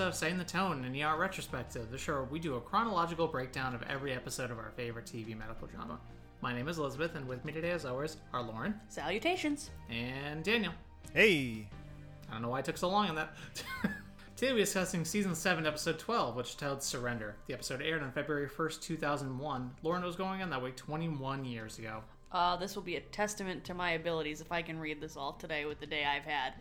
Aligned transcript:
episode 0.00 0.08
of 0.08 0.14
Setting 0.14 0.38
the 0.38 0.44
Tone 0.44 0.82
in 0.86 1.02
ER 1.02 1.18
Retrospective, 1.18 1.90
the 1.90 1.98
show 1.98 2.14
where 2.14 2.24
we 2.24 2.38
do 2.38 2.54
a 2.54 2.60
chronological 2.62 3.28
breakdown 3.28 3.74
of 3.74 3.82
every 3.82 4.14
episode 4.14 4.50
of 4.50 4.56
our 4.56 4.70
favorite 4.74 5.04
TV 5.04 5.36
medical 5.36 5.66
drama. 5.66 6.00
My 6.40 6.54
name 6.54 6.68
is 6.68 6.78
Elizabeth, 6.78 7.16
and 7.16 7.28
with 7.28 7.44
me 7.44 7.52
today, 7.52 7.72
as 7.72 7.84
always, 7.84 8.16
are 8.32 8.40
Lauren 8.40 8.80
Salutations. 8.88 9.68
and 9.90 10.42
Daniel. 10.42 10.72
Hey, 11.12 11.68
I 12.30 12.32
don't 12.32 12.40
know 12.40 12.48
why 12.48 12.60
it 12.60 12.64
took 12.64 12.78
so 12.78 12.88
long 12.88 13.10
on 13.10 13.14
that. 13.16 13.34
Today 14.36 14.54
we're 14.54 14.60
discussing 14.60 15.04
Season 15.04 15.34
7, 15.34 15.66
Episode 15.66 15.98
12, 15.98 16.34
which 16.34 16.56
titled 16.56 16.82
Surrender. 16.82 17.36
The 17.46 17.52
episode 17.52 17.82
aired 17.82 18.02
on 18.02 18.10
February 18.10 18.48
1st, 18.48 18.80
2001. 18.80 19.70
Lauren 19.82 20.02
was 20.02 20.16
going 20.16 20.40
on 20.40 20.48
that 20.48 20.62
week 20.62 20.76
21 20.76 21.44
years 21.44 21.78
ago. 21.78 22.00
Uh, 22.32 22.56
this 22.56 22.74
will 22.74 22.82
be 22.82 22.96
a 22.96 23.00
testament 23.00 23.64
to 23.64 23.74
my 23.74 23.90
abilities 23.90 24.40
if 24.40 24.50
I 24.50 24.62
can 24.62 24.78
read 24.78 24.98
this 24.98 25.18
all 25.18 25.34
today 25.34 25.66
with 25.66 25.78
the 25.78 25.84
day 25.86 26.06
I've 26.06 26.24
had. 26.24 26.54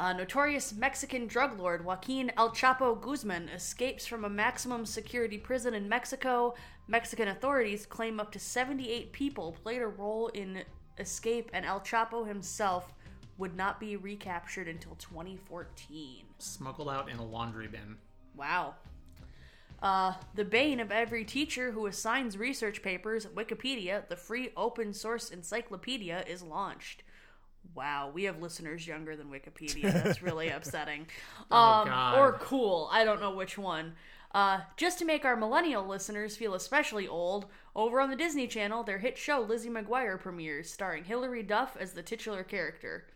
Uh, 0.00 0.14
notorious 0.14 0.72
Mexican 0.72 1.26
drug 1.26 1.60
lord 1.60 1.84
Joaquin 1.84 2.32
El 2.38 2.52
Chapo 2.52 2.98
Guzman 2.98 3.50
escapes 3.50 4.06
from 4.06 4.24
a 4.24 4.30
maximum 4.30 4.86
security 4.86 5.36
prison 5.36 5.74
in 5.74 5.90
Mexico. 5.90 6.54
Mexican 6.88 7.28
authorities 7.28 7.84
claim 7.84 8.18
up 8.18 8.32
to 8.32 8.38
78 8.38 9.12
people 9.12 9.54
played 9.62 9.82
a 9.82 9.86
role 9.86 10.28
in 10.28 10.62
escape, 10.98 11.50
and 11.52 11.66
El 11.66 11.80
Chapo 11.80 12.26
himself 12.26 12.94
would 13.36 13.54
not 13.54 13.78
be 13.78 13.96
recaptured 13.96 14.68
until 14.68 14.94
2014. 14.94 16.24
Smuggled 16.38 16.88
out 16.88 17.10
in 17.10 17.18
a 17.18 17.24
laundry 17.24 17.68
bin. 17.68 17.98
Wow. 18.34 18.76
Uh, 19.82 20.14
the 20.34 20.46
bane 20.46 20.80
of 20.80 20.90
every 20.90 21.26
teacher 21.26 21.72
who 21.72 21.84
assigns 21.84 22.38
research 22.38 22.82
papers, 22.82 23.26
Wikipedia, 23.26 24.08
the 24.08 24.16
free 24.16 24.50
open 24.56 24.94
source 24.94 25.28
encyclopedia, 25.28 26.24
is 26.26 26.42
launched. 26.42 27.02
Wow, 27.74 28.10
we 28.12 28.24
have 28.24 28.40
listeners 28.40 28.86
younger 28.86 29.16
than 29.16 29.28
Wikipedia. 29.28 29.92
That's 29.92 30.22
really 30.22 30.48
upsetting. 30.50 31.06
Um, 31.50 31.86
God. 31.86 32.18
or 32.18 32.32
cool. 32.34 32.88
I 32.92 33.04
don't 33.04 33.20
know 33.20 33.34
which 33.34 33.56
one. 33.56 33.94
Uh, 34.32 34.60
just 34.76 34.98
to 34.98 35.04
make 35.04 35.24
our 35.24 35.36
millennial 35.36 35.84
listeners 35.84 36.36
feel 36.36 36.54
especially 36.54 37.08
old, 37.08 37.46
over 37.74 38.00
on 38.00 38.10
the 38.10 38.16
Disney 38.16 38.46
Channel, 38.46 38.84
their 38.84 38.98
hit 38.98 39.18
show 39.18 39.40
Lizzie 39.40 39.70
McGuire 39.70 40.20
premieres, 40.20 40.70
starring 40.70 41.04
Hilary 41.04 41.42
Duff 41.42 41.76
as 41.78 41.92
the 41.92 42.02
titular 42.02 42.44
character. 42.44 43.06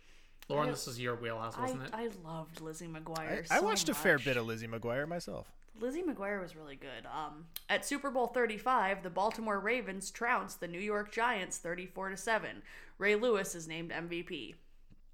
Lauren, 0.49 0.69
this 0.69 0.87
is 0.87 0.99
your 0.99 1.15
wheelhouse, 1.15 1.57
wasn't 1.57 1.83
it? 1.83 1.89
I 1.93 2.09
loved 2.23 2.61
Lizzie 2.61 2.87
McGuire. 2.87 3.45
I 3.49 3.59
so 3.59 3.63
watched 3.63 3.89
a 3.89 3.95
fair 3.95 4.19
bit 4.19 4.37
of 4.37 4.45
Lizzie 4.45 4.67
McGuire 4.67 5.07
myself. 5.07 5.51
Lizzie 5.79 6.03
McGuire 6.03 6.41
was 6.41 6.55
really 6.55 6.75
good. 6.75 7.05
Um, 7.05 7.45
at 7.69 7.85
Super 7.85 8.09
Bowl 8.09 8.27
35, 8.27 9.03
the 9.03 9.09
Baltimore 9.09 9.59
Ravens 9.59 10.11
trounced 10.11 10.59
the 10.59 10.67
New 10.67 10.79
York 10.79 11.11
Giants 11.11 11.57
34 11.57 12.09
to 12.09 12.17
7. 12.17 12.61
Ray 12.97 13.15
Lewis 13.15 13.55
is 13.55 13.67
named 13.67 13.91
MVP. 13.91 14.55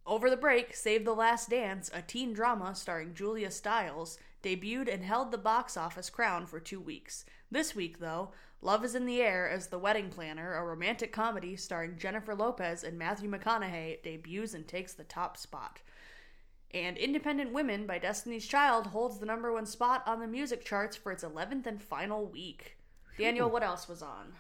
Over 0.06 0.30
the 0.30 0.38
break, 0.38 0.76
Save 0.76 1.06
the 1.06 1.16
Last 1.16 1.50
Dance, 1.50 1.90
a 1.94 2.02
teen 2.02 2.34
drama 2.34 2.76
starring 2.76 3.14
Julia 3.14 3.50
Stiles, 3.50 4.18
debuted 4.44 4.92
and 4.92 5.04
held 5.04 5.32
the 5.32 5.38
box 5.38 5.78
office 5.78 6.10
crown 6.10 6.46
for 6.46 6.60
two 6.60 6.80
weeks. 6.80 7.26
This 7.50 7.76
week, 7.76 8.00
though, 8.00 8.32
Love 8.62 8.86
is 8.86 8.94
in 8.94 9.06
the 9.06 9.22
Air 9.22 9.50
as 9.50 9.68
The 9.68 9.80
Wedding 9.80 10.10
Planner, 10.10 10.56
a 10.56 10.64
romantic 10.64 11.12
comedy 11.12 11.56
starring 11.56 11.98
Jennifer 11.98 12.36
Lopez 12.36 12.84
and 12.84 12.98
Matthew 12.98 13.30
McConaughey, 13.30 14.04
debuts 14.04 14.54
and 14.54 14.68
takes 14.68 14.94
the 14.94 15.04
top 15.04 15.36
spot. 15.38 15.82
And 16.74 16.98
Independent 16.98 17.52
Women 17.52 17.88
by 17.88 17.98
Destiny's 17.98 18.48
Child 18.48 18.88
holds 18.88 19.18
the 19.18 19.26
number 19.26 19.52
one 19.52 19.66
spot 19.66 20.04
on 20.06 20.20
the 20.20 20.28
music 20.28 20.64
charts 20.64 20.96
for 20.96 21.12
its 21.12 21.24
11th 21.24 21.66
and 21.66 21.82
final 21.82 22.26
week. 22.26 22.78
Daniel, 23.18 23.50
what 23.50 23.64
else 23.64 23.90
was 23.90 24.02
on? 24.02 24.34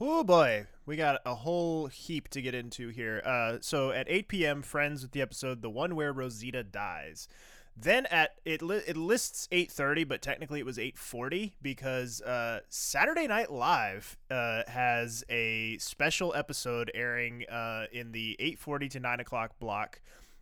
Oh 0.00 0.24
boy, 0.24 0.66
we 0.86 0.96
got 0.96 1.20
a 1.24 1.36
whole 1.36 1.86
heap 1.86 2.28
to 2.30 2.42
get 2.42 2.52
into 2.52 2.88
here. 2.88 3.22
Uh, 3.24 3.58
so 3.60 3.92
at 3.92 4.06
8 4.08 4.26
p.m., 4.26 4.62
Friends 4.62 5.02
with 5.02 5.12
the 5.12 5.22
episode 5.22 5.62
"The 5.62 5.70
One 5.70 5.94
Where 5.94 6.12
Rosita 6.12 6.64
Dies." 6.64 7.28
Then 7.76 8.06
at 8.06 8.34
it 8.44 8.60
li- 8.60 8.82
it 8.88 8.96
lists 8.96 9.48
8:30, 9.52 10.06
but 10.08 10.20
technically 10.20 10.58
it 10.58 10.66
was 10.66 10.78
8:40 10.78 11.52
because 11.62 12.20
uh, 12.22 12.60
Saturday 12.68 13.28
Night 13.28 13.52
Live 13.52 14.16
uh, 14.32 14.62
has 14.66 15.24
a 15.28 15.78
special 15.78 16.34
episode 16.34 16.90
airing 16.92 17.44
uh, 17.48 17.86
in 17.92 18.10
the 18.10 18.36
8:40 18.40 18.90
to 18.90 19.00
9 19.00 19.20
o'clock 19.20 19.58
block, 19.60 20.00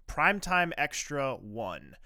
primetime 0.08 0.72
extra 0.78 1.34
one. 1.34 1.96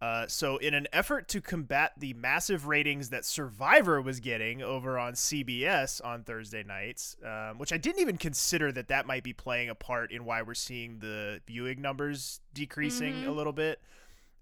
Uh, 0.00 0.26
so, 0.26 0.58
in 0.58 0.74
an 0.74 0.86
effort 0.92 1.28
to 1.28 1.40
combat 1.40 1.92
the 1.96 2.12
massive 2.14 2.66
ratings 2.66 3.08
that 3.10 3.24
Survivor 3.24 4.02
was 4.02 4.20
getting 4.20 4.60
over 4.60 4.98
on 4.98 5.14
CBS 5.14 6.04
on 6.04 6.24
Thursday 6.24 6.62
nights, 6.62 7.16
um, 7.24 7.58
which 7.58 7.72
I 7.72 7.78
didn't 7.78 8.00
even 8.00 8.18
consider 8.18 8.70
that 8.72 8.88
that 8.88 9.06
might 9.06 9.22
be 9.22 9.32
playing 9.32 9.70
a 9.70 9.74
part 9.74 10.12
in 10.12 10.24
why 10.24 10.42
we're 10.42 10.54
seeing 10.54 10.98
the 10.98 11.40
viewing 11.46 11.80
numbers 11.80 12.40
decreasing 12.52 13.24
a 13.24 13.30
little 13.30 13.52
bit. 13.52 13.80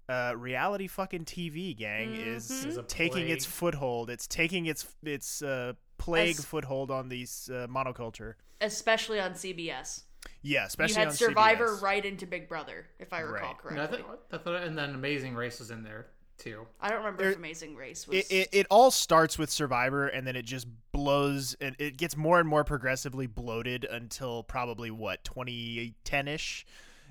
Uh, 0.09 0.33
reality 0.35 0.87
fucking 0.87 1.23
TV 1.23 1.75
gang 1.75 2.13
is 2.13 2.51
Is 2.65 2.75
a 2.75 2.83
taking 2.83 3.29
its 3.29 3.45
foothold. 3.45 4.09
It's 4.09 4.27
taking 4.27 4.65
its 4.65 4.85
its 5.01 5.41
uh, 5.41 5.73
plague 5.97 6.39
As- 6.39 6.45
foothold 6.45 6.91
on 6.91 7.07
these 7.07 7.49
uh, 7.53 7.67
monoculture. 7.67 8.33
Especially 8.59 9.19
on 9.19 9.31
CBS. 9.31 10.03
Yeah, 10.43 10.65
especially 10.65 10.93
you 10.95 10.99
had 10.99 11.07
on 11.07 11.13
Survivor 11.15 11.67
CBS. 11.77 11.81
right 11.81 12.05
into 12.05 12.27
Big 12.27 12.47
Brother, 12.49 12.85
if 12.99 13.13
I 13.13 13.21
recall 13.21 13.57
Right. 13.63 13.71
And 13.71 13.79
I 13.81 13.87
correctly. 13.87 14.03
thought, 14.03 14.19
I 14.31 14.37
thought, 14.37 14.63
and 14.63 14.77
then 14.77 14.93
Amazing 14.93 15.35
Race 15.35 15.59
was 15.59 15.71
in 15.71 15.83
there, 15.83 16.07
too. 16.37 16.67
I 16.81 16.89
don't 16.89 16.97
remember 16.99 17.23
There- 17.23 17.31
if 17.31 17.37
Amazing 17.37 17.75
Race 17.75 18.07
was. 18.07 18.17
it, 18.17 18.25
it, 18.31 18.49
it 18.51 18.67
all 18.69 18.91
starts 18.91 19.39
with 19.39 19.49
Survivor 19.49 20.07
and 20.07 20.27
then 20.27 20.35
it 20.35 20.43
just 20.45 20.67
blows 20.91 21.55
and 21.61 21.75
it 21.79 21.97
gets 21.97 22.15
more 22.17 22.39
and 22.39 22.47
more 22.47 22.63
progressively 22.63 23.25
bloated 23.25 23.85
until 23.85 24.43
probably 24.43 24.91
what 24.91 25.23
2010 25.23 26.27
ish 26.27 26.65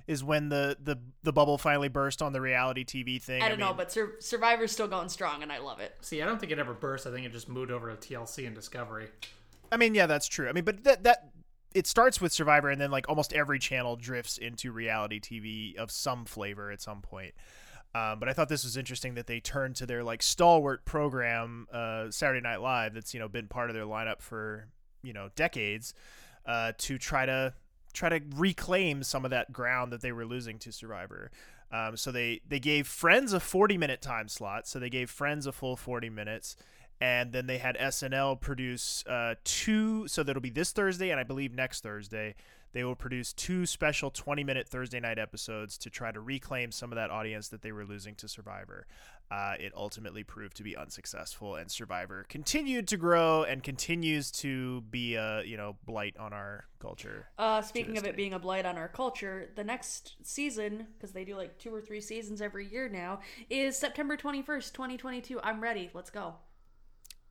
is 0.07 0.23
when 0.25 0.49
the, 0.49 0.77
the 0.83 0.99
the 1.23 1.33
bubble 1.33 1.57
finally 1.57 1.89
burst 1.89 2.21
on 2.23 2.33
the 2.33 2.41
reality 2.41 2.85
TV 2.85 3.23
thing. 3.23 3.41
I 3.41 3.49
don't 3.49 3.59
know, 3.61 3.69
mean, 3.69 3.77
but 3.77 3.93
Sur- 3.93 4.17
Survivor's 4.19 4.73
still 4.73 4.89
going 4.89 5.09
strong, 5.09 5.43
and 5.45 5.53
I 5.53 5.59
love 5.59 5.79
it. 5.81 5.95
See, 6.01 6.21
I 6.21 6.27
don't 6.27 6.39
think 6.41 6.51
it 6.51 6.59
ever 6.59 6.75
burst. 6.75 7.07
I 7.07 7.13
think 7.13 7.25
it 7.25 7.33
just 7.33 7.49
moved 7.49 7.71
over 7.71 7.95
to 7.95 7.97
TLC 7.97 8.45
and 8.47 8.55
Discovery. 8.55 9.09
I 9.71 9.77
mean, 9.77 9.95
yeah, 9.95 10.07
that's 10.07 10.27
true. 10.27 10.49
I 10.49 10.53
mean, 10.53 10.65
but 10.65 10.83
that 10.85 11.05
that 11.05 11.31
it 11.75 11.87
starts 11.87 12.21
with 12.21 12.33
Survivor 12.33 12.69
and 12.71 12.81
then 12.81 12.91
like 12.91 13.09
almost 13.09 13.33
every 13.33 13.59
channel 13.59 13.97
drifts 13.97 14.39
into 14.39 14.73
reality 14.73 15.21
TV 15.21 15.77
of 15.77 15.91
some 15.91 16.25
flavor 16.25 16.71
at 16.71 16.81
some 16.81 17.03
point. 17.03 17.35
Um, 17.95 18.19
but 18.19 18.29
I 18.29 18.33
thought 18.33 18.49
this 18.49 18.65
was 18.65 18.77
interesting 18.77 19.15
that 19.15 19.27
they 19.27 19.41
turned 19.41 19.77
to 19.77 19.87
their 19.87 20.03
like 20.03 20.23
stalwart 20.23 20.85
program, 20.85 21.67
uh, 21.73 22.11
Saturday 22.11 22.41
Night 22.41 22.61
Live, 22.63 22.95
that's 22.95 23.13
you 23.13 23.21
know 23.21 23.29
been 23.29 23.49
part 23.49 23.69
of 23.69 23.77
their 23.77 23.85
lineup 23.85 24.23
for 24.23 24.69
you 25.03 25.13
know 25.13 25.29
decades, 25.37 25.93
uh, 26.47 26.73
to 26.79 26.97
try 26.97 27.27
to 27.27 27.53
try 27.93 28.09
to 28.09 28.21
reclaim 28.35 29.03
some 29.03 29.25
of 29.25 29.31
that 29.31 29.53
ground 29.53 29.93
that 29.93 30.01
they 30.01 30.13
were 30.13 30.25
losing 30.25 30.59
to 30.61 30.73
Survivor. 30.73 31.31
Um, 31.71 31.97
so 31.97 32.11
they 32.13 32.41
they 32.49 32.61
gave 32.61 32.87
Friends 32.87 33.33
a 33.33 33.41
40 33.41 33.77
minute 33.77 34.01
time 34.01 34.29
slot. 34.29 34.67
So 34.67 34.79
they 34.79 34.91
gave 34.91 35.11
Friends 35.11 35.47
a 35.47 35.53
full 35.53 35.77
40 35.77 36.09
minutes, 36.11 36.57
and 37.03 37.33
then 37.33 37.49
they 37.49 37.59
had 37.59 37.77
SNL 37.79 38.41
produce 38.41 39.05
uh, 39.09 39.35
two. 39.43 40.07
So 40.07 40.23
that'll 40.23 40.41
be 40.41 40.51
this 40.51 40.71
Thursday 40.71 41.11
and 41.11 41.19
I 41.19 41.25
believe 41.25 41.53
next 41.53 41.83
Thursday. 41.83 42.37
They 42.75 42.85
will 42.85 42.95
produce 42.95 43.33
two 43.33 43.67
special 43.67 44.09
20 44.11 44.45
minute 44.45 44.69
Thursday 44.69 45.01
night 45.01 45.19
episodes 45.19 45.77
to 45.79 45.91
try 45.91 46.13
to 46.13 46.21
reclaim 46.21 46.71
some 46.71 46.93
of 46.93 46.97
that 46.97 47.11
audience 47.11 47.49
that 47.49 47.61
they 47.61 47.73
were 47.73 47.85
losing 47.85 48.15
to 48.15 48.29
Survivor. 48.29 48.87
Uh, 49.33 49.55
it 49.59 49.73
ultimately 49.77 50.23
proved 50.23 50.57
to 50.59 50.63
be 50.63 50.77
unsuccessful, 50.77 51.57
and 51.57 51.71
Survivor 51.71 52.25
continued 52.29 52.87
to 52.89 52.97
grow 52.97 53.43
and 53.43 53.63
continues 53.65 54.31
to 54.31 54.83
be 54.83 55.17
a 55.17 55.43
you 55.43 55.57
know 55.57 55.77
blight 55.85 56.17
on 56.19 56.33
our 56.33 56.67
culture. 56.79 57.27
Uh, 57.37 57.61
speaking 57.63 57.97
of 57.97 58.05
this 58.05 58.11
it 58.11 58.17
being 58.17 58.33
a 58.33 58.39
blight 58.39 58.65
on 58.65 58.79
our 58.79 58.89
culture, 58.89 59.51
the 59.57 59.65
next 59.65 60.15
season, 60.23 60.87
because 60.95 61.13
they 61.13 61.25
do 61.25 61.35
like 61.35 61.59
two 61.59 61.75
or 61.75 61.81
three 61.81 62.01
seasons 62.01 62.41
every 62.41 62.67
year 62.69 62.89
now, 62.89 63.19
is 63.51 63.77
September 63.77 64.17
21st, 64.17 64.73
2022. 64.73 65.41
I'm 65.43 65.61
ready. 65.61 65.91
Let's 65.93 66.11
go. 66.11 66.37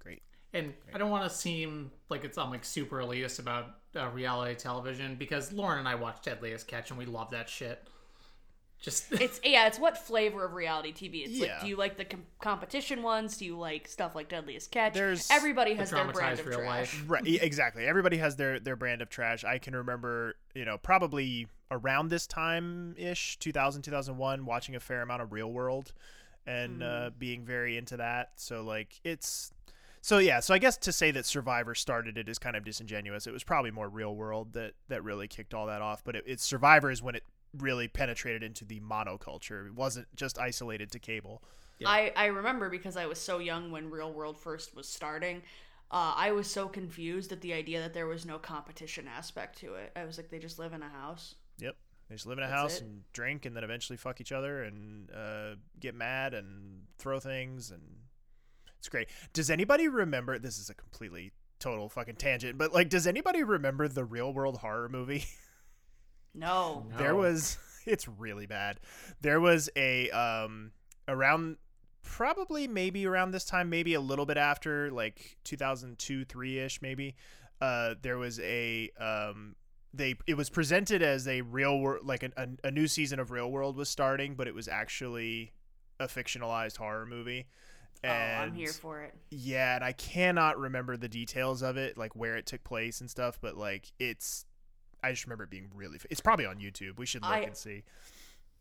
Great. 0.02 0.22
And 0.54 0.74
I 0.94 0.98
don't 0.98 1.10
want 1.10 1.30
to 1.30 1.36
seem 1.36 1.92
like 2.10 2.26
it's 2.26 2.38
I'm 2.38 2.50
like 2.50 2.66
super 2.66 2.98
elitist 2.98 3.40
about 3.40 3.68
uh, 3.96 4.10
reality 4.10 4.56
television 4.56 5.16
because 5.16 5.54
Lauren 5.54 5.80
and 5.80 5.88
I 5.88 5.96
watch 5.96 6.22
Deadliest 6.24 6.68
Catch 6.68 6.90
and 6.90 7.00
we 7.00 7.06
love 7.06 7.32
that 7.32 7.48
shit. 7.50 7.88
Just 8.82 9.12
It's 9.14 9.40
yeah, 9.44 9.68
it's 9.68 9.80
what 9.80 9.98
flavor 9.98 10.44
of 10.44 10.54
reality 10.54 10.92
TV. 10.92 11.26
It's 11.26 11.40
like, 11.40 11.62
do 11.62 11.68
you 11.68 11.76
like 11.76 11.98
the 11.98 12.06
com- 12.06 12.26
competition 12.42 13.04
ones? 13.04 13.38
Do 13.38 13.46
you 13.46 13.58
like 13.58 13.88
stuff 13.88 14.16
like 14.16 14.28
Deadliest 14.28 14.72
Catch? 14.72 14.94
There's 14.94 15.30
Everybody 15.32 15.76
has 15.76 15.92
their 15.92 16.06
brand 16.06 16.40
of 16.40 16.46
real 16.46 16.60
trash. 16.60 16.68
life. 16.68 17.04
Right, 17.08 17.24
exactly. 17.26 17.86
Everybody 17.86 18.18
has 18.18 18.36
their 18.36 18.60
their 18.60 18.76
brand 18.76 19.02
of 19.02 19.10
trash. 19.10 19.44
I 19.44 19.60
can 19.60 19.76
remember, 19.76 20.36
you 20.56 20.66
know, 20.66 20.78
probably 20.78 21.48
around 21.70 22.10
this 22.10 22.28
time 22.28 22.96
ish, 22.98 23.38
2000, 23.40 23.84
2001, 23.84 24.46
watching 24.46 24.76
a 24.76 24.80
fair 24.80 25.02
amount 25.02 25.22
of 25.22 25.32
Real 25.32 25.52
World 25.52 25.94
and 26.46 26.82
uh, 26.82 27.12
being 27.18 27.46
very 27.46 27.78
into 27.78 27.98
that. 27.98 28.32
So 28.36 28.64
like 28.64 29.00
it's 29.04 29.54
so 30.02 30.18
yeah, 30.18 30.40
so 30.40 30.54
I 30.54 30.58
guess 30.58 30.78
to 30.78 30.92
say 30.92 31.12
that 31.12 31.26
Survivor 31.26 31.76
started 31.76 32.18
it 32.18 32.28
is 32.28 32.40
kind 32.40 32.56
of 32.56 32.64
disingenuous. 32.64 33.28
It 33.28 33.34
was 33.34 33.44
probably 33.44 33.72
more 33.72 33.88
Real 33.88 34.16
World 34.16 34.54
that 34.54 34.74
that 34.90 35.04
really 35.04 35.28
kicked 35.28 35.54
all 35.54 35.68
that 35.68 35.82
off, 35.82 36.04
but 36.04 36.16
it, 36.16 36.24
it's 36.28 36.44
Survivor 36.44 36.92
is 36.92 37.02
when 37.02 37.16
it 37.16 37.24
really 37.58 37.88
penetrated 37.88 38.44
into 38.44 38.66
the 38.66 38.80
monoculture. 38.80 39.68
It 39.68 39.76
wasn't 39.76 40.08
just 40.16 40.40
isolated 40.40 40.92
to 40.92 41.00
cable. 41.00 41.44
I, 41.86 42.14
I 42.16 42.26
remember 42.28 42.70
because 42.70 42.96
I 42.96 43.08
was 43.08 43.20
so 43.20 43.40
young 43.40 43.72
when 43.72 43.90
Real 43.90 44.14
World 44.14 44.38
first 44.38 44.76
was 44.76 44.88
starting. 44.88 45.42
Uh, 45.90 46.14
I 46.16 46.32
was 46.32 46.50
so 46.50 46.68
confused 46.68 47.32
at 47.32 47.42
the 47.42 47.54
idea 47.54 47.82
that 47.82 47.94
there 47.94 48.08
was 48.08 48.26
no 48.26 48.38
competition 48.38 49.08
aspect 49.08 49.58
to 49.60 49.76
it. 49.76 49.92
I 49.96 50.06
was 50.06 50.18
like, 50.18 50.30
they 50.30 50.40
just 50.40 50.60
live 50.60 50.74
in 50.74 50.84
a 50.84 50.90
house. 50.90 51.36
Yep. 51.58 51.76
They 52.08 52.16
just 52.16 52.28
live 52.28 52.38
in 52.38 52.44
a 52.44 52.48
That's 52.48 52.60
house 52.60 52.76
it. 52.78 52.84
and 52.84 53.02
drink, 53.14 53.46
and 53.46 53.56
then 53.56 53.64
eventually 53.64 53.98
fuck 53.98 54.22
each 54.22 54.32
other 54.32 54.64
and 54.64 55.10
uh, 55.12 55.56
get 55.80 55.96
mad 55.96 56.34
and 56.34 56.84
throw 56.98 57.20
things, 57.20 57.72
and 57.72 57.82
it's 58.82 58.90
great. 58.90 59.10
Does 59.32 59.52
anybody 59.52 59.88
remember? 59.88 60.40
This 60.40 60.58
is 60.58 60.72
a 60.72 60.74
completely 60.74 61.34
total 61.60 61.88
fucking 61.88 62.16
tangent, 62.16 62.58
but 62.58 62.74
like, 62.74 62.90
does 62.90 63.06
anybody 63.06 63.44
remember 63.44 63.88
the 63.88 64.04
Real 64.04 64.34
World 64.34 64.58
Horror 64.58 64.90
movie? 64.90 65.26
No. 66.34 66.86
There 66.98 67.14
was 67.14 67.58
it's 67.86 68.08
really 68.08 68.46
bad. 68.46 68.80
There 69.20 69.42
was 69.42 69.70
a 69.76 70.10
um 70.12 70.72
around 71.06 71.58
probably 72.04 72.70
maybe 72.70 73.06
around 73.06 73.32
this 73.32 73.44
time, 73.44 73.70
maybe 73.70 73.96
a 73.96 74.00
little 74.00 74.26
bit 74.26 74.38
after 74.38 74.90
like 74.92 75.38
2002 75.44 76.24
3ish 76.24 76.82
maybe. 76.82 77.16
Uh 77.60 77.96
there 78.02 78.18
was 78.18 78.40
a 78.40 78.90
um 78.98 79.58
they 79.94 80.16
it 80.26 80.38
was 80.38 80.50
presented 80.50 81.02
as 81.02 81.28
a 81.28 81.42
real 81.42 81.80
world 81.80 82.06
like 82.06 82.24
a, 82.24 82.32
a, 82.38 82.48
a 82.68 82.72
new 82.72 82.88
season 82.88 83.20
of 83.20 83.30
Real 83.30 83.52
World 83.52 83.76
was 83.76 83.90
starting, 83.90 84.36
but 84.36 84.48
it 84.48 84.56
was 84.56 84.70
actually 84.70 85.52
a 86.00 86.08
fictionalized 86.08 86.78
horror 86.78 87.06
movie. 87.06 87.48
Oh, 88.04 88.08
And 88.08 88.42
I'm 88.52 88.54
here 88.56 88.72
for 88.74 89.02
it. 89.02 89.14
yeah, 89.30 89.76
and 89.76 89.84
I 89.84 89.92
cannot 89.92 90.58
remember 90.58 90.98
the 90.98 91.08
details 91.10 91.62
of 91.62 91.78
it, 91.78 91.98
like 91.98 92.16
where 92.16 92.36
it 92.36 92.46
took 92.48 92.64
place 92.64 93.00
and 93.02 93.10
stuff, 93.10 93.38
but 93.42 93.56
like 93.58 93.92
it's 94.00 94.46
I 95.04 95.12
just 95.12 95.26
remember 95.26 95.44
it 95.46 95.50
being 95.50 95.70
really 95.76 95.96
f- 95.96 96.06
it's 96.10 96.22
probably 96.22 96.46
on 96.46 96.58
YouTube. 96.58 96.98
We 96.98 97.06
should 97.06 97.22
look 97.24 97.32
I- 97.32 97.40
and 97.42 97.56
see. 97.58 97.84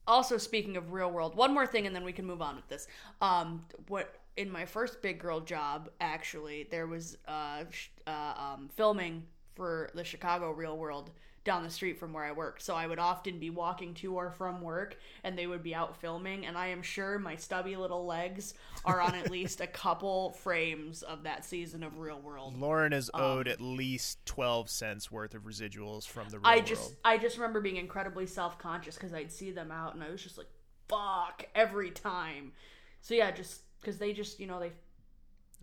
Also, 0.07 0.39
speaking 0.39 0.77
of 0.77 0.93
real 0.93 1.11
world, 1.11 1.37
one 1.37 1.53
more 1.55 1.67
thing, 1.67 1.87
and 1.87 1.95
then 1.95 2.05
we 2.05 2.13
can 2.13 2.25
move 2.27 2.43
on 2.43 2.57
with 2.57 2.67
this. 2.69 2.89
Um, 3.21 3.65
what 3.89 4.17
in 4.37 4.51
my 4.51 4.65
first 4.65 5.03
big 5.03 5.19
girl 5.21 5.41
job, 5.41 5.91
actually, 6.01 6.67
there 6.71 6.87
was 6.87 7.17
uh, 7.29 7.65
sh- 7.71 7.89
uh 8.07 8.35
um 8.37 8.69
filming 8.75 9.23
for 9.55 9.91
the 9.95 10.03
Chicago 10.05 10.51
Real 10.53 10.77
World 10.79 11.11
down 11.43 11.63
the 11.63 11.71
street 11.71 11.99
from 11.99 12.13
where 12.13 12.25
I 12.25 12.33
worked. 12.33 12.63
So 12.63 12.75
I 12.75 12.87
would 12.87 12.99
often 12.99 13.39
be 13.39 13.49
walking 13.51 13.95
to 13.95 14.15
or 14.15 14.31
from 14.31 14.61
work, 14.61 14.99
and 15.25 15.39
they 15.39 15.47
would 15.47 15.63
be 15.63 15.75
out 15.75 15.97
filming. 15.97 16.45
And 16.47 16.57
I 16.59 16.67
am 16.69 16.83
sure 16.83 17.19
my 17.19 17.37
stubby 17.37 17.77
little 17.77 18.05
legs 18.05 18.55
are 18.85 19.01
on 19.01 19.15
at 19.15 19.31
least 19.31 19.61
a 19.61 19.67
couple 19.67 20.33
frames 20.33 21.03
of 21.03 21.23
that 21.23 21.45
season 21.45 21.83
of 21.83 21.99
Real 21.99 22.21
World. 22.21 22.57
Lauren 22.59 22.93
is 22.93 23.11
um, 23.15 23.21
owed 23.23 23.49
at 23.49 23.61
least 23.61 24.25
12 24.27 24.69
cents 24.69 25.11
worth 25.11 25.35
of 25.35 25.45
residuals 25.45 26.07
from 26.07 26.29
the 26.29 26.39
real 26.39 26.47
I 26.47 26.57
world. 26.57 26.67
just 26.67 26.95
I 27.05 27.17
just 27.19 27.37
remember 27.39 27.61
being 27.61 27.77
incredibly 27.77 28.27
self 28.27 28.59
conscious 28.59 28.97
because 28.97 29.15
I'd 29.15 29.33
see 29.33 29.51
them 29.51 29.71
out 29.71 29.95
and 29.95 30.05
I 30.05 30.11
was 30.11 30.23
just 30.23 30.37
like, 30.37 30.49
fuck 30.89 31.47
every 31.55 31.91
time. 31.91 32.53
So 33.01 33.15
yeah, 33.15 33.31
just 33.31 33.63
because 33.81 33.97
they 33.97 34.13
just 34.13 34.41
you 34.41 34.47
know 34.47 34.61
they 34.61 34.73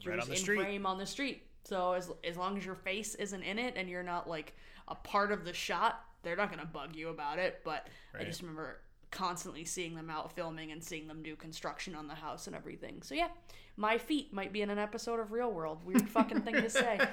Right 0.05 0.15
just 0.15 0.27
on 0.27 0.29
the 0.29 0.35
in 0.35 0.41
street. 0.41 0.59
frame 0.59 0.85
on 0.85 0.97
the 0.97 1.05
street. 1.05 1.43
So 1.63 1.93
as 1.93 2.11
as 2.23 2.37
long 2.37 2.57
as 2.57 2.65
your 2.65 2.75
face 2.75 3.15
isn't 3.15 3.43
in 3.43 3.59
it 3.59 3.73
and 3.75 3.89
you're 3.89 4.03
not 4.03 4.29
like 4.29 4.55
a 4.87 4.95
part 4.95 5.31
of 5.31 5.45
the 5.45 5.53
shot, 5.53 6.01
they're 6.23 6.35
not 6.35 6.49
gonna 6.49 6.65
bug 6.65 6.95
you 6.95 7.09
about 7.09 7.39
it. 7.39 7.61
But 7.63 7.87
I 8.17 8.23
just 8.23 8.41
remember 8.41 8.79
constantly 9.11 9.63
seeing 9.65 9.95
them 9.95 10.09
out 10.09 10.33
filming 10.33 10.71
and 10.71 10.83
seeing 10.83 11.07
them 11.07 11.23
do 11.23 11.35
construction 11.35 11.95
on 11.95 12.07
the 12.07 12.15
house 12.15 12.47
and 12.47 12.55
everything. 12.55 13.01
So 13.01 13.15
yeah, 13.15 13.29
my 13.77 13.97
feet 13.97 14.33
might 14.33 14.51
be 14.51 14.61
in 14.61 14.69
an 14.69 14.77
episode 14.79 15.19
of 15.19 15.31
Real 15.31 15.51
World. 15.51 15.85
Weird 15.85 16.09
fucking 16.09 16.41
thing 16.41 16.55
to 16.55 16.69
say. 16.69 16.99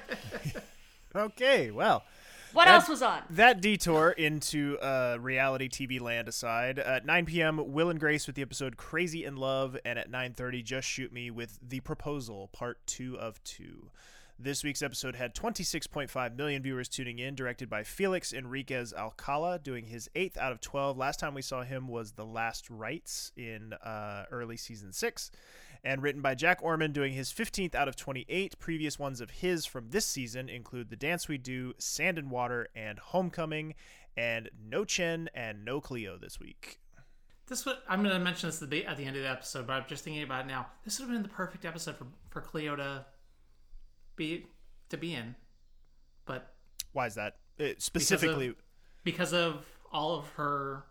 Okay, 1.15 1.71
well, 1.71 2.03
What 2.51 2.65
That- 2.65 2.73
else 2.75 2.89
was 2.89 3.01
on? 3.01 3.21
that 3.31 3.61
detour 3.61 4.11
into 4.11 4.77
uh, 4.79 5.17
reality 5.21 5.69
TV 5.69 5.99
land 6.01 6.27
aside, 6.27 6.77
at 6.79 7.05
9 7.05 7.25
p.m., 7.25 7.71
Will 7.73 7.89
and 7.89 7.99
Grace 7.99 8.27
with 8.27 8.35
the 8.35 8.41
episode 8.41 8.75
"Crazy 8.77 9.23
in 9.23 9.35
Love," 9.37 9.77
and 9.85 9.97
at 9.99 10.11
9:30, 10.11 10.61
Just 10.63 10.87
Shoot 10.87 11.11
Me 11.13 11.31
with 11.31 11.57
"The 11.65 11.79
Proposal," 11.81 12.49
Part 12.53 12.85
Two 12.85 13.17
of 13.17 13.41
Two. 13.45 13.91
This 14.37 14.65
week's 14.65 14.81
episode 14.81 15.15
had 15.15 15.33
26.5 15.33 16.35
million 16.35 16.61
viewers 16.61 16.89
tuning 16.89 17.19
in, 17.19 17.35
directed 17.35 17.69
by 17.69 17.83
Felix 17.83 18.33
Enriquez 18.33 18.93
Alcala, 18.93 19.59
doing 19.59 19.85
his 19.85 20.09
eighth 20.13 20.37
out 20.37 20.51
of 20.51 20.59
12. 20.59 20.97
Last 20.97 21.21
time 21.21 21.33
we 21.33 21.41
saw 21.41 21.63
him 21.63 21.87
was 21.87 22.11
The 22.11 22.25
Last 22.25 22.69
Rites 22.69 23.31
in 23.37 23.71
uh, 23.71 24.25
early 24.29 24.57
season 24.57 24.91
six, 24.91 25.31
and 25.85 26.03
written 26.03 26.21
by 26.21 26.35
Jack 26.35 26.61
Orman, 26.61 26.91
doing 26.91 27.13
his 27.13 27.31
15th 27.31 27.75
out 27.75 27.87
of 27.87 27.95
28. 27.95 28.59
Previous 28.59 28.99
ones 28.99 29.21
of 29.21 29.29
his 29.29 29.65
from 29.65 29.91
this 29.91 30.05
season 30.05 30.49
include 30.49 30.89
The 30.89 30.97
Dance 30.97 31.29
We 31.29 31.37
Do, 31.37 31.73
Sand 31.77 32.17
and 32.17 32.29
Water, 32.29 32.67
and 32.75 32.99
Homecoming, 32.99 33.73
and 34.17 34.49
No 34.61 34.83
Chen 34.83 35.29
and 35.33 35.63
No 35.63 35.79
Cleo 35.79 36.17
this 36.17 36.41
week. 36.41 36.81
This 37.47 37.65
would 37.65 37.77
I'm 37.87 38.03
going 38.03 38.13
to 38.13 38.19
mention 38.19 38.49
this 38.49 38.61
at 38.61 38.69
the, 38.69 38.85
end 38.85 38.99
of 39.15 39.23
the 39.23 39.29
episode, 39.29 39.65
but 39.65 39.73
I'm 39.73 39.85
just 39.87 40.03
thinking 40.03 40.23
about 40.23 40.43
it 40.43 40.47
now. 40.49 40.67
This 40.83 40.99
would 40.99 41.05
have 41.05 41.15
been 41.15 41.23
the 41.23 41.29
perfect 41.29 41.63
episode 41.63 41.95
for 41.95 42.07
for 42.29 42.41
Cleo 42.41 42.75
to 42.75 43.05
be 44.15 44.45
to 44.89 44.97
be 44.97 45.13
in, 45.13 45.35
but 46.25 46.53
Why 46.93 47.07
is 47.07 47.15
that? 47.15 47.37
Uh, 47.59 47.67
specifically. 47.77 48.53
because 49.03 49.33
of 49.33 49.65
all 49.91 50.19
of 50.19 50.27
her 50.33 50.83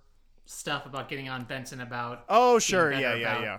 stuff 0.47 0.87
about 0.87 1.09
getting 1.09 1.29
on 1.29 1.45
Benton 1.45 1.81
about 1.81 2.25
oh, 2.29 2.59
sure. 2.59 2.91
better 2.91 3.01
Yeah, 3.03 3.15
yeah, 3.15 3.41
yeah. 3.43 3.59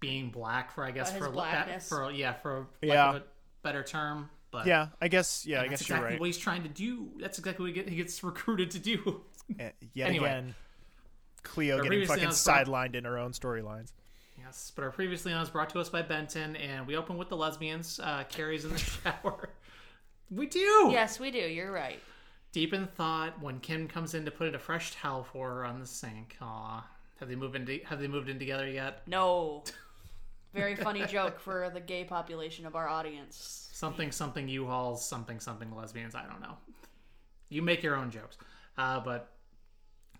being 0.00 0.30
black 0.30 0.72
for 0.72 0.84
I 0.84 0.90
guess 0.90 1.12
for 1.16 1.30
blackness. 1.30 1.88
for 1.88 2.10
yeah 2.10 2.32
for 2.34 2.66
Yeah. 2.82 3.16
a 3.16 3.20
better 3.62 3.82
term, 3.82 4.30
but 4.50 4.66
Yeah, 4.66 4.88
I 5.00 5.08
guess. 5.08 5.44
Yeah, 5.46 5.60
I 5.62 5.68
that's 5.68 5.82
guess 5.82 5.88
you're 5.88 5.96
exactly 5.98 6.12
right. 6.14 6.20
what 6.20 6.26
he's 6.26 6.38
trying 6.38 6.62
to 6.62 6.68
do. 6.68 7.08
That's 7.20 7.38
exactly 7.38 7.70
what 7.72 7.88
he, 7.88 7.96
gets 7.96 8.22
recruited 8.24 8.70
to 8.72 8.78
do. 8.78 9.22
Uh, 9.60 9.64
Yet 9.94 10.08
Anyway. 10.08 10.28
again, 10.28 10.54
Cleo 11.42 11.78
Or 11.78 11.82
getting 11.82 12.06
fucking 12.06 12.28
sidelined 12.30 12.94
in 12.94 13.04
her 13.04 13.18
own 13.18 13.32
storylines. 13.32 13.92
Yes, 14.46 14.70
but 14.76 14.84
our 14.84 14.92
previously 14.92 15.32
on 15.32 15.42
is 15.42 15.50
brought 15.50 15.70
to 15.70 15.80
us 15.80 15.88
by 15.88 16.02
Benton, 16.02 16.54
and 16.54 16.86
we 16.86 16.96
open 16.96 17.16
with 17.16 17.28
the 17.28 17.36
lesbians. 17.36 17.98
Uh, 17.98 18.22
Kerry's 18.28 18.64
in 18.64 18.72
the 18.72 18.78
shower. 19.04 19.48
We 20.30 20.46
do. 20.46 20.90
Yes, 20.92 21.18
we 21.18 21.32
do. 21.32 21.38
You're 21.38 21.72
right. 21.72 21.98
Deep 22.52 22.72
in 22.72 22.86
thought, 22.86 23.42
when 23.42 23.58
Kim 23.58 23.88
comes 23.88 24.14
in 24.14 24.24
to 24.24 24.30
put 24.30 24.46
in 24.46 24.54
a 24.54 24.58
fresh 24.58 24.94
towel 24.94 25.24
for 25.24 25.48
her 25.50 25.64
on 25.64 25.80
the 25.80 25.86
sink. 25.86 26.36
Aw, 26.40 26.86
have 27.18 27.28
they 27.28 27.34
moved 27.34 27.56
in? 27.56 27.80
Have 27.86 27.98
they 27.98 28.06
moved 28.06 28.28
in 28.28 28.38
together 28.38 28.68
yet? 28.68 29.02
No. 29.08 29.64
Very 30.54 30.76
funny 30.76 31.04
joke 31.08 31.40
for 31.40 31.68
the 31.74 31.80
gay 31.80 32.04
population 32.04 32.66
of 32.66 32.76
our 32.76 32.88
audience. 32.88 33.68
Something 33.72 34.12
something 34.12 34.48
U-Hauls, 34.48 35.04
something 35.04 35.40
something 35.40 35.74
lesbians. 35.74 36.14
I 36.14 36.24
don't 36.24 36.40
know. 36.40 36.56
You 37.48 37.62
make 37.62 37.82
your 37.82 37.96
own 37.96 38.12
jokes. 38.12 38.38
Uh, 38.78 39.00
but 39.00 39.32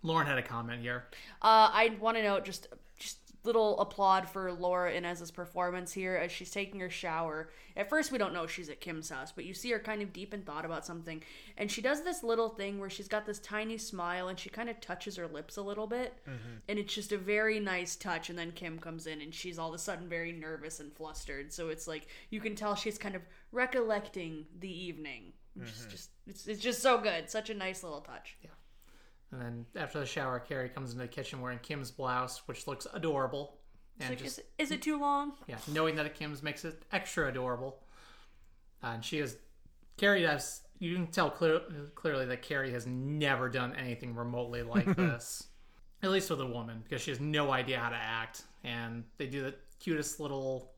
Lauren 0.02 0.26
had 0.26 0.38
a 0.38 0.42
comment 0.42 0.82
here. 0.82 1.04
Uh, 1.42 1.70
I 1.72 1.96
want 2.00 2.16
to 2.16 2.24
note 2.24 2.44
just 2.44 2.66
little 3.46 3.78
applaud 3.80 4.28
for 4.28 4.52
Laura 4.52 4.92
Innes's 4.92 5.30
performance 5.30 5.92
here 5.92 6.16
as 6.16 6.30
she's 6.30 6.50
taking 6.50 6.80
her 6.80 6.90
shower. 6.90 7.50
At 7.76 7.88
first, 7.88 8.10
we 8.10 8.18
don't 8.18 8.32
know 8.34 8.46
she's 8.46 8.68
at 8.68 8.80
Kim's 8.80 9.08
house, 9.08 9.32
but 9.32 9.44
you 9.44 9.54
see 9.54 9.70
her 9.70 9.78
kind 9.78 10.02
of 10.02 10.12
deep 10.12 10.34
in 10.34 10.42
thought 10.42 10.64
about 10.64 10.84
something, 10.84 11.22
and 11.56 11.70
she 11.70 11.80
does 11.80 12.02
this 12.02 12.22
little 12.22 12.48
thing 12.48 12.78
where 12.78 12.90
she's 12.90 13.08
got 13.08 13.26
this 13.26 13.38
tiny 13.38 13.78
smile 13.78 14.28
and 14.28 14.38
she 14.38 14.48
kind 14.48 14.68
of 14.68 14.80
touches 14.80 15.16
her 15.16 15.26
lips 15.26 15.56
a 15.56 15.62
little 15.62 15.86
bit, 15.86 16.18
mm-hmm. 16.28 16.56
and 16.68 16.78
it's 16.78 16.94
just 16.94 17.12
a 17.12 17.18
very 17.18 17.60
nice 17.60 17.96
touch. 17.96 18.28
And 18.28 18.38
then 18.38 18.52
Kim 18.52 18.78
comes 18.78 19.06
in 19.06 19.20
and 19.20 19.34
she's 19.34 19.58
all 19.58 19.68
of 19.68 19.74
a 19.74 19.78
sudden 19.78 20.08
very 20.08 20.32
nervous 20.32 20.80
and 20.80 20.92
flustered. 20.92 21.52
So 21.52 21.68
it's 21.68 21.86
like 21.86 22.08
you 22.30 22.40
can 22.40 22.54
tell 22.54 22.74
she's 22.74 22.98
kind 22.98 23.14
of 23.14 23.22
recollecting 23.52 24.46
the 24.58 24.84
evening. 24.84 25.32
Which 25.54 25.68
mm-hmm. 25.68 25.86
is 25.86 25.92
just 25.92 26.10
it's, 26.26 26.46
it's 26.46 26.60
just 26.60 26.82
so 26.82 26.98
good, 26.98 27.30
such 27.30 27.48
a 27.48 27.54
nice 27.54 27.82
little 27.82 28.02
touch. 28.02 28.36
And 29.32 29.40
then 29.40 29.66
after 29.76 29.98
the 29.98 30.06
shower, 30.06 30.38
Kerry 30.38 30.68
comes 30.68 30.92
into 30.92 31.02
the 31.02 31.08
kitchen 31.08 31.40
wearing 31.40 31.58
Kim's 31.58 31.90
blouse, 31.90 32.42
which 32.46 32.66
looks 32.66 32.86
adorable. 32.94 33.58
And 33.98 34.10
Like, 34.10 34.18
just 34.18 34.38
is, 34.38 34.44
is 34.58 34.70
it 34.70 34.82
too 34.82 34.98
long? 35.00 35.32
yeah, 35.46 35.56
knowing 35.68 35.96
that 35.96 36.06
it 36.06 36.14
Kim's 36.14 36.42
makes 36.42 36.64
it 36.64 36.82
extra 36.92 37.28
adorable. 37.28 37.82
Uh, 38.84 38.88
and 38.88 39.04
she 39.04 39.18
is 39.18 39.36
Kerry 39.96 40.22
has 40.24 40.62
you 40.78 40.94
can 40.94 41.06
tell 41.06 41.30
clear, 41.30 41.60
clearly 41.94 42.26
that 42.26 42.42
Kerry 42.42 42.70
has 42.72 42.86
never 42.86 43.48
done 43.48 43.74
anything 43.76 44.14
remotely 44.14 44.62
like 44.62 44.84
this, 44.96 45.48
at 46.02 46.10
least 46.10 46.28
with 46.28 46.40
a 46.42 46.46
woman, 46.46 46.82
because 46.84 47.00
she 47.00 47.10
has 47.10 47.18
no 47.20 47.50
idea 47.50 47.78
how 47.78 47.88
to 47.88 47.96
act. 47.96 48.42
And 48.62 49.04
they 49.16 49.26
do 49.26 49.42
the 49.42 49.54
cutest 49.80 50.20
little 50.20 50.72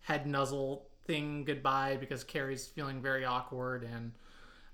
head 0.00 0.26
nuzzle 0.26 0.86
thing 1.06 1.44
goodbye 1.44 1.96
because 1.98 2.22
Kerry's 2.22 2.68
feeling 2.68 3.02
very 3.02 3.24
awkward, 3.24 3.82
and 3.82 4.12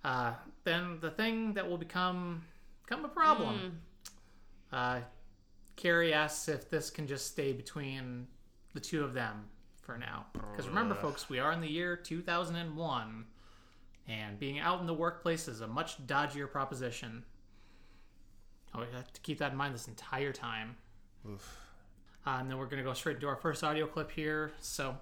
uh, 0.04 0.34
then 0.64 0.98
the 1.00 1.10
thing 1.10 1.54
that 1.54 1.66
will 1.68 1.78
become 1.78 2.42
become 2.88 3.04
a 3.04 3.08
problem. 3.08 3.80
Uh, 4.72 5.00
Kerry 5.76 6.12
asks 6.12 6.48
if 6.48 6.70
this 6.70 6.90
can 6.90 7.06
just 7.06 7.26
stay 7.26 7.52
between 7.52 8.26
the 8.74 8.80
two 8.80 9.04
of 9.04 9.14
them 9.14 9.44
for 9.80 9.98
now. 9.98 10.26
Because 10.32 10.68
remember, 10.68 10.94
folks, 10.94 11.28
we 11.28 11.38
are 11.38 11.52
in 11.52 11.60
the 11.60 11.68
year 11.68 11.96
2001, 11.96 13.24
and 14.08 14.38
being 14.38 14.58
out 14.58 14.80
in 14.80 14.86
the 14.86 14.94
workplace 14.94 15.48
is 15.48 15.60
a 15.60 15.66
much 15.66 16.04
dodgier 16.06 16.50
proposition. 16.50 17.24
Oh, 18.74 18.80
we 18.80 18.86
have 18.94 19.12
to 19.12 19.20
keep 19.20 19.38
that 19.38 19.52
in 19.52 19.58
mind 19.58 19.74
this 19.74 19.88
entire 19.88 20.32
time. 20.32 20.76
Uh, 22.26 22.38
and 22.40 22.50
then 22.50 22.58
we're 22.58 22.66
going 22.66 22.78
to 22.78 22.84
go 22.84 22.94
straight 22.94 23.16
into 23.16 23.28
our 23.28 23.36
first 23.36 23.62
audio 23.64 23.86
clip 23.86 24.10
here. 24.10 24.52
So, 24.60 24.96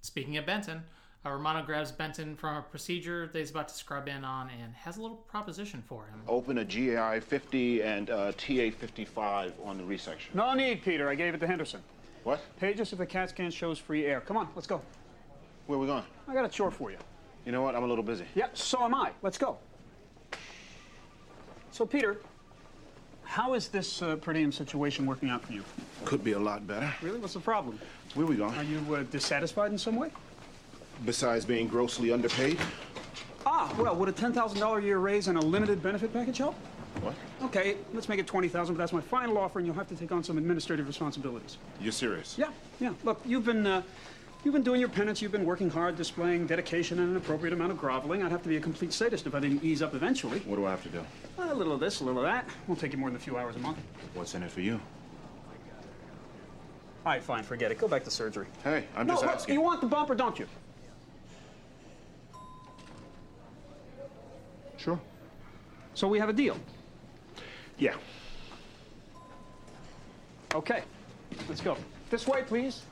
speaking 0.00 0.36
of 0.36 0.46
Benton, 0.46 0.82
uh, 1.26 1.30
Romano 1.30 1.62
grabs 1.62 1.90
Benton 1.90 2.36
from 2.36 2.56
a 2.56 2.62
procedure 2.62 3.28
that 3.32 3.38
he's 3.38 3.50
about 3.50 3.68
to 3.68 3.74
scrub 3.74 4.08
in 4.08 4.24
on 4.24 4.50
and 4.50 4.74
has 4.74 4.96
a 4.96 5.02
little 5.02 5.16
proposition 5.16 5.82
for 5.86 6.06
him. 6.06 6.20
Open 6.28 6.58
a 6.58 6.64
GIA 6.64 7.20
50 7.20 7.82
and 7.82 8.10
uh, 8.10 8.32
TA 8.32 8.70
55 8.70 9.54
on 9.64 9.78
the 9.78 9.84
resection. 9.84 10.34
No 10.34 10.54
need, 10.54 10.82
Peter. 10.82 11.08
I 11.08 11.14
gave 11.14 11.34
it 11.34 11.38
to 11.38 11.46
Henderson. 11.46 11.80
What? 12.24 12.40
Page 12.58 12.80
us 12.80 12.92
if 12.92 12.98
the 12.98 13.06
CAT 13.06 13.30
scan 13.30 13.50
shows 13.50 13.78
free 13.78 14.06
air. 14.06 14.20
Come 14.20 14.36
on, 14.36 14.48
let's 14.54 14.66
go. 14.66 14.80
Where 15.66 15.76
are 15.76 15.80
we 15.80 15.86
going? 15.86 16.04
I 16.26 16.34
got 16.34 16.44
a 16.44 16.48
chore 16.48 16.70
for 16.70 16.90
you. 16.90 16.98
You 17.44 17.52
know 17.52 17.62
what? 17.62 17.74
I'm 17.74 17.84
a 17.84 17.86
little 17.86 18.04
busy. 18.04 18.24
Yeah, 18.34 18.48
so 18.54 18.84
am 18.84 18.94
I. 18.94 19.12
Let's 19.22 19.38
go. 19.38 19.58
So, 21.70 21.86
Peter, 21.86 22.18
how 23.22 23.54
is 23.54 23.68
this 23.68 24.02
uh, 24.02 24.16
per 24.16 24.32
diem 24.32 24.52
situation 24.52 25.06
working 25.06 25.30
out 25.30 25.44
for 25.44 25.52
you? 25.52 25.62
Could 26.04 26.24
be 26.24 26.32
a 26.32 26.38
lot 26.38 26.66
better. 26.66 26.92
Really? 27.02 27.18
What's 27.18 27.34
the 27.34 27.40
problem? 27.40 27.78
Where 28.14 28.26
we 28.26 28.36
going? 28.36 28.54
Are 28.54 28.64
you 28.64 28.94
uh, 28.94 29.02
dissatisfied 29.04 29.70
in 29.70 29.78
some 29.78 29.96
way? 29.96 30.10
Besides 31.04 31.44
being 31.44 31.68
grossly 31.68 32.12
underpaid? 32.12 32.58
Ah, 33.46 33.72
well, 33.78 33.94
would 33.96 34.08
a 34.08 34.12
$10,000 34.12 34.78
a 34.78 34.82
year 34.82 34.98
raise 34.98 35.28
and 35.28 35.38
a 35.38 35.40
limited 35.40 35.82
benefit 35.82 36.12
package 36.12 36.38
help? 36.38 36.54
What? 37.00 37.14
Okay, 37.44 37.76
let's 37.94 38.08
make 38.08 38.18
it 38.18 38.26
20000 38.26 38.74
but 38.74 38.78
that's 38.78 38.92
my 38.92 39.00
final 39.00 39.38
offer, 39.38 39.58
and 39.58 39.66
you'll 39.66 39.76
have 39.76 39.88
to 39.88 39.94
take 39.94 40.10
on 40.10 40.24
some 40.24 40.36
administrative 40.38 40.86
responsibilities. 40.86 41.58
You're 41.80 41.92
serious? 41.92 42.36
Yeah, 42.36 42.50
yeah. 42.80 42.92
Look, 43.04 43.20
you've 43.24 43.44
been, 43.44 43.66
uh, 43.66 43.82
you've 44.44 44.54
been 44.54 44.64
doing 44.64 44.80
your 44.80 44.88
penance. 44.88 45.22
You've 45.22 45.32
been 45.32 45.46
working 45.46 45.70
hard, 45.70 45.96
displaying 45.96 46.46
dedication 46.48 46.98
and 46.98 47.10
an 47.10 47.16
appropriate 47.16 47.52
amount 47.52 47.70
of 47.70 47.78
groveling. 47.78 48.24
I'd 48.24 48.32
have 48.32 48.42
to 48.42 48.48
be 48.48 48.56
a 48.56 48.60
complete 48.60 48.92
sadist 48.92 49.26
if 49.26 49.34
I 49.34 49.40
didn't 49.40 49.62
ease 49.62 49.80
up 49.82 49.94
eventually. 49.94 50.40
What 50.40 50.56
do 50.56 50.66
I 50.66 50.70
have 50.70 50.82
to 50.82 50.88
do? 50.88 51.04
A 51.38 51.54
little 51.54 51.72
of 51.72 51.80
this, 51.80 52.00
a 52.00 52.04
little 52.04 52.20
of 52.20 52.26
that. 52.26 52.46
Won't 52.66 52.80
take 52.80 52.92
you 52.92 52.98
more 52.98 53.08
than 53.08 53.16
a 53.16 53.20
few 53.20 53.36
hours 53.38 53.54
a 53.54 53.60
month. 53.60 53.78
What's 54.14 54.34
in 54.34 54.42
it 54.42 54.50
for 54.50 54.60
you? 54.60 54.80
All 57.06 57.12
right, 57.12 57.22
fine, 57.22 57.44
forget 57.44 57.70
it. 57.70 57.78
Go 57.78 57.86
back 57.88 58.04
to 58.04 58.10
surgery. 58.10 58.46
Hey, 58.64 58.84
I'm 58.96 59.06
no, 59.06 59.14
just 59.14 59.24
look, 59.24 59.34
asking. 59.34 59.54
you 59.54 59.60
want 59.60 59.80
the 59.80 59.86
bump 59.86 60.10
or 60.10 60.14
don't 60.14 60.38
you? 60.38 60.46
Sure. 64.78 64.98
So 65.94 66.08
we 66.08 66.18
have 66.18 66.28
a 66.28 66.32
deal. 66.32 66.56
Yeah. 67.76 67.94
Okay, 70.54 70.82
let's 71.48 71.60
go. 71.60 71.76
This 72.08 72.26
way, 72.26 72.42
please. 72.42 72.82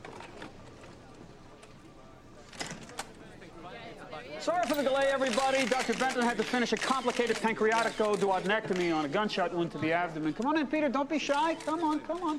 Sorry 4.39 4.67
for 4.69 4.75
the 4.75 4.83
delay, 4.83 5.07
everybody. 5.11 5.65
Dr. 5.65 5.95
Benton 5.95 6.23
had 6.23 6.37
to 6.37 6.45
finish 6.45 6.73
a 6.73 6.77
complicated 6.77 7.37
pancreaticoduodenectomy 7.37 8.95
on 8.95 9.05
a 9.05 9.09
gunshot 9.09 9.55
wound 9.55 9.73
to 9.73 9.79
the 9.79 9.93
abdomen. 9.93 10.35
Come 10.35 10.47
on 10.47 10.59
in, 10.59 10.67
Peter. 10.67 10.89
Don't 10.89 11.09
be 11.09 11.19
shy. 11.19 11.55
Come 11.55 11.83
on, 11.83 12.01
come 12.01 12.23
on. 12.23 12.39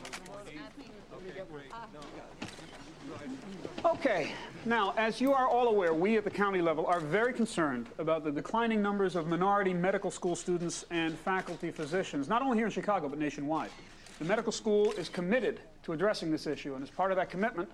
Okay, 3.86 4.32
now, 4.66 4.94
as 4.98 5.22
you 5.22 5.34
are 5.34 5.48
all 5.48 5.68
aware, 5.68 5.94
we 5.94 6.18
at 6.18 6.24
the 6.24 6.32
county 6.32 6.62
level 6.62 6.86
are 6.88 7.00
very 7.00 7.32
concerned 7.32 7.88
about 8.00 8.24
the 8.24 8.32
declining 8.32 8.82
numbers 8.82 9.16
of 9.16 9.28
minority 9.28 9.74
medical 9.74 10.10
school 10.10 10.36
students 10.36 10.84
and 10.90 11.18
faculty 11.18 11.70
physicians, 11.70 12.28
not 12.28 12.42
only 12.42 12.58
here 12.58 12.66
in 12.66 12.72
Chicago, 12.72 13.08
but 13.08 13.20
nationwide. 13.20 13.70
The 14.18 14.26
medical 14.26 14.52
school 14.52 14.92
is 14.94 15.10
committed 15.10 15.60
to 15.84 15.94
addressing 15.94 16.32
this 16.32 16.48
issue, 16.48 16.74
and 16.74 16.84
as 16.84 16.90
part 16.90 17.12
of 17.12 17.18
that 17.18 17.30
commitment, 17.30 17.70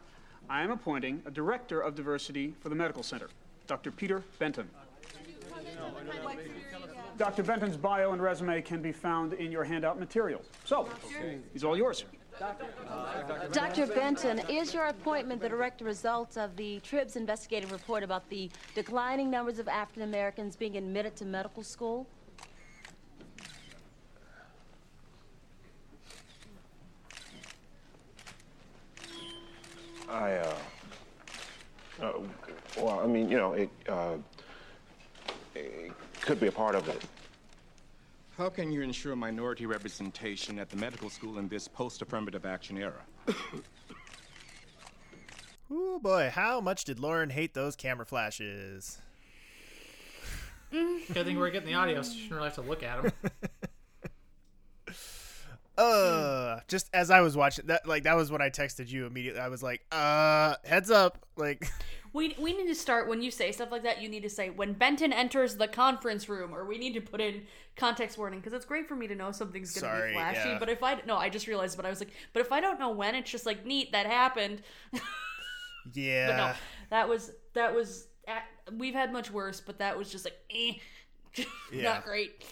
I 0.50 0.62
am 0.62 0.72
appointing 0.72 1.22
a 1.26 1.32
director 1.32 1.80
of 1.80 1.96
diversity 1.96 2.54
for 2.60 2.68
the 2.68 2.76
medical 2.76 3.02
center, 3.02 3.30
Dr. 3.66 3.90
Peter 3.90 4.24
Benton. 4.40 4.70
Dr. 7.18 7.44
Benton's 7.44 7.78
bio 7.78 8.12
and 8.12 8.22
resume 8.22 8.62
can 8.62 8.82
be 8.82 8.92
found 8.92 9.34
in 9.34 9.52
your 9.52 9.64
handout 9.64 9.98
materials. 10.00 10.46
So, 10.66 10.90
he's 11.54 11.64
all 11.64 11.78
yours. 11.78 12.04
Dr. 13.52 13.86
Benton, 13.88 14.40
is 14.50 14.74
your 14.74 14.86
appointment 14.86 15.42
the 15.42 15.50
direct 15.50 15.82
result 15.82 16.38
of 16.38 16.56
the 16.56 16.80
Trib's 16.80 17.16
investigative 17.16 17.72
report 17.72 18.04
about 18.04 18.28
the 18.30 18.50
declining 18.76 19.30
numbers 19.30 19.60
of 19.60 19.68
African 19.68 20.04
Americans 20.04 20.56
being 20.56 20.78
admitted 20.78 21.16
to 21.18 21.26
medical 21.26 21.64
school? 21.64 22.08
I, 30.10 30.34
uh, 30.34 30.56
uh, 32.02 32.12
well, 32.78 33.00
I 33.00 33.08
mean, 33.08 33.30
you 33.30 33.38
know, 33.38 33.54
it, 33.54 33.70
uh, 33.90 34.16
it 35.56 35.92
could 36.22 36.40
be 36.40 36.48
a 36.48 36.52
part 36.52 36.76
of 36.76 36.88
it. 36.90 37.04
How 38.38 38.50
can 38.50 38.72
you 38.72 38.82
ensure 38.82 39.16
minority 39.16 39.68
representation 39.68 40.58
at 40.58 40.70
the 40.70 40.76
medical 40.78 41.10
school 41.10 41.38
in 41.38 41.48
this 41.48 41.68
post-affirmative 41.68 42.46
action 42.46 42.78
era? 42.80 43.02
oh 45.72 46.00
boy, 46.00 46.32
how 46.34 46.60
much 46.60 46.84
did 46.84 47.00
Lauren 47.00 47.30
hate 47.30 47.54
those 47.54 47.76
camera 47.76 48.08
flashes? 48.08 49.00
Good 50.72 51.26
thing 51.26 51.38
we're 51.38 51.52
getting 51.52 51.68
the 51.70 51.76
audio, 51.76 52.02
so 52.02 52.14
you 52.14 52.22
shouldn't 52.22 52.38
really 52.38 52.48
have 52.48 52.56
to 52.56 52.62
look 52.62 52.82
at 52.82 53.04
them. 53.04 53.12
Uh, 55.76 56.60
just 56.68 56.88
as 56.94 57.10
I 57.10 57.22
was 57.22 57.36
watching 57.36 57.66
that, 57.66 57.88
like 57.88 58.04
that 58.04 58.16
was 58.16 58.32
when 58.32 58.44
I 58.44 58.52
texted 58.52 58.90
you 58.90 59.08
immediately. 59.08 59.42
I 59.42 59.48
was 59.48 59.64
like, 59.64 59.82
uh, 59.92 60.56
heads 60.64 60.92
up, 60.92 61.26
like, 61.36 61.68
We, 62.14 62.36
we 62.40 62.54
need 62.56 62.68
to 62.68 62.76
start 62.76 63.08
when 63.10 63.22
you 63.24 63.32
say 63.32 63.52
stuff 63.52 63.72
like 63.72 63.84
that. 63.84 64.02
You 64.02 64.08
need 64.08 64.22
to 64.24 64.30
say 64.30 64.50
when 64.52 64.74
Benton 64.74 65.12
enters 65.12 65.58
the 65.58 65.68
conference 65.68 66.30
room, 66.30 66.54
or 66.54 66.64
we 66.66 66.78
need 66.78 66.94
to 66.94 67.02
put 67.02 67.20
in 67.20 67.44
context 67.76 68.18
warning 68.20 68.40
because 68.40 68.54
it's 68.54 68.66
great 68.66 68.88
for 68.88 68.96
me 68.96 69.08
to 69.08 69.16
know 69.16 69.32
something's 69.32 69.78
going 69.80 69.92
to 69.92 70.08
be 70.08 70.14
flashy. 70.14 70.50
yeah. 70.50 70.60
But 70.60 70.70
if 70.70 70.84
I 70.84 71.02
no, 71.08 71.18
I 71.18 71.30
just 71.30 71.48
realized. 71.48 71.76
But 71.76 71.86
I 71.88 71.90
was 71.90 72.00
like, 72.00 72.12
but 72.32 72.42
if 72.42 72.52
I 72.52 72.62
don't 72.62 72.80
know 72.80 72.92
when, 72.92 73.16
it's 73.16 73.32
just 73.32 73.46
like 73.48 73.66
neat 73.66 73.92
that 73.94 74.06
happened. 74.06 74.62
yeah, 75.94 76.28
But 76.28 76.38
no, 76.38 76.54
that 76.92 77.10
was 77.10 77.32
that 77.54 77.74
was 77.74 78.08
we've 78.72 78.94
had 78.94 79.12
much 79.12 79.32
worse, 79.32 79.60
but 79.60 79.80
that 79.80 79.98
was 79.98 80.12
just 80.12 80.26
like 80.26 80.38
eh, 80.52 80.74
Yeah. 81.72 81.84
not 81.84 82.06
great. 82.06 82.44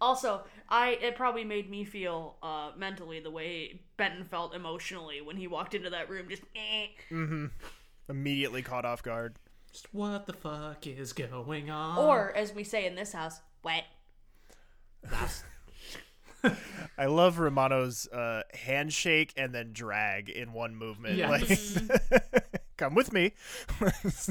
Also, 0.00 0.42
I 0.68 0.90
it 1.00 1.16
probably 1.16 1.44
made 1.44 1.70
me 1.70 1.84
feel 1.84 2.36
uh, 2.42 2.72
mentally 2.76 3.20
the 3.20 3.30
way 3.30 3.80
Benton 3.96 4.24
felt 4.24 4.54
emotionally 4.54 5.20
when 5.20 5.36
he 5.36 5.46
walked 5.46 5.74
into 5.74 5.90
that 5.90 6.10
room. 6.10 6.26
Just 6.28 6.42
eh. 6.56 6.88
Immediately 8.08 8.62
caught 8.62 8.84
off 8.84 9.02
guard. 9.02 9.36
Just 9.72 9.92
what 9.92 10.26
the 10.26 10.32
fuck 10.32 10.86
is 10.86 11.12
going 11.12 11.70
on? 11.70 11.98
or 11.98 12.34
as 12.34 12.54
we 12.54 12.64
say 12.64 12.86
in 12.86 12.94
this 12.94 13.12
house, 13.12 13.40
wet. 13.62 13.84
I 16.98 17.06
love 17.06 17.38
Romano's 17.38 18.06
uh, 18.08 18.42
handshake 18.54 19.32
and 19.36 19.54
then 19.54 19.72
drag 19.72 20.28
in 20.28 20.52
one 20.52 20.74
movement. 20.74 21.16
Yes. 21.16 21.80
Like, 21.90 22.42
come 22.76 22.94
with 22.94 23.12
me. 23.12 23.32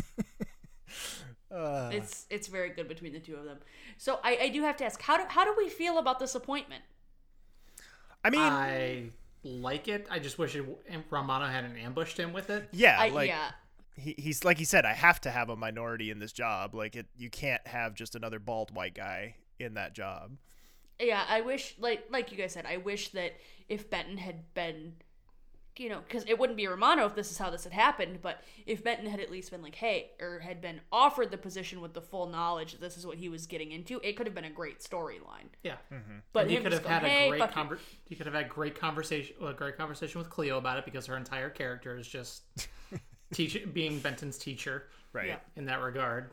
It's 1.58 2.26
it's 2.30 2.48
very 2.48 2.70
good 2.70 2.90
between 2.90 3.14
the 3.14 3.20
two 3.20 3.36
of 3.36 3.46
them. 3.46 3.60
So 3.98 4.20
I, 4.26 4.38
I 4.42 4.50
do 4.50 4.62
have 4.64 4.76
to 4.78 4.86
ask 4.86 5.02
how 5.02 5.16
do 5.16 5.24
how 5.30 5.46
do 5.46 5.54
we 5.58 5.70
feel 5.70 5.98
about 5.98 6.20
this 6.20 6.36
appointment? 6.36 6.84
I 8.26 8.30
mean, 8.30 8.42
I 8.42 9.04
like 9.44 9.88
it. 9.88 10.06
I 10.10 10.20
just 10.20 10.38
wish 10.38 10.56
it, 10.56 10.66
Romano 11.10 11.46
hadn't 11.46 11.78
ambushed 11.78 12.20
him 12.20 12.34
with 12.34 12.50
it. 12.50 12.68
yeah, 12.74 12.98
I, 13.00 13.10
like 13.10 13.30
yeah, 13.30 13.52
he, 13.96 14.16
he's 14.18 14.44
like 14.44 14.58
he 14.58 14.66
said, 14.66 14.86
I 14.86 14.94
have 14.94 15.22
to 15.22 15.32
have 15.32 15.50
a 15.50 15.56
minority 15.56 16.12
in 16.12 16.20
this 16.20 16.32
job. 16.32 16.76
Like 16.76 16.96
it, 16.96 17.08
you 17.18 17.30
can't 17.30 17.66
have 17.68 17.94
just 17.96 18.16
another 18.16 18.40
bald 18.40 18.76
white 18.76 18.94
guy 18.96 19.36
in 19.60 19.76
that 19.76 19.94
job. 19.94 20.32
yeah. 21.00 21.24
I 21.28 21.42
wish 21.42 21.76
like 21.80 22.06
like 22.10 22.32
you 22.32 22.38
guys 22.38 22.54
said, 22.54 22.66
I 22.66 22.78
wish 22.78 23.10
that 23.10 23.34
if 23.70 23.90
Benton 23.90 24.18
had 24.18 24.54
been, 24.54 24.94
you 25.78 25.90
know, 25.90 26.00
because 26.08 26.24
it 26.28 26.38
wouldn't 26.40 26.56
be 26.56 26.68
Romano 26.68 27.06
if 27.06 27.16
this 27.16 27.32
is 27.32 27.38
how 27.38 27.50
this 27.50 27.64
had 27.64 27.74
happened. 27.74 28.20
But 28.22 28.42
if 28.66 28.84
Benton 28.84 29.08
had 29.08 29.20
at 29.20 29.30
least 29.32 29.52
been 29.52 29.62
like, 29.62 29.76
hey, 29.76 30.12
or 30.22 30.40
had 30.40 30.62
been 30.62 30.80
offered 30.92 31.32
the 31.32 31.38
position 31.38 31.82
with 31.82 31.94
the 31.94 32.02
full 32.02 32.28
knowledge 32.28 32.74
that 32.74 32.82
this 32.82 32.98
is 32.98 33.06
what 33.06 33.18
he 33.18 33.28
was 33.28 33.46
getting 33.46 33.72
into, 33.72 34.00
it 34.04 34.16
could 34.16 34.26
have 34.28 34.36
been 34.36 34.46
a 34.46 34.50
great 34.50 34.80
storyline. 34.80 35.50
Yeah, 35.64 35.76
mm-hmm. 35.92 36.20
But 36.32 36.44
and 36.44 36.52
you 36.52 36.58
him 36.58 36.64
could 36.64 36.72
just 36.74 36.84
have 36.84 37.02
had 37.02 37.02
going, 37.02 37.14
a 37.14 37.18
"Hey, 37.18 37.30
great 37.30 37.52
conver- 37.52 37.80
You 38.08 38.16
could 38.16 38.26
have 38.26 38.36
had 38.36 38.48
great 38.50 38.80
conversation, 38.80 39.36
a 39.46 39.54
great 39.54 39.78
conversation 39.78 40.20
with 40.20 40.30
Cleo 40.30 40.58
about 40.58 40.78
it 40.78 40.86
because 40.86 41.06
her 41.08 41.18
entire 41.18 41.50
character 41.50 41.98
is 41.98 42.08
just 42.08 42.44
teach 43.34 43.58
being 43.74 44.00
Benton's 44.00 44.38
teacher 44.38 44.88
Right. 45.14 45.28
Yeah. 45.28 45.38
in 45.56 45.66
that 45.66 45.82
regard. 45.82 46.32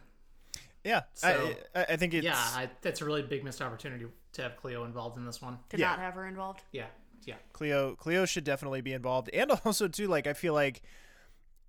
Yeah. 0.85 1.03
So- 1.15 1.55
I, 1.75 1.81
I, 1.81 1.87
I 1.91 1.97
think 1.97 2.15
it's 2.15 2.25
Yeah, 2.25 2.35
I, 2.37 2.69
that's 2.81 3.01
a 3.01 3.05
really 3.05 3.23
big 3.23 3.45
missed 3.45 3.63
opportunity 3.63 4.07
to 4.33 4.43
have 4.43 4.57
Cleo 4.57 4.85
involved 4.85 5.17
in 5.17 5.25
this 5.25 5.41
one. 5.41 5.59
To 5.71 5.79
Yeah. 5.79 5.91
not 5.91 5.99
have 6.01 6.15
her 6.15 6.27
involved. 6.27 6.63
Yeah, 6.73 6.87
yeah. 7.25 7.37
Cleo 7.53 7.95
Cleo 7.95 8.25
should 8.25 8.45
definitely 8.45 8.81
be 8.81 8.93
involved. 8.93 9.31
And 9.33 9.51
also 9.65 9.87
too, 9.89 10.09
like 10.09 10.27
I 10.27 10.33
feel 10.33 10.55
like 10.55 10.83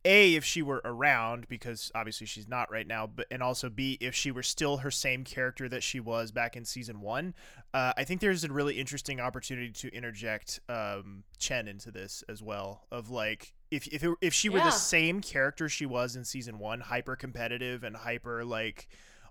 A, 0.05 0.33
if 0.35 0.43
she 0.43 0.61
were 0.61 0.81
around, 0.83 1.47
because 1.47 1.91
obviously 1.93 2.25
she's 2.27 2.47
not 2.47 2.71
right 2.71 2.87
now, 2.87 3.05
but 3.07 3.27
and 3.31 3.43
also 3.43 3.69
B, 3.69 3.97
if 4.01 4.15
she 4.15 4.31
were 4.31 4.43
still 4.43 4.77
her 4.77 4.89
same 4.91 5.23
character 5.23 5.69
that 5.69 5.83
she 5.83 5.99
was 5.99 6.31
back 6.31 6.55
in 6.57 6.65
season 6.65 6.99
one, 6.99 7.33
uh, 7.73 7.93
I 7.95 8.03
think 8.03 8.19
there's 8.19 8.43
a 8.43 8.51
really 8.51 8.79
interesting 8.79 9.19
opportunity 9.19 9.71
to 9.71 9.93
interject 9.95 10.59
um, 10.69 11.23
Chen 11.37 11.67
into 11.67 11.91
this 11.91 12.23
as 12.27 12.41
well. 12.41 12.85
Of 12.91 13.09
like 13.11 13.53
if 13.75 13.87
if 13.87 14.03
it, 14.03 14.11
if 14.21 14.33
she 14.33 14.49
were 14.49 14.57
Yeah. 14.59 14.65
the 14.65 14.71
same 14.71 15.21
character 15.21 15.67
she 15.69 15.85
was 15.85 16.15
in 16.15 16.25
season 16.25 16.59
one, 16.59 16.79
hyper 16.81 17.15
competitive 17.15 17.83
and 17.83 17.95
hyper 17.95 18.43
like 18.45 18.87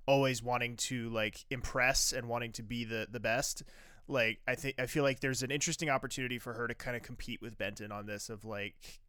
always 0.06 0.42
wanting 0.42 0.76
to 0.76 1.08
like 1.10 1.44
impress 1.50 2.12
and 2.12 2.28
wanting 2.28 2.52
to 2.52 2.62
be 2.62 2.84
the 2.84 3.06
the 3.10 3.20
best 3.20 3.62
like 4.08 4.40
i 4.48 4.54
think 4.56 4.74
i 4.80 4.86
feel 4.86 5.04
like 5.04 5.20
there's 5.20 5.44
an 5.44 5.52
interesting 5.52 5.88
opportunity 5.88 6.40
for 6.40 6.54
her 6.54 6.66
to 6.66 6.74
kind 6.74 6.96
of 6.96 7.02
compete 7.04 7.40
with 7.40 7.56
benton 7.56 7.92
on 7.92 8.04
this 8.06 8.28
of 8.28 8.44
like 8.44 9.00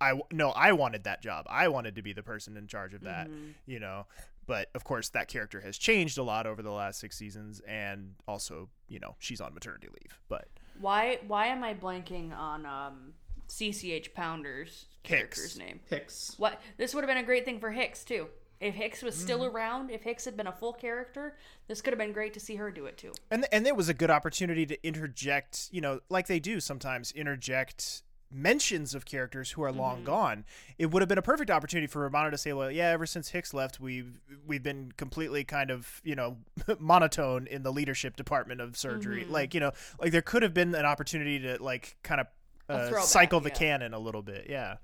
I 0.00 0.20
no 0.32 0.50
i 0.50 0.72
wanted 0.72 1.04
that 1.04 1.22
job. 1.22 1.46
I 1.48 1.68
wanted 1.68 1.94
to 1.94 2.02
be 2.02 2.12
the 2.12 2.24
person 2.24 2.56
in 2.56 2.66
charge 2.66 2.92
of 2.92 3.02
that 3.02 3.30
you 3.66 3.78
know? 3.80 4.06
But 4.46 4.68
of 4.74 4.82
course 4.84 5.08
that 5.10 5.28
character 5.28 5.60
has 5.60 5.78
changed 5.78 6.18
a 6.18 6.22
lot 6.22 6.46
over 6.46 6.60
the 6.60 6.70
last 6.72 6.98
six 7.00 7.16
seasons 7.16 7.60
and 7.66 8.14
also 8.28 8.68
you 8.88 8.98
know 8.98 9.14
she's 9.20 9.40
on 9.40 9.54
maternity 9.54 9.88
leave 9.88 10.20
but 10.28 10.48
Why 10.80 11.20
why 11.26 11.46
am 11.46 11.62
I 11.64 11.72
blanking 11.74 12.36
on 12.36 12.66
um 12.66 13.14
CCH 13.48 14.14
Pounder's 14.14 14.86
character's 15.02 15.58
name? 15.58 15.80
Hicks. 15.88 16.34
What 16.38 16.60
this 16.76 16.94
would 16.94 17.02
have 17.02 17.08
been 17.08 17.22
a 17.22 17.26
great 17.26 17.44
thing 17.44 17.60
for 17.60 17.70
Hicks 17.70 18.04
too. 18.04 18.28
If 18.60 18.74
Hicks 18.74 19.02
was 19.02 19.14
still 19.14 19.40
mm-hmm. 19.40 19.54
around, 19.54 19.90
if 19.90 20.02
Hicks 20.02 20.24
had 20.24 20.36
been 20.36 20.46
a 20.46 20.52
full 20.52 20.72
character, 20.72 21.36
this 21.68 21.82
could 21.82 21.92
have 21.92 21.98
been 21.98 22.12
great 22.12 22.32
to 22.34 22.40
see 22.40 22.56
her 22.56 22.70
do 22.70 22.86
it 22.86 22.96
too. 22.96 23.12
and 23.30 23.46
and 23.52 23.66
it 23.66 23.76
was 23.76 23.88
a 23.88 23.94
good 23.94 24.10
opportunity 24.10 24.64
to 24.66 24.86
interject 24.86 25.68
you 25.70 25.80
know 25.80 26.00
like 26.08 26.26
they 26.26 26.40
do 26.40 26.60
sometimes 26.60 27.12
interject 27.12 28.02
mentions 28.30 28.94
of 28.94 29.04
characters 29.04 29.52
who 29.52 29.62
are 29.62 29.70
long 29.70 29.96
mm-hmm. 29.96 30.06
gone 30.06 30.44
it 30.78 30.90
would 30.90 31.00
have 31.00 31.08
been 31.08 31.18
a 31.18 31.22
perfect 31.22 31.48
opportunity 31.48 31.86
for 31.86 32.02
romano 32.02 32.28
to 32.28 32.36
say 32.36 32.52
well 32.52 32.70
yeah 32.70 32.88
ever 32.88 33.06
since 33.06 33.28
hicks 33.28 33.54
left 33.54 33.78
we've 33.78 34.20
we've 34.46 34.64
been 34.64 34.90
completely 34.96 35.44
kind 35.44 35.70
of 35.70 36.00
you 36.02 36.14
know 36.16 36.36
monotone 36.80 37.46
in 37.46 37.62
the 37.62 37.72
leadership 37.72 38.16
department 38.16 38.60
of 38.60 38.76
surgery 38.76 39.22
mm-hmm. 39.22 39.32
like 39.32 39.54
you 39.54 39.60
know 39.60 39.70
like 40.00 40.10
there 40.10 40.22
could 40.22 40.42
have 40.42 40.52
been 40.52 40.74
an 40.74 40.84
opportunity 40.84 41.38
to 41.38 41.62
like 41.62 41.96
kind 42.02 42.20
of 42.20 42.26
uh, 42.68 43.00
cycle 43.00 43.40
the 43.40 43.48
yeah. 43.50 43.54
canon 43.54 43.94
a 43.94 43.98
little 43.98 44.22
bit 44.22 44.46
yeah 44.48 44.76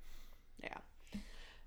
Yeah. 0.62 0.79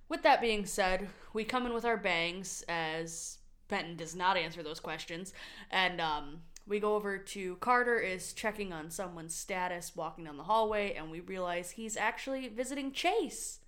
With 0.07 0.23
that 0.23 0.39
being 0.39 0.65
said, 0.65 1.09
we 1.33 1.43
come 1.43 1.65
in 1.65 1.73
with 1.73 1.83
our 1.85 1.97
bangs 1.97 2.63
as 2.69 3.39
Benton 3.67 3.97
does 3.97 4.15
not 4.15 4.37
answer 4.37 4.61
those 4.61 4.79
questions, 4.79 5.33
and 5.71 5.99
um, 5.99 6.41
we 6.67 6.79
go 6.79 6.95
over 6.95 7.17
to 7.17 7.55
Carter 7.55 7.97
is 7.99 8.31
checking 8.33 8.71
on 8.71 8.91
someone's 8.91 9.35
status 9.35 9.95
walking 9.95 10.25
down 10.25 10.37
the 10.37 10.43
hallway, 10.43 10.93
and 10.93 11.09
we 11.09 11.19
realize 11.21 11.71
he's 11.71 11.97
actually 11.97 12.47
visiting 12.49 12.91
Chase. 12.91 13.59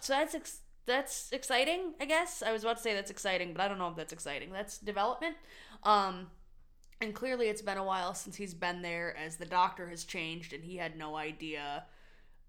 So 0.00 0.12
that's 0.14 0.34
ex- 0.34 0.60
that's 0.86 1.30
exciting, 1.32 1.94
I 2.00 2.04
guess. 2.06 2.42
I 2.42 2.52
was 2.52 2.62
about 2.62 2.76
to 2.78 2.82
say 2.82 2.94
that's 2.94 3.10
exciting, 3.10 3.52
but 3.52 3.62
I 3.62 3.68
don't 3.68 3.78
know 3.78 3.88
if 3.88 3.96
that's 3.96 4.12
exciting. 4.12 4.50
That's 4.52 4.78
development. 4.78 5.36
Um, 5.82 6.28
and 7.04 7.14
clearly, 7.14 7.48
it's 7.48 7.62
been 7.62 7.78
a 7.78 7.84
while 7.84 8.14
since 8.14 8.34
he's 8.34 8.54
been 8.54 8.82
there, 8.82 9.16
as 9.16 9.36
the 9.36 9.44
doctor 9.44 9.88
has 9.88 10.04
changed, 10.04 10.52
and 10.52 10.64
he 10.64 10.76
had 10.76 10.96
no 10.96 11.16
idea. 11.16 11.84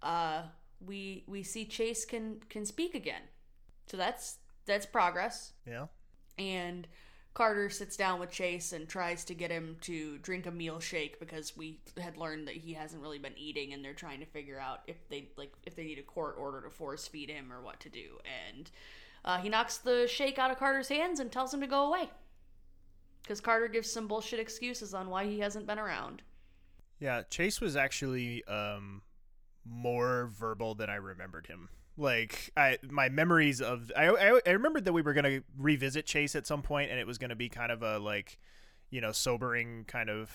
Uh, 0.02 0.44
we 0.84 1.24
we 1.28 1.44
see 1.44 1.66
Chase 1.66 2.06
can 2.06 2.42
can 2.50 2.66
speak 2.66 2.96
again, 2.96 3.22
so 3.86 3.98
that's 3.98 4.38
that's 4.66 4.86
progress. 4.86 5.54
yeah 5.68 5.88
And 6.40 6.88
Carter 7.34 7.70
sits 7.70 7.98
down 7.98 8.20
with 8.20 8.32
Chase 8.32 8.72
and 8.72 8.88
tries 8.88 9.26
to 9.26 9.34
get 9.34 9.52
him 9.52 9.78
to 9.82 10.18
drink 10.20 10.46
a 10.46 10.52
meal 10.52 10.80
shake 10.80 11.20
because 11.20 11.56
we 11.58 11.82
had 12.02 12.18
learned 12.18 12.48
that 12.48 12.56
he 12.56 12.74
hasn't 12.74 13.02
really 13.02 13.20
been 13.20 13.38
eating, 13.38 13.74
and 13.74 13.84
they're 13.84 13.94
trying 13.94 14.22
to 14.22 14.26
figure 14.26 14.60
out 14.60 14.82
if 14.88 15.08
they 15.10 15.30
like 15.38 15.54
if 15.66 15.76
they 15.76 15.84
need 15.84 16.00
a 16.00 16.04
court 16.04 16.36
order 16.40 16.62
to 16.62 16.70
force 16.70 17.08
feed 17.08 17.30
him 17.30 17.52
or 17.52 17.62
what 17.62 17.80
to 17.82 17.90
do. 17.90 18.20
And 18.54 18.72
uh, 19.26 19.38
he 19.38 19.50
knocks 19.50 19.78
the 19.78 20.08
shake 20.08 20.40
out 20.40 20.52
of 20.52 20.58
Carter's 20.58 20.90
hands 20.90 21.20
and 21.20 21.32
tells 21.32 21.54
him 21.54 21.62
to 21.62 21.68
go 21.68 21.88
away 21.88 22.10
because 23.26 23.42
Carter 23.42 23.68
gives 23.68 23.92
some 23.92 24.08
bullshit 24.08 24.40
excuses 24.40 24.94
on 24.94 25.10
why 25.10 25.26
he 25.26 25.40
hasn't 25.40 25.66
been 25.66 25.80
around. 25.80 26.22
Yeah, 27.00 27.24
Chase 27.30 27.60
was 27.60 27.76
actually 27.76 28.44
um 28.46 29.02
more 29.66 30.30
verbal 30.32 30.76
than 30.76 30.90
I 30.90 30.96
remembered 30.96 31.48
him. 31.48 31.70
Like 31.98 32.52
I 32.56 32.78
my 32.90 33.10
memories 33.10 33.62
of 33.62 33.92
I 33.96 34.08
I, 34.08 34.40
I 34.46 34.52
remembered 34.52 34.86
that 34.86 34.94
we 34.94 35.02
were 35.02 35.14
to 35.26 35.44
revisit 35.58 36.06
Chase 36.06 36.36
at 36.36 36.46
some 36.46 36.62
point 36.62 36.92
and 36.92 37.00
it 37.00 37.08
was 37.08 37.18
to 37.30 37.36
be 37.36 37.50
kind 37.50 37.72
of 37.72 37.82
a 37.82 37.98
like 38.00 38.38
you 38.90 39.02
know 39.02 39.12
sobering 39.12 39.86
kind 39.88 40.10
of 40.10 40.32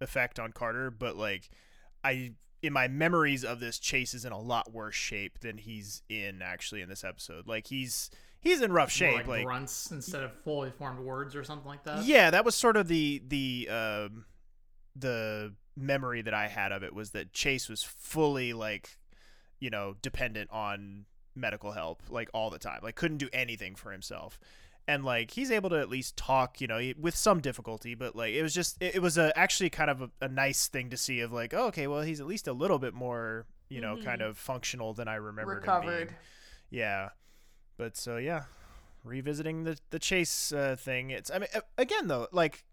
effect 0.00 0.38
on 0.38 0.52
Carter, 0.52 0.90
but 0.90 1.16
like 1.16 1.48
I 2.04 2.34
in 2.62 2.72
my 2.72 2.88
memories 2.88 3.44
of 3.44 3.60
this 3.60 3.78
Chase 3.78 4.12
is 4.12 4.24
in 4.24 4.32
a 4.32 4.40
lot 4.40 4.72
worse 4.72 4.94
shape 4.94 5.40
than 5.40 5.58
he's 5.58 6.02
in 6.08 6.42
actually 6.42 6.82
in 6.82 6.88
this 6.88 7.04
episode. 7.04 7.46
Like 7.46 7.68
he's 7.68 8.10
he's 8.46 8.62
in 8.62 8.72
rough 8.72 8.90
shape 8.90 9.14
like, 9.14 9.26
like 9.26 9.44
grunts 9.44 9.90
instead 9.90 10.22
of 10.22 10.32
fully 10.44 10.70
formed 10.70 11.00
words 11.00 11.34
or 11.36 11.44
something 11.44 11.68
like 11.68 11.84
that. 11.84 12.04
yeah, 12.04 12.30
that 12.30 12.44
was 12.44 12.54
sort 12.54 12.76
of 12.76 12.88
the 12.88 13.22
the 13.26 13.68
um 13.70 14.24
the 14.94 15.54
memory 15.76 16.22
that 16.22 16.34
I 16.34 16.48
had 16.48 16.72
of 16.72 16.82
it 16.82 16.94
was 16.94 17.10
that 17.10 17.32
Chase 17.32 17.68
was 17.68 17.82
fully 17.82 18.52
like, 18.52 18.96
you 19.60 19.68
know, 19.70 19.96
dependent 20.00 20.50
on 20.50 21.04
medical 21.34 21.72
help 21.72 22.02
like 22.08 22.30
all 22.32 22.50
the 22.50 22.58
time. 22.58 22.80
Like 22.82 22.94
couldn't 22.94 23.18
do 23.18 23.28
anything 23.32 23.74
for 23.74 23.92
himself. 23.92 24.38
And 24.88 25.04
like 25.04 25.32
he's 25.32 25.50
able 25.50 25.68
to 25.70 25.76
at 25.76 25.88
least 25.88 26.16
talk, 26.16 26.60
you 26.60 26.66
know, 26.66 26.80
with 26.98 27.16
some 27.16 27.40
difficulty, 27.40 27.94
but 27.94 28.14
like 28.16 28.32
it 28.34 28.42
was 28.42 28.54
just 28.54 28.80
it, 28.80 28.94
it 28.94 29.02
was 29.02 29.18
a 29.18 29.36
actually 29.36 29.68
kind 29.68 29.90
of 29.90 30.00
a, 30.02 30.10
a 30.22 30.28
nice 30.28 30.68
thing 30.68 30.90
to 30.90 30.96
see 30.96 31.20
of 31.20 31.32
like, 31.32 31.52
oh, 31.52 31.66
okay, 31.66 31.86
well 31.86 32.02
he's 32.02 32.20
at 32.20 32.26
least 32.26 32.46
a 32.48 32.52
little 32.52 32.78
bit 32.78 32.94
more, 32.94 33.46
you 33.68 33.80
know, 33.80 33.98
kind 34.02 34.22
of 34.22 34.38
functional 34.38 34.94
than 34.94 35.08
I 35.08 35.16
remembered. 35.16 35.64
him 35.64 35.80
being. 35.80 35.90
Recovered. 35.92 36.16
Yeah. 36.70 37.08
But 37.76 37.96
so 37.96 38.16
yeah, 38.16 38.44
revisiting 39.04 39.64
the 39.64 39.78
the 39.90 39.98
chase 39.98 40.52
uh, 40.52 40.76
thing. 40.78 41.10
It's 41.10 41.30
I 41.30 41.38
mean 41.38 41.48
again 41.78 42.08
though, 42.08 42.28
like 42.32 42.64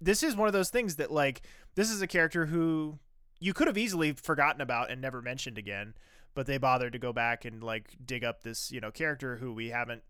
this 0.00 0.22
is 0.22 0.34
one 0.34 0.48
of 0.48 0.52
those 0.52 0.70
things 0.70 0.96
that 0.96 1.10
like 1.10 1.42
this 1.74 1.90
is 1.90 2.02
a 2.02 2.06
character 2.06 2.46
who 2.46 2.98
you 3.40 3.52
could 3.52 3.66
have 3.66 3.78
easily 3.78 4.12
forgotten 4.12 4.60
about 4.60 4.90
and 4.90 5.00
never 5.00 5.20
mentioned 5.22 5.58
again, 5.58 5.94
but 6.34 6.46
they 6.46 6.58
bothered 6.58 6.92
to 6.92 6.98
go 6.98 7.12
back 7.12 7.44
and 7.44 7.62
like 7.62 7.96
dig 8.04 8.24
up 8.24 8.42
this, 8.42 8.70
you 8.70 8.80
know, 8.80 8.90
character 8.90 9.36
who 9.36 9.52
we 9.52 9.70
haven't 9.70 10.02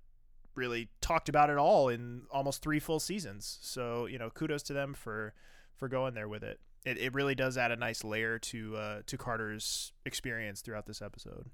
really 0.54 0.88
talked 1.00 1.28
about 1.28 1.48
at 1.48 1.56
all 1.56 1.88
in 1.88 2.22
almost 2.30 2.62
3 2.62 2.78
full 2.78 3.00
seasons. 3.00 3.58
So, 3.62 4.04
you 4.04 4.18
know, 4.18 4.28
kudos 4.28 4.62
to 4.64 4.72
them 4.72 4.92
for 4.94 5.34
for 5.76 5.88
going 5.88 6.14
there 6.14 6.28
with 6.28 6.42
it. 6.42 6.60
It 6.84 6.98
it 6.98 7.14
really 7.14 7.34
does 7.34 7.56
add 7.56 7.70
a 7.70 7.76
nice 7.76 8.04
layer 8.04 8.38
to 8.38 8.76
uh 8.76 9.02
to 9.06 9.16
Carter's 9.16 9.92
experience 10.04 10.60
throughout 10.60 10.86
this 10.86 11.00
episode. 11.00 11.50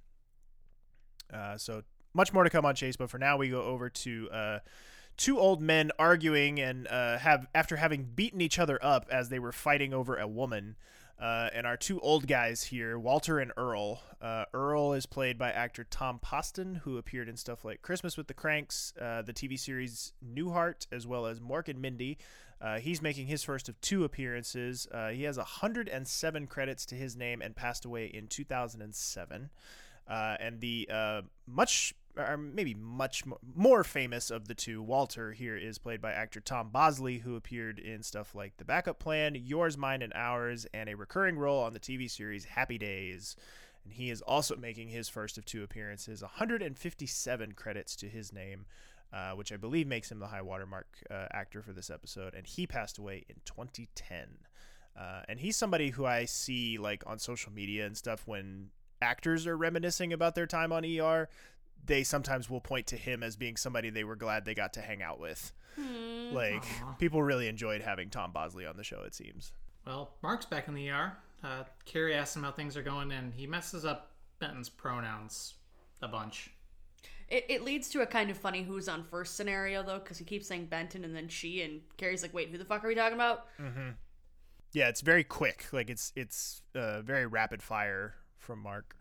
Uh, 1.32 1.58
so 1.58 1.82
much 2.14 2.32
more 2.32 2.44
to 2.44 2.50
come 2.50 2.64
on 2.64 2.74
Chase, 2.74 2.96
but 2.96 3.10
for 3.10 3.18
now 3.18 3.36
we 3.36 3.48
go 3.48 3.62
over 3.62 3.88
to 3.88 4.28
uh, 4.30 4.58
two 5.16 5.38
old 5.38 5.60
men 5.60 5.90
arguing 5.98 6.60
and 6.60 6.86
uh, 6.88 7.18
have 7.18 7.46
after 7.54 7.76
having 7.76 8.04
beaten 8.04 8.40
each 8.40 8.58
other 8.58 8.78
up 8.82 9.06
as 9.10 9.28
they 9.28 9.38
were 9.38 9.52
fighting 9.52 9.92
over 9.92 10.16
a 10.16 10.26
woman. 10.26 10.76
Uh, 11.20 11.48
and 11.52 11.66
our 11.66 11.76
two 11.76 11.98
old 12.00 12.28
guys 12.28 12.62
here, 12.62 12.96
Walter 12.96 13.40
and 13.40 13.50
Earl. 13.56 14.00
Uh, 14.22 14.44
Earl 14.54 14.92
is 14.92 15.04
played 15.04 15.36
by 15.36 15.50
actor 15.50 15.82
Tom 15.82 16.20
Poston, 16.20 16.76
who 16.76 16.96
appeared 16.96 17.28
in 17.28 17.36
stuff 17.36 17.64
like 17.64 17.82
Christmas 17.82 18.16
with 18.16 18.28
the 18.28 18.34
Cranks, 18.34 18.92
uh, 19.00 19.22
the 19.22 19.32
TV 19.32 19.58
series 19.58 20.12
Newhart, 20.24 20.86
as 20.92 21.08
well 21.08 21.26
as 21.26 21.40
Mork 21.40 21.66
and 21.68 21.82
Mindy. 21.82 22.18
Uh, 22.60 22.78
he's 22.78 23.02
making 23.02 23.26
his 23.26 23.42
first 23.42 23.68
of 23.68 23.80
two 23.80 24.04
appearances. 24.04 24.86
Uh, 24.92 25.08
he 25.08 25.24
has 25.24 25.36
107 25.36 26.46
credits 26.46 26.86
to 26.86 26.94
his 26.94 27.16
name 27.16 27.42
and 27.42 27.56
passed 27.56 27.84
away 27.84 28.06
in 28.06 28.28
2007. 28.28 29.50
Uh, 30.08 30.36
and 30.40 30.60
the 30.60 30.88
uh, 30.90 31.22
much, 31.46 31.92
or 32.16 32.36
maybe 32.36 32.74
much 32.74 33.24
more 33.54 33.84
famous 33.84 34.30
of 34.30 34.48
the 34.48 34.54
two, 34.54 34.82
Walter, 34.82 35.32
here 35.32 35.56
is 35.56 35.76
played 35.76 36.00
by 36.00 36.12
actor 36.12 36.40
Tom 36.40 36.70
Bosley, 36.70 37.18
who 37.18 37.36
appeared 37.36 37.78
in 37.78 38.02
stuff 38.02 38.34
like 38.34 38.56
The 38.56 38.64
Backup 38.64 38.98
Plan, 38.98 39.34
Yours, 39.34 39.76
Mine, 39.76 40.00
and 40.00 40.12
Ours, 40.14 40.66
and 40.72 40.88
a 40.88 40.96
recurring 40.96 41.38
role 41.38 41.62
on 41.62 41.74
the 41.74 41.80
TV 41.80 42.10
series 42.10 42.46
Happy 42.46 42.78
Days. 42.78 43.36
And 43.84 43.92
he 43.92 44.10
is 44.10 44.22
also 44.22 44.56
making 44.56 44.88
his 44.88 45.08
first 45.08 45.36
of 45.36 45.44
two 45.44 45.62
appearances, 45.62 46.22
157 46.22 47.52
credits 47.52 47.94
to 47.96 48.06
his 48.06 48.32
name, 48.32 48.64
uh, 49.12 49.32
which 49.32 49.52
I 49.52 49.56
believe 49.56 49.86
makes 49.86 50.10
him 50.10 50.20
the 50.20 50.26
high 50.26 50.42
watermark 50.42 50.86
uh, 51.10 51.26
actor 51.32 51.62
for 51.62 51.72
this 51.72 51.90
episode. 51.90 52.34
And 52.34 52.46
he 52.46 52.66
passed 52.66 52.96
away 52.96 53.24
in 53.28 53.36
2010. 53.44 54.38
Uh, 54.98 55.22
and 55.28 55.38
he's 55.38 55.56
somebody 55.56 55.90
who 55.90 56.06
I 56.06 56.24
see 56.24 56.76
like 56.78 57.04
on 57.06 57.18
social 57.18 57.52
media 57.52 57.86
and 57.86 57.96
stuff 57.96 58.22
when 58.26 58.70
actors 59.00 59.46
are 59.46 59.56
reminiscing 59.56 60.12
about 60.12 60.34
their 60.34 60.46
time 60.46 60.72
on 60.72 60.84
ER. 60.84 61.28
They 61.84 62.02
sometimes 62.02 62.50
will 62.50 62.60
point 62.60 62.86
to 62.88 62.96
him 62.96 63.22
as 63.22 63.36
being 63.36 63.56
somebody 63.56 63.90
they 63.90 64.04
were 64.04 64.16
glad 64.16 64.44
they 64.44 64.54
got 64.54 64.74
to 64.74 64.80
hang 64.80 65.02
out 65.02 65.20
with. 65.20 65.52
Like 66.32 66.64
people 66.98 67.22
really 67.22 67.48
enjoyed 67.48 67.80
having 67.82 68.10
Tom 68.10 68.32
Bosley 68.32 68.66
on 68.66 68.76
the 68.76 68.84
show. 68.84 69.02
It 69.02 69.14
seems. 69.14 69.52
Well, 69.86 70.10
Mark's 70.22 70.44
back 70.44 70.68
in 70.68 70.74
the 70.74 70.90
ER. 70.90 71.16
Uh, 71.42 71.64
Kerry 71.84 72.14
asks 72.14 72.36
him 72.36 72.42
how 72.42 72.50
things 72.50 72.76
are 72.76 72.82
going, 72.82 73.12
and 73.12 73.32
he 73.32 73.46
messes 73.46 73.84
up 73.84 74.10
Benton's 74.38 74.68
pronouns 74.68 75.54
a 76.02 76.08
bunch. 76.08 76.50
It, 77.28 77.44
it 77.48 77.64
leads 77.64 77.88
to 77.90 78.00
a 78.00 78.06
kind 78.06 78.30
of 78.30 78.36
funny 78.36 78.62
who's 78.62 78.88
on 78.88 79.04
first 79.04 79.36
scenario 79.36 79.82
though, 79.82 79.98
because 79.98 80.18
he 80.18 80.24
keeps 80.24 80.48
saying 80.48 80.66
Benton 80.66 81.04
and 81.04 81.14
then 81.14 81.28
she, 81.28 81.62
and 81.62 81.80
Kerry's 81.96 82.22
like, 82.22 82.34
"Wait, 82.34 82.50
who 82.50 82.58
the 82.58 82.64
fuck 82.64 82.84
are 82.84 82.88
we 82.88 82.94
talking 82.94 83.14
about?" 83.14 83.46
Mm-hmm. 83.60 83.90
Yeah, 84.72 84.88
it's 84.88 85.00
very 85.00 85.24
quick. 85.24 85.66
Like 85.72 85.90
it's 85.90 86.12
it's 86.16 86.62
uh, 86.74 87.02
very 87.02 87.26
rapid 87.26 87.62
fire 87.62 88.14
from 88.38 88.62
Mark. 88.62 88.96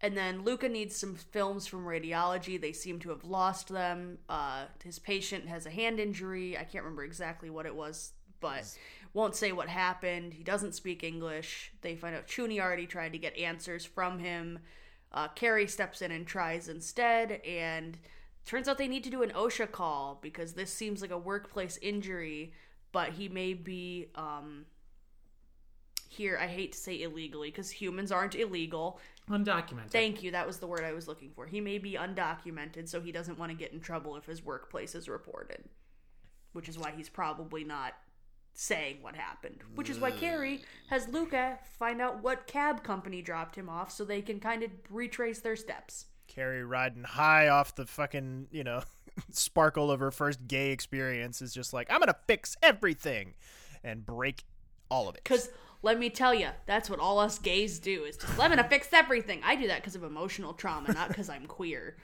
And 0.00 0.16
then 0.16 0.42
Luca 0.44 0.68
needs 0.68 0.94
some 0.94 1.16
films 1.16 1.66
from 1.66 1.84
radiology. 1.84 2.60
They 2.60 2.72
seem 2.72 3.00
to 3.00 3.10
have 3.10 3.24
lost 3.24 3.68
them. 3.68 4.18
Uh, 4.28 4.66
his 4.84 4.98
patient 4.98 5.48
has 5.48 5.66
a 5.66 5.70
hand 5.70 5.98
injury. 5.98 6.56
I 6.56 6.64
can't 6.64 6.84
remember 6.84 7.04
exactly 7.04 7.50
what 7.50 7.66
it 7.66 7.74
was, 7.74 8.12
but 8.40 8.64
won't 9.12 9.34
say 9.34 9.50
what 9.50 9.68
happened. 9.68 10.34
He 10.34 10.44
doesn't 10.44 10.76
speak 10.76 11.02
English. 11.02 11.72
They 11.80 11.96
find 11.96 12.14
out 12.14 12.28
Chuny 12.28 12.60
already 12.60 12.86
tried 12.86 13.12
to 13.12 13.18
get 13.18 13.36
answers 13.36 13.84
from 13.84 14.20
him. 14.20 14.60
Uh, 15.10 15.28
Kerry 15.28 15.66
steps 15.66 16.02
in 16.02 16.12
and 16.12 16.26
tries 16.26 16.68
instead, 16.68 17.40
and 17.44 17.98
turns 18.44 18.68
out 18.68 18.78
they 18.78 18.88
need 18.88 19.04
to 19.04 19.10
do 19.10 19.22
an 19.22 19.30
OSHA 19.30 19.72
call 19.72 20.18
because 20.22 20.52
this 20.52 20.72
seems 20.72 21.02
like 21.02 21.10
a 21.10 21.18
workplace 21.18 21.78
injury, 21.82 22.52
but 22.92 23.12
he 23.12 23.28
may 23.28 23.54
be 23.54 24.08
um, 24.14 24.66
here. 26.08 26.38
I 26.40 26.46
hate 26.46 26.72
to 26.72 26.78
say 26.78 27.02
illegally 27.02 27.50
because 27.50 27.70
humans 27.70 28.10
aren't 28.12 28.34
illegal. 28.34 29.00
Undocumented. 29.30 29.90
Thank 29.90 30.22
you. 30.22 30.30
That 30.30 30.46
was 30.46 30.58
the 30.58 30.66
word 30.66 30.84
I 30.84 30.92
was 30.92 31.06
looking 31.06 31.30
for. 31.30 31.46
He 31.46 31.60
may 31.60 31.78
be 31.78 31.92
undocumented, 31.92 32.88
so 32.88 33.00
he 33.00 33.12
doesn't 33.12 33.38
want 33.38 33.50
to 33.50 33.56
get 33.56 33.72
in 33.72 33.80
trouble 33.80 34.16
if 34.16 34.26
his 34.26 34.44
workplace 34.44 34.94
is 34.94 35.08
reported. 35.08 35.64
Which 36.52 36.68
is 36.68 36.78
why 36.78 36.92
he's 36.96 37.08
probably 37.08 37.62
not 37.62 37.94
saying 38.54 38.98
what 39.02 39.14
happened. 39.14 39.62
Which 39.74 39.88
is 39.88 40.00
why 40.00 40.10
Kerry 40.10 40.62
has 40.88 41.08
Luca 41.08 41.58
find 41.78 42.00
out 42.00 42.22
what 42.22 42.46
cab 42.46 42.82
company 42.82 43.22
dropped 43.22 43.54
him 43.54 43.68
off 43.68 43.92
so 43.92 44.04
they 44.04 44.20
can 44.20 44.40
kind 44.40 44.62
of 44.62 44.70
retrace 44.90 45.40
their 45.40 45.56
steps. 45.56 46.06
Kerry 46.26 46.64
riding 46.64 47.04
high 47.04 47.48
off 47.48 47.74
the 47.74 47.86
fucking, 47.86 48.48
you 48.50 48.64
know, 48.64 48.82
sparkle 49.30 49.90
of 49.90 50.00
her 50.00 50.10
first 50.10 50.46
gay 50.48 50.72
experience 50.72 51.40
is 51.40 51.54
just 51.54 51.72
like, 51.72 51.90
I'm 51.90 52.00
gonna 52.00 52.16
fix 52.26 52.56
everything 52.62 53.34
and 53.84 54.04
break 54.04 54.44
all 54.90 55.08
of 55.08 55.14
it. 55.14 55.22
Because 55.22 55.50
let 55.82 55.98
me 55.98 56.10
tell 56.10 56.34
you, 56.34 56.48
that's 56.66 56.90
what 56.90 56.98
all 56.98 57.18
us 57.18 57.38
gays 57.38 57.78
do 57.78 58.04
is 58.04 58.16
just, 58.16 58.38
I'm 58.38 58.50
going 58.50 58.62
to 58.62 58.68
fix 58.68 58.88
everything. 58.92 59.40
I 59.44 59.56
do 59.56 59.68
that 59.68 59.80
because 59.80 59.94
of 59.94 60.02
emotional 60.02 60.52
trauma, 60.52 60.92
not 60.92 61.08
because 61.08 61.28
I'm 61.28 61.46
queer. 61.46 61.96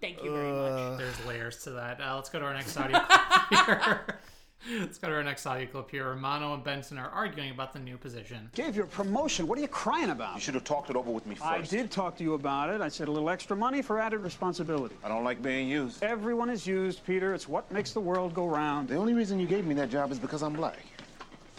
Thank 0.00 0.22
you 0.22 0.32
very 0.32 0.52
much. 0.52 0.98
There's 0.98 1.26
layers 1.26 1.62
to 1.64 1.70
that. 1.70 2.00
Uh, 2.00 2.16
let's 2.16 2.28
go 2.28 2.38
to 2.38 2.44
our 2.44 2.52
next 2.52 2.76
audio 2.76 3.00
clip 3.08 3.66
here. 3.66 4.18
let's 4.80 4.98
go 4.98 5.08
to 5.08 5.14
our 5.14 5.24
next 5.24 5.46
audio 5.46 5.66
clip 5.66 5.90
here. 5.90 6.10
Romano 6.10 6.52
and 6.52 6.62
Benton 6.62 6.98
are 6.98 7.08
arguing 7.08 7.50
about 7.50 7.72
the 7.72 7.78
new 7.78 7.96
position. 7.96 8.50
Gave 8.54 8.76
you 8.76 8.82
a 8.82 8.86
promotion. 8.86 9.46
What 9.46 9.58
are 9.58 9.62
you 9.62 9.68
crying 9.68 10.10
about? 10.10 10.34
You 10.34 10.42
should 10.42 10.54
have 10.54 10.64
talked 10.64 10.90
it 10.90 10.96
over 10.96 11.10
with 11.10 11.26
me 11.26 11.34
first. 11.34 11.48
I 11.48 11.62
did 11.62 11.90
talk 11.90 12.18
to 12.18 12.22
you 12.22 12.34
about 12.34 12.68
it. 12.68 12.82
I 12.82 12.88
said 12.88 13.08
a 13.08 13.10
little 13.10 13.30
extra 13.30 13.56
money 13.56 13.80
for 13.80 13.98
added 13.98 14.18
responsibility. 14.18 14.94
I 15.02 15.08
don't 15.08 15.24
like 15.24 15.40
being 15.40 15.68
used. 15.68 16.02
Everyone 16.02 16.50
is 16.50 16.66
used, 16.66 17.04
Peter. 17.06 17.32
It's 17.32 17.48
what 17.48 17.70
makes 17.72 17.92
the 17.92 18.00
world 18.00 18.34
go 18.34 18.46
round. 18.46 18.88
The 18.88 18.96
only 18.96 19.14
reason 19.14 19.40
you 19.40 19.46
gave 19.46 19.64
me 19.64 19.74
that 19.76 19.88
job 19.88 20.12
is 20.12 20.18
because 20.18 20.42
I'm 20.42 20.52
black. 20.52 20.76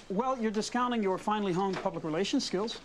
Well, 0.09 0.37
you're 0.39 0.51
discounting 0.51 1.01
your 1.01 1.17
finely 1.17 1.51
honed 1.51 1.77
public 1.81 2.03
relations 2.03 2.43
skills. 2.43 2.79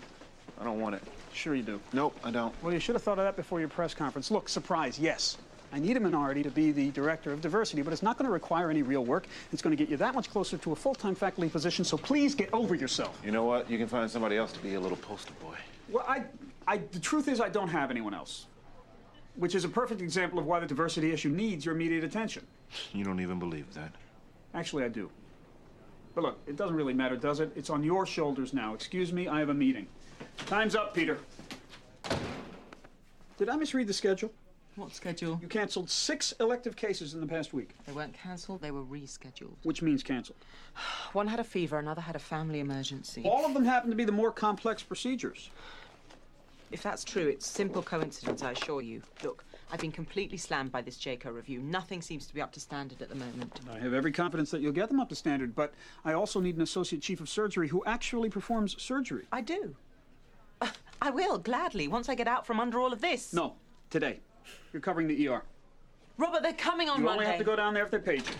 I 0.59 0.65
don't 0.65 0.81
want 0.81 0.95
it. 0.95 1.03
Sure 1.35 1.55
you 1.55 1.63
do. 1.63 1.81
Nope, 1.93 2.19
I 2.25 2.31
don't. 2.31 2.55
Well, 2.63 2.73
you 2.73 2.81
should 2.81 2.95
have 2.95 3.03
thought 3.03 3.19
of 3.19 3.25
that 3.25 3.37
before 3.37 3.61
your 3.61 3.69
press 3.69 3.95
conference. 3.95 4.31
Look, 4.31 4.49
surprise, 4.49 4.99
yes. 4.99 5.37
I 5.73 5.79
need 5.79 5.97
a 5.97 6.01
minority 6.01 6.43
to 6.43 6.51
be 6.51 6.73
the 6.73 6.91
director 6.91 7.33
of 7.33 7.41
diversity, 7.41 7.83
but 7.83 7.93
it's 7.93 8.03
not 8.03 8.17
going 8.19 8.25
to 8.25 8.33
require 8.33 8.71
any 8.71 8.83
real 8.83 9.05
work. 9.05 9.29
It's 9.53 9.63
going 9.63 9.77
to 9.77 9.81
get 9.81 9.91
you 9.91 9.97
that 9.99 10.15
much 10.15 10.31
closer 10.31 10.57
to 10.59 10.73
a 10.73 10.77
full-time 10.77 11.15
faculty 11.15 11.49
position, 11.49 11.85
so 11.85 11.97
please 11.97 12.35
get 12.35 12.53
over 12.53 12.75
yourself. 12.75 13.21
You 13.25 13.31
know 13.31 13.45
what? 13.45 13.71
You 13.71 13.79
can 13.79 13.87
find 13.87 14.11
somebody 14.11 14.37
else 14.37 14.53
to 14.53 14.59
be 14.61 14.75
a 14.75 14.81
little 14.81 14.97
poster 14.97 15.33
boy. 15.41 15.57
Well, 15.89 16.05
I, 16.09 16.25
I, 16.67 16.79
the 16.79 16.99
truth 16.99 17.29
is 17.29 17.41
I 17.41 17.51
don't 17.51 17.69
have 17.69 17.91
anyone 17.91 18.15
else, 18.15 18.47
which 19.37 19.55
is 19.55 19.65
a 19.65 19.69
perfect 19.69 20.01
example 20.01 20.39
of 20.39 20.47
why 20.47 20.59
the 20.59 20.67
diversity 20.67 21.13
issue 21.13 21.29
needs 21.29 21.65
your 21.65 21.75
immediate 21.75 22.03
attention. 22.03 22.47
You 22.93 23.05
don't 23.05 23.21
even 23.21 23.39
believe 23.39 23.73
that. 23.75 23.93
Actually, 24.55 24.85
I 24.85 24.89
do. 24.89 25.11
But 26.15 26.25
look, 26.25 26.39
it 26.47 26.57
doesn't 26.57 26.75
really 26.77 26.95
matter, 26.95 27.17
does 27.17 27.41
it? 27.41 27.53
It's 27.55 27.71
on 27.71 27.85
your 27.85 28.05
shoulders 28.07 28.53
now. 28.53 28.75
Excuse 28.75 29.13
me, 29.13 29.29
I 29.29 29.39
have 29.39 29.49
a 29.49 29.55
meeting. 29.55 29.87
Time's 30.47 30.75
up, 30.75 30.95
Peter. 30.95 31.19
Did 33.39 33.49
I 33.49 33.57
misread 33.57 33.87
the 33.87 33.93
schedule? 33.93 34.33
What 34.77 34.95
schedule? 34.95 35.39
You 35.43 35.49
canceled 35.49 35.91
six 35.91 36.33
elective 36.41 36.77
cases 36.77 37.15
in 37.15 37.21
the 37.21 37.27
past 37.27 37.53
week, 37.53 37.71
They 37.87 37.93
weren't 37.93 38.15
cancelled, 38.15 38.61
they 38.63 38.71
were 38.71 38.85
rescheduled. 38.85 39.55
which 39.63 39.83
means 39.83 40.03
canceled. 40.03 40.39
One 41.13 41.27
had 41.27 41.41
a 41.41 41.45
fever, 41.45 41.79
another 41.79 42.01
had 42.01 42.17
a 42.17 42.21
family 42.21 42.61
emergency. 42.61 43.23
All 43.25 43.45
of 43.45 43.53
them 43.53 43.65
happened 43.65 43.93
to 43.93 43.97
be 43.97 44.05
the 44.05 44.13
more 44.13 44.31
complex 44.31 44.83
procedures. 44.83 45.51
If 46.71 46.83
that's 46.83 47.03
true, 47.03 47.27
it's 47.27 47.47
simple 47.47 47.83
coincidence, 47.83 48.43
I 48.43 48.53
assure 48.53 48.81
you. 48.81 49.03
Look, 49.25 49.45
I've 49.73 49.81
been 49.81 49.93
completely 49.93 50.37
slammed 50.37 50.73
by 50.73 50.83
this 50.83 50.97
JCAHO 50.99 51.33
review. 51.33 51.61
Nothing 51.61 52.03
seems 52.03 52.27
to 52.27 52.35
be 52.35 52.41
up 52.41 52.51
to 52.53 52.61
standard 52.61 53.01
at 53.03 53.09
the 53.09 53.15
moment. 53.15 53.61
I 53.73 53.79
have 53.79 53.95
every 53.95 54.11
confidence 54.11 54.51
that 54.51 54.61
you'll 54.61 54.73
get 54.73 54.89
them 54.89 54.99
up 54.99 55.09
to 55.11 55.15
standard, 55.15 55.55
but 55.55 55.75
I 56.05 56.13
also 56.15 56.41
need 56.41 56.57
an 56.57 56.63
associate 56.63 57.03
chief 57.03 57.21
of 57.21 57.29
surgery 57.29 57.69
who 57.69 57.85
actually 57.87 58.31
performs 58.31 58.81
surgery. 58.83 59.27
I 59.31 59.43
do. 59.43 59.77
I 61.03 61.11
will, 61.11 61.39
gladly, 61.39 61.87
once 61.87 62.09
I 62.09 62.15
get 62.17 62.27
out 62.27 62.47
from 62.47 62.59
under 62.59 62.81
all 62.81 62.93
of 62.93 63.01
this. 63.01 63.33
No, 63.33 63.55
today. 63.91 64.19
You're 64.73 64.83
covering 64.83 65.07
the 65.07 65.29
ER. 65.29 65.43
Robert, 66.19 66.43
they're 66.43 66.53
coming 66.53 66.89
on 66.89 66.99
You 66.99 67.05
Monday. 67.05 67.21
only 67.25 67.27
have 67.31 67.39
to 67.39 67.45
go 67.45 67.57
down 67.57 67.73
there 67.75 67.85
if 67.85 67.91
they 67.91 67.99
paid 67.99 68.23
you. 68.27 68.35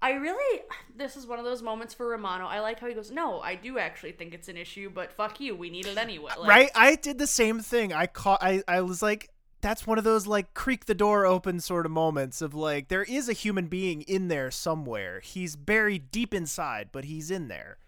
I 0.00 0.12
really, 0.12 0.62
this 0.98 1.16
is 1.16 1.26
one 1.26 1.38
of 1.38 1.44
those 1.44 1.62
moments 1.62 1.94
for 1.94 2.08
Romano. 2.08 2.46
I 2.46 2.60
like 2.60 2.80
how 2.80 2.88
he 2.88 2.94
goes, 2.94 3.10
No, 3.10 3.40
I 3.40 3.54
do 3.54 3.78
actually 3.78 4.12
think 4.12 4.34
it's 4.34 4.48
an 4.48 4.56
issue, 4.56 4.90
but 4.90 5.12
fuck 5.12 5.40
you, 5.40 5.54
we 5.54 5.70
need 5.70 5.86
it 5.86 5.96
anyway. 5.96 6.32
Like, 6.38 6.48
right? 6.48 6.70
I 6.74 6.96
did 6.96 7.18
the 7.18 7.26
same 7.26 7.60
thing. 7.60 7.92
I 7.92 8.06
caught. 8.06 8.42
I 8.42 8.62
I 8.68 8.82
was 8.82 9.00
like, 9.00 9.30
that's 9.60 9.86
one 9.86 9.98
of 9.98 10.04
those 10.04 10.26
like 10.26 10.54
creak 10.54 10.86
the 10.86 10.94
door 10.94 11.24
open 11.24 11.60
sort 11.60 11.86
of 11.86 11.92
moments 11.92 12.42
of 12.42 12.54
like 12.54 12.88
there 12.88 13.04
is 13.04 13.28
a 13.28 13.32
human 13.32 13.66
being 13.66 14.02
in 14.02 14.28
there 14.28 14.50
somewhere. 14.50 15.20
He's 15.20 15.56
buried 15.56 16.10
deep 16.10 16.34
inside, 16.34 16.90
but 16.92 17.04
he's 17.04 17.30
in 17.30 17.48
there. 17.48 17.78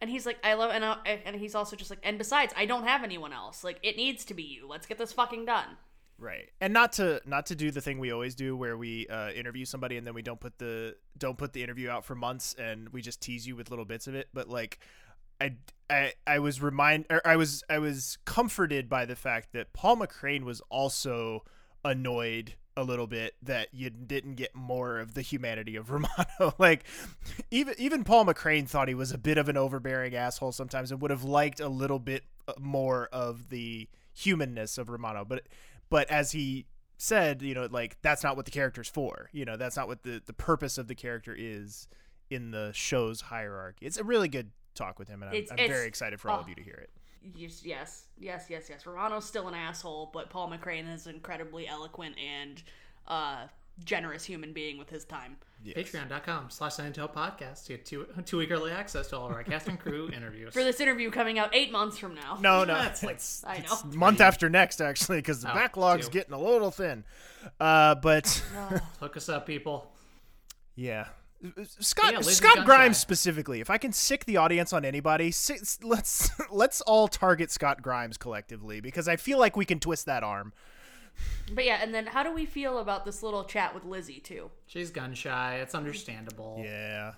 And 0.00 0.08
he's 0.10 0.26
like, 0.26 0.38
I 0.44 0.54
love, 0.54 0.70
and, 0.72 0.84
uh, 0.84 0.96
and 1.04 1.34
he's 1.34 1.56
also 1.56 1.74
just 1.74 1.90
like, 1.90 1.98
and 2.04 2.18
besides, 2.18 2.54
I 2.56 2.66
don't 2.66 2.84
have 2.84 3.02
anyone 3.02 3.32
else. 3.32 3.64
Like, 3.64 3.80
it 3.82 3.96
needs 3.96 4.24
to 4.26 4.34
be 4.34 4.44
you. 4.44 4.68
Let's 4.68 4.86
get 4.86 4.96
this 4.96 5.12
fucking 5.12 5.44
done. 5.44 5.76
Right. 6.20 6.50
And 6.60 6.72
not 6.72 6.92
to 6.94 7.20
not 7.26 7.46
to 7.46 7.54
do 7.54 7.70
the 7.70 7.80
thing 7.80 7.98
we 7.98 8.12
always 8.12 8.34
do 8.34 8.56
where 8.56 8.76
we 8.76 9.06
uh, 9.06 9.30
interview 9.30 9.64
somebody 9.64 9.96
and 9.96 10.06
then 10.06 10.14
we 10.14 10.22
don't 10.22 10.40
put 10.40 10.58
the 10.58 10.96
don't 11.16 11.38
put 11.38 11.52
the 11.52 11.62
interview 11.62 11.88
out 11.90 12.04
for 12.04 12.16
months 12.16 12.54
and 12.58 12.88
we 12.88 13.02
just 13.02 13.20
tease 13.20 13.46
you 13.46 13.54
with 13.54 13.70
little 13.70 13.84
bits 13.84 14.06
of 14.08 14.14
it, 14.14 14.28
but 14.34 14.48
like 14.48 14.80
I, 15.40 15.54
I, 15.88 16.12
I 16.26 16.38
was 16.40 16.60
remind 16.60 17.06
I 17.24 17.36
was 17.36 17.62
I 17.70 17.78
was 17.78 18.18
comforted 18.24 18.88
by 18.88 19.04
the 19.04 19.14
fact 19.14 19.52
that 19.52 19.72
Paul 19.72 19.98
McCrane 19.98 20.42
was 20.42 20.60
also 20.70 21.44
annoyed 21.84 22.54
a 22.76 22.82
little 22.82 23.06
bit 23.06 23.34
that 23.42 23.68
you 23.72 23.90
didn't 23.90 24.34
get 24.34 24.54
more 24.54 24.98
of 24.98 25.14
the 25.14 25.22
humanity 25.22 25.76
of 25.76 25.90
Romano. 25.90 26.54
like 26.58 26.84
even 27.50 27.74
even 27.78 28.02
Paul 28.02 28.24
McCrane 28.24 28.68
thought 28.68 28.88
he 28.88 28.94
was 28.94 29.12
a 29.12 29.18
bit 29.18 29.38
of 29.38 29.48
an 29.48 29.56
overbearing 29.56 30.16
asshole 30.16 30.52
sometimes 30.52 30.90
and 30.90 31.00
would 31.00 31.10
have 31.12 31.24
liked 31.24 31.60
a 31.60 31.68
little 31.68 32.00
bit 32.00 32.24
uh, 32.48 32.54
more 32.58 33.08
of 33.12 33.50
the 33.50 33.88
humanness 34.12 34.78
of 34.78 34.88
Romano. 34.88 35.24
But 35.24 35.44
but 35.90 36.10
as 36.10 36.32
he 36.32 36.66
said, 36.96 37.42
you 37.42 37.54
know, 37.54 37.68
like 37.70 37.96
that's 38.02 38.22
not 38.22 38.36
what 38.36 38.44
the 38.44 38.50
character's 38.50 38.88
for. 38.88 39.28
You 39.32 39.44
know, 39.44 39.56
that's 39.56 39.76
not 39.76 39.88
what 39.88 40.02
the 40.02 40.22
the 40.24 40.32
purpose 40.32 40.78
of 40.78 40.88
the 40.88 40.94
character 40.94 41.34
is 41.36 41.88
in 42.30 42.50
the 42.50 42.70
show's 42.74 43.22
hierarchy. 43.22 43.86
It's 43.86 43.96
a 43.98 44.04
really 44.04 44.28
good 44.28 44.50
talk 44.74 44.98
with 44.98 45.08
him, 45.08 45.22
and 45.22 45.30
I'm, 45.30 45.36
It's- 45.36 45.50
I'm 45.50 45.58
it's- 45.58 45.70
very 45.76 45.88
excited 45.88 46.20
for 46.20 46.30
all 46.30 46.40
of 46.40 46.46
oh. 46.46 46.48
you 46.48 46.54
to 46.56 46.62
hear 46.62 46.74
it. 46.74 46.90
Yes, 47.34 47.64
yes, 47.64 48.06
yes, 48.18 48.46
yes, 48.48 48.68
yes. 48.70 48.86
Romano's 48.86 49.24
still 49.24 49.48
an 49.48 49.54
asshole, 49.54 50.10
but 50.12 50.30
Paul 50.30 50.50
McCrane 50.50 50.92
is 50.92 51.06
incredibly 51.08 51.66
eloquent 51.66 52.14
and 52.16 52.62
uh, 53.08 53.46
generous 53.84 54.24
human 54.24 54.52
being 54.52 54.78
with 54.78 54.90
his 54.90 55.04
time. 55.04 55.36
Patreon.com 55.66 56.46
slash 56.50 56.74
San 56.74 56.86
Antonio 56.86 57.10
Podcast 57.12 57.64
to 57.66 57.72
get 57.74 57.84
two, 57.84 58.06
two 58.24 58.38
week 58.38 58.50
early 58.50 58.70
access 58.70 59.08
to 59.08 59.18
all 59.18 59.26
of 59.26 59.32
our 59.32 59.42
cast 59.42 59.66
and 59.68 59.78
crew 59.78 60.08
interviews. 60.16 60.52
For 60.54 60.62
this 60.62 60.80
interview 60.80 61.10
coming 61.10 61.38
out 61.38 61.54
eight 61.54 61.72
months 61.72 61.98
from 61.98 62.14
now. 62.14 62.38
No, 62.40 62.64
no, 62.64 62.74
That's 62.74 63.02
like- 63.02 63.16
it's, 63.16 63.44
I 63.44 63.54
it's 63.56 63.84
know. 63.84 63.90
month 63.98 64.20
after 64.20 64.48
next 64.48 64.80
actually 64.80 65.18
because 65.18 65.42
the 65.42 65.50
Oh, 65.50 65.54
backlog's 65.54 66.06
two. 66.06 66.12
getting 66.12 66.32
a 66.34 66.38
little 66.40 66.70
thin. 66.70 67.04
Uh, 67.58 67.96
but 67.96 68.28
Hook 69.00 69.16
us 69.16 69.28
up, 69.28 69.46
people. 69.46 69.90
yeah. 70.76 71.06
Scott 71.80 72.14
Yeah, 72.14 72.20
Scott 72.22 72.58
Gunshine. 72.58 72.64
Grimes 72.64 72.98
specifically. 72.98 73.60
If 73.60 73.70
I 73.70 73.78
can 73.78 73.92
sick 73.92 74.24
the 74.24 74.38
audience 74.38 74.72
on 74.72 74.84
anybody, 74.84 75.32
let's 75.82 76.30
let's 76.50 76.80
all 76.80 77.06
target 77.06 77.52
Scott 77.52 77.80
Grimes 77.80 78.16
collectively 78.16 78.80
because 78.80 79.06
I 79.06 79.14
feel 79.16 79.38
like 79.38 79.56
we 79.56 79.64
can 79.64 79.78
twist 79.78 80.06
that 80.06 80.24
arm. 80.24 80.52
But 81.52 81.64
yeah, 81.64 81.78
and 81.82 81.94
then 81.94 82.06
how 82.06 82.22
do 82.22 82.32
we 82.32 82.44
feel 82.46 82.78
about 82.78 83.04
this 83.04 83.22
little 83.22 83.44
chat 83.44 83.74
with 83.74 83.84
Lizzie 83.84 84.20
too? 84.20 84.50
She's 84.66 84.90
gun 84.90 85.14
shy. 85.14 85.56
It's 85.62 85.74
understandable. 85.74 86.60
Yeah, 86.62 87.12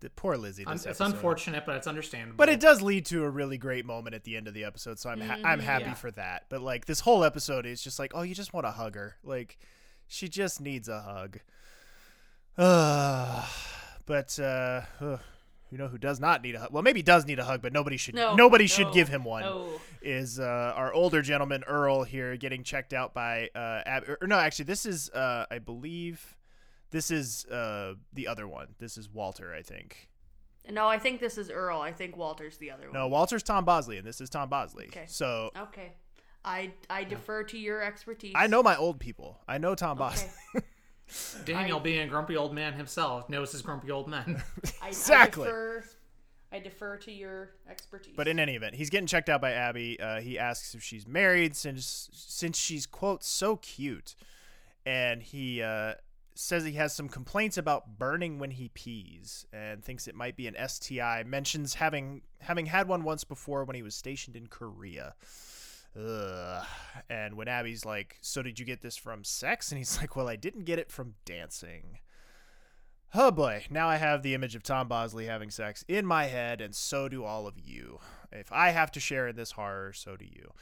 the 0.00 0.10
poor 0.10 0.36
Lizzie. 0.36 0.64
Un- 0.66 0.74
it's 0.74 0.86
episode. 0.86 1.04
unfortunate, 1.06 1.64
but 1.66 1.76
it's 1.76 1.86
understandable. 1.86 2.36
But 2.36 2.48
it 2.48 2.60
does 2.60 2.80
lead 2.82 3.06
to 3.06 3.24
a 3.24 3.30
really 3.30 3.58
great 3.58 3.84
moment 3.84 4.14
at 4.14 4.24
the 4.24 4.36
end 4.36 4.46
of 4.48 4.54
the 4.54 4.64
episode, 4.64 4.98
so 4.98 5.10
I'm 5.10 5.20
ha- 5.20 5.38
I'm 5.44 5.58
happy 5.60 5.84
Yeah. 5.86 5.94
for 5.94 6.10
that. 6.12 6.44
But 6.48 6.60
like 6.62 6.86
this 6.86 7.00
whole 7.00 7.24
episode 7.24 7.66
is 7.66 7.82
just 7.82 7.98
like, 7.98 8.12
oh, 8.14 8.22
you 8.22 8.34
just 8.34 8.52
want 8.52 8.66
to 8.66 8.70
hug 8.70 8.94
her. 8.94 9.16
Like 9.24 9.58
she 10.06 10.28
just 10.28 10.60
needs 10.60 10.88
a 10.88 11.00
hug. 11.00 11.38
Uh, 12.56 13.44
but 14.06 14.38
uh, 14.38 14.82
ugh, 15.00 15.20
you 15.72 15.78
know 15.78 15.88
who 15.88 15.96
does 15.98 16.20
not 16.20 16.42
need 16.42 16.54
a 16.54 16.60
hug? 16.60 16.68
Well, 16.70 16.82
maybe 16.82 17.02
does 17.02 17.26
need 17.26 17.38
a 17.38 17.44
hug, 17.44 17.62
but 17.62 17.72
nobody 17.72 17.96
should. 17.96 18.14
No, 18.14 18.34
nobody 18.36 18.66
should 18.68 18.92
give 18.92 19.08
him 19.08 19.24
one. 19.24 19.42
no. 19.42 19.68
Is 20.02 20.38
uh, 20.38 20.72
our 20.76 20.92
older 20.92 21.22
gentleman 21.22 21.64
Earl 21.66 22.02
here 22.04 22.36
getting 22.36 22.62
checked 22.62 22.92
out 22.92 23.14
by 23.14 23.48
uh, 23.54 23.82
Ab- 23.86 24.04
or 24.20 24.26
no? 24.26 24.36
Actually, 24.38 24.66
this 24.66 24.84
is 24.84 25.08
uh, 25.10 25.46
I 25.50 25.58
believe 25.58 26.36
this 26.90 27.10
is 27.10 27.46
uh 27.46 27.94
the 28.12 28.28
other 28.28 28.46
one. 28.46 28.74
This 28.78 28.98
is 28.98 29.08
Walter, 29.08 29.54
I 29.54 29.62
think. 29.62 30.08
No, 30.70 30.86
I 30.86 30.98
think 30.98 31.20
this 31.20 31.38
is 31.38 31.50
Earl. 31.50 31.80
I 31.80 31.90
think 31.92 32.16
Walter's 32.16 32.56
the 32.58 32.70
other 32.70 32.84
one. 32.84 32.92
No, 32.92 33.08
Walter's 33.08 33.42
Tom 33.42 33.64
Bosley, 33.64 33.96
and 33.96 34.06
this 34.06 34.20
is 34.20 34.28
Tom 34.28 34.48
Bosley. 34.48 34.86
Okay. 34.88 35.06
So 35.08 35.50
Okay. 35.56 35.92
I 36.44 36.72
I 36.90 37.04
defer 37.04 37.44
to 37.44 37.58
your 37.58 37.82
expertise. 37.82 38.32
I 38.36 38.46
know 38.46 38.62
my 38.62 38.76
old 38.76 38.98
people. 39.00 39.38
I 39.48 39.58
know 39.58 39.74
Tom 39.74 39.96
Bosley. 39.96 40.28
Okay. 41.40 41.52
Daniel, 41.52 41.80
being 41.80 42.00
a 42.00 42.06
grumpy 42.06 42.36
old 42.36 42.54
man 42.54 42.72
himself, 42.74 43.28
knows 43.28 43.52
his 43.52 43.62
grumpy 43.62 43.90
old 43.90 44.08
men. 44.08 44.42
I, 44.82 44.88
Exactly. 44.88 45.44
I 45.44 45.46
defer, 45.46 45.84
I 46.52 46.58
defer 46.60 46.96
to 46.98 47.12
your 47.12 47.50
expertise. 47.68 48.14
But 48.16 48.28
in 48.28 48.38
any 48.38 48.54
event, 48.54 48.74
he's 48.74 48.90
getting 48.90 49.06
checked 49.06 49.28
out 49.28 49.40
by 49.40 49.52
Abby. 49.52 49.98
Uh, 50.00 50.20
he 50.20 50.38
asks 50.38 50.74
if 50.74 50.82
she's 50.82 51.06
married 51.06 51.56
since 51.56 52.08
since 52.12 52.58
she's 52.58 52.86
quote 52.86 53.24
so 53.24 53.56
cute, 53.56 54.14
and 54.84 55.22
he 55.22 55.62
uh, 55.62 55.94
says 56.34 56.64
he 56.64 56.72
has 56.72 56.94
some 56.94 57.08
complaints 57.08 57.56
about 57.58 57.98
burning 57.98 58.38
when 58.38 58.50
he 58.52 58.68
pees 58.68 59.46
and 59.52 59.84
thinks 59.84 60.08
it 60.08 60.14
might 60.14 60.36
be 60.36 60.46
an 60.46 60.56
STI. 60.68 61.24
Mentions 61.26 61.74
having 61.74 62.22
having 62.40 62.66
had 62.66 62.88
one 62.88 63.02
once 63.04 63.24
before 63.24 63.64
when 63.64 63.76
he 63.76 63.82
was 63.82 63.94
stationed 63.94 64.36
in 64.36 64.46
Korea. 64.46 65.14
Ugh. 65.98 66.66
And 67.10 67.34
when 67.34 67.48
Abby's 67.48 67.84
like, 67.84 68.18
"So 68.20 68.42
did 68.42 68.58
you 68.58 68.64
get 68.64 68.80
this 68.80 68.96
from 68.96 69.24
sex?" 69.24 69.70
and 69.70 69.78
he's 69.78 69.98
like, 70.00 70.16
"Well, 70.16 70.28
I 70.28 70.36
didn't 70.36 70.64
get 70.64 70.78
it 70.78 70.90
from 70.90 71.14
dancing." 71.24 71.98
Oh 73.14 73.30
boy, 73.30 73.66
now 73.68 73.88
I 73.88 73.96
have 73.96 74.22
the 74.22 74.32
image 74.32 74.54
of 74.54 74.62
Tom 74.62 74.88
Bosley 74.88 75.26
having 75.26 75.50
sex 75.50 75.84
in 75.86 76.06
my 76.06 76.26
head, 76.26 76.62
and 76.62 76.74
so 76.74 77.10
do 77.10 77.24
all 77.24 77.46
of 77.46 77.58
you. 77.58 77.98
If 78.30 78.50
I 78.50 78.70
have 78.70 78.90
to 78.92 79.00
share 79.00 79.28
in 79.28 79.36
this 79.36 79.52
horror, 79.52 79.92
so 79.92 80.16
do 80.16 80.24
you. 80.24 80.52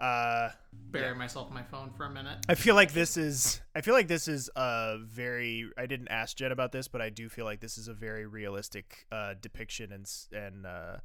Uh, 0.00 0.50
Bury 0.72 1.14
myself 1.14 1.48
in 1.48 1.54
my 1.54 1.62
phone 1.64 1.90
for 1.90 2.06
a 2.06 2.10
minute. 2.10 2.38
I 2.48 2.54
feel 2.54 2.74
like 2.74 2.92
this 2.92 3.18
is. 3.18 3.60
I 3.74 3.82
feel 3.82 3.94
like 3.94 4.08
this 4.08 4.26
is 4.26 4.48
a 4.56 4.96
very. 5.02 5.68
I 5.76 5.84
didn't 5.86 6.08
ask 6.08 6.36
Jen 6.36 6.52
about 6.52 6.72
this, 6.72 6.88
but 6.88 7.02
I 7.02 7.10
do 7.10 7.28
feel 7.28 7.44
like 7.44 7.60
this 7.60 7.76
is 7.76 7.88
a 7.88 7.94
very 7.94 8.24
realistic 8.24 9.06
uh, 9.12 9.34
depiction 9.38 9.92
and 9.92 10.10
and 10.32 10.64
uh, 10.64 10.96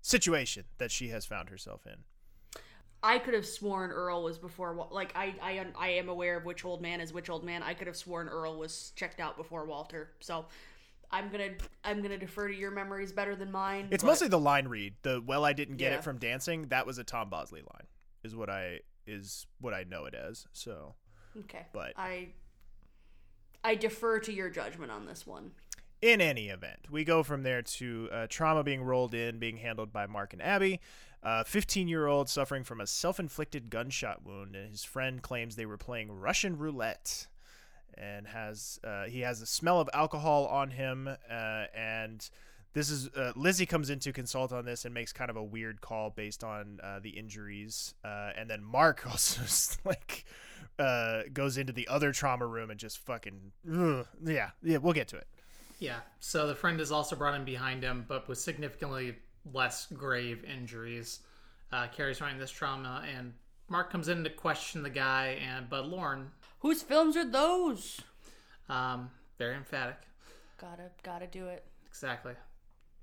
situation 0.00 0.64
that 0.78 0.90
she 0.90 1.08
has 1.08 1.24
found 1.24 1.50
herself 1.50 1.86
in. 1.86 2.04
I 3.02 3.18
could 3.18 3.34
have 3.34 3.46
sworn 3.46 3.90
Earl 3.90 4.22
was 4.22 4.38
before. 4.38 4.86
Like 4.90 5.12
I, 5.16 5.34
I, 5.42 5.66
I 5.76 5.88
am 5.90 6.08
aware 6.08 6.36
of 6.36 6.44
which 6.44 6.64
old 6.64 6.80
man 6.80 7.00
is 7.00 7.12
which 7.12 7.28
old 7.28 7.44
man. 7.44 7.62
I 7.62 7.74
could 7.74 7.86
have 7.88 7.96
sworn 7.96 8.28
Earl 8.28 8.56
was 8.58 8.92
checked 8.96 9.18
out 9.20 9.36
before 9.36 9.64
Walter. 9.66 10.10
So, 10.20 10.46
I'm 11.10 11.28
gonna, 11.30 11.50
I'm 11.84 12.00
gonna 12.00 12.16
defer 12.16 12.48
to 12.48 12.54
your 12.54 12.70
memories 12.70 13.12
better 13.12 13.36
than 13.36 13.50
mine. 13.52 13.88
It's 13.90 14.02
but- 14.02 14.10
mostly 14.10 14.28
the 14.28 14.38
line 14.38 14.68
read. 14.68 14.94
The 15.02 15.20
well, 15.26 15.44
I 15.44 15.52
didn't 15.52 15.76
get 15.76 15.92
Yeah. 15.92 15.98
it 15.98 16.04
from 16.04 16.18
dancing. 16.18 16.68
That 16.68 16.86
was 16.86 16.98
a 16.98 17.04
Tom 17.04 17.28
Bosley 17.28 17.60
line, 17.60 17.86
is 18.22 18.34
what 18.36 18.48
I 18.48 18.80
is 19.06 19.46
what 19.60 19.74
I 19.74 19.82
know 19.84 20.04
it 20.06 20.14
as. 20.14 20.46
So 20.52 20.94
okay. 21.40 21.66
but- 21.72 21.92
I, 21.96 22.28
I 23.64 23.74
defer 23.74 24.20
to 24.20 24.32
your 24.32 24.48
judgment 24.48 24.90
on 24.92 25.06
this 25.06 25.26
one. 25.26 25.50
in 26.00 26.20
any 26.20 26.48
event, 26.48 26.86
we 26.90 27.04
go 27.04 27.22
from 27.22 27.42
there 27.42 27.62
to 27.62 28.08
uh, 28.12 28.26
trauma 28.28 28.64
being 28.64 28.82
rolled 28.82 29.14
in, 29.14 29.38
being 29.38 29.56
handled 29.58 29.92
by 29.92 30.06
Mark 30.06 30.32
and 30.32 30.42
Abby. 30.42 30.80
A 31.24 31.44
15 31.44 31.86
year 31.86 32.06
old 32.06 32.28
suffering 32.28 32.64
from 32.64 32.80
a 32.80 32.86
self 32.86 33.20
inflicted 33.20 33.70
gunshot 33.70 34.24
wound, 34.24 34.56
and 34.56 34.70
his 34.70 34.84
friend 34.84 35.22
claims 35.22 35.54
they 35.54 35.66
were 35.66 35.78
playing 35.78 36.10
Russian 36.10 36.58
roulette. 36.58 37.26
And 37.96 38.26
has 38.26 38.80
uh, 38.82 39.04
he 39.04 39.20
has 39.20 39.42
a 39.42 39.46
smell 39.46 39.78
of 39.78 39.88
alcohol 39.92 40.46
on 40.46 40.70
him, 40.70 41.06
uh, 41.08 41.64
and 41.74 42.28
this 42.72 42.88
is 42.88 43.08
uh, 43.08 43.32
Lizzie 43.36 43.66
comes 43.66 43.90
in 43.90 43.98
to 44.00 44.12
consult 44.12 44.50
on 44.50 44.64
this 44.64 44.86
and 44.86 44.94
makes 44.94 45.12
kind 45.12 45.30
of 45.30 45.36
a 45.36 45.44
weird 45.44 45.82
call 45.82 46.08
based 46.08 46.42
on 46.42 46.80
uh, 46.82 47.00
the 47.00 47.10
injuries, 47.10 47.94
uh, 48.02 48.30
and 48.34 48.48
then 48.48 48.64
Mark 48.64 49.06
also 49.10 49.42
like 49.84 50.24
uh, 50.78 51.24
goes 51.34 51.58
into 51.58 51.72
the 51.72 51.86
other 51.86 52.12
trauma 52.12 52.46
room 52.46 52.70
and 52.70 52.80
just 52.80 52.98
fucking 52.98 53.52
ugh. 53.70 54.06
yeah 54.24 54.50
yeah 54.62 54.78
we'll 54.78 54.94
get 54.94 55.08
to 55.08 55.16
it. 55.16 55.26
Yeah. 55.78 55.98
So 56.20 56.46
the 56.46 56.54
friend 56.54 56.80
is 56.80 56.92
also 56.92 57.14
brought 57.14 57.34
in 57.34 57.44
behind 57.44 57.82
him, 57.82 58.04
but 58.08 58.28
was 58.28 58.40
significantly 58.40 59.16
less 59.52 59.86
grave 59.92 60.44
injuries. 60.44 61.20
Uh, 61.72 61.86
Kerry's 61.88 62.20
running 62.20 62.38
this 62.38 62.50
trauma, 62.50 63.04
and 63.16 63.32
Mark 63.68 63.90
comes 63.90 64.08
in 64.08 64.22
to 64.24 64.30
question 64.30 64.82
the 64.82 64.90
guy, 64.90 65.38
and 65.46 65.68
but 65.70 65.86
Lauren, 65.88 66.30
Whose 66.60 66.82
films 66.82 67.16
are 67.16 67.28
those? 67.28 68.00
um, 68.68 69.10
very 69.38 69.56
emphatic. 69.56 69.96
Gotta, 70.60 70.90
gotta 71.02 71.26
do 71.26 71.46
it. 71.46 71.64
Exactly. 71.88 72.34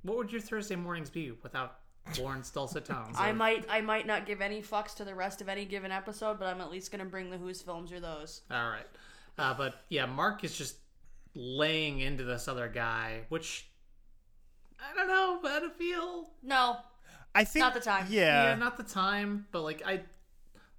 What 0.04 0.18
would 0.18 0.32
your 0.32 0.40
Thursday 0.42 0.76
mornings 0.78 1.10
be 1.10 1.32
without 1.44 1.80
Lauren's 2.18 2.50
dulcet 2.50 2.86
tones? 2.86 3.18
I 3.20 3.34
might, 3.34 3.66
I 3.70 3.82
might 3.82 4.08
not 4.08 4.26
give 4.26 4.40
any 4.40 4.62
fucks 4.62 4.96
to 4.96 5.04
the 5.04 5.14
rest 5.14 5.42
of 5.42 5.50
any 5.50 5.66
given 5.66 5.92
episode, 5.92 6.40
but 6.40 6.48
I'm 6.48 6.62
at 6.62 6.72
least 6.72 6.92
gonna 6.92 7.06
bring 7.06 7.30
the 7.30 7.38
whose 7.38 7.62
films 7.62 7.92
are 7.92 8.00
those. 8.00 8.42
All 8.50 8.70
right. 8.70 8.88
Uh, 9.38 9.54
but 9.54 9.82
yeah, 9.90 10.06
Mark 10.06 10.44
is 10.44 10.58
just 10.58 10.78
laying 11.36 12.00
into 12.00 12.24
this 12.24 12.48
other 12.48 12.68
guy, 12.70 13.22
which 13.30 13.70
I 14.82 14.96
don't 14.96 15.08
know 15.08 15.40
how 15.50 15.60
to 15.60 15.70
feel. 15.70 16.30
No, 16.44 16.78
I 17.36 17.44
think 17.44 17.64
Not 17.64 17.74
the 17.74 17.80
time. 17.80 18.08
Yeah, 18.10 18.44
Yeah, 18.50 18.56
not 18.56 18.78
the 18.78 18.84
time, 18.84 19.48
but 19.52 19.62
like 19.62 19.82
I, 19.86 20.02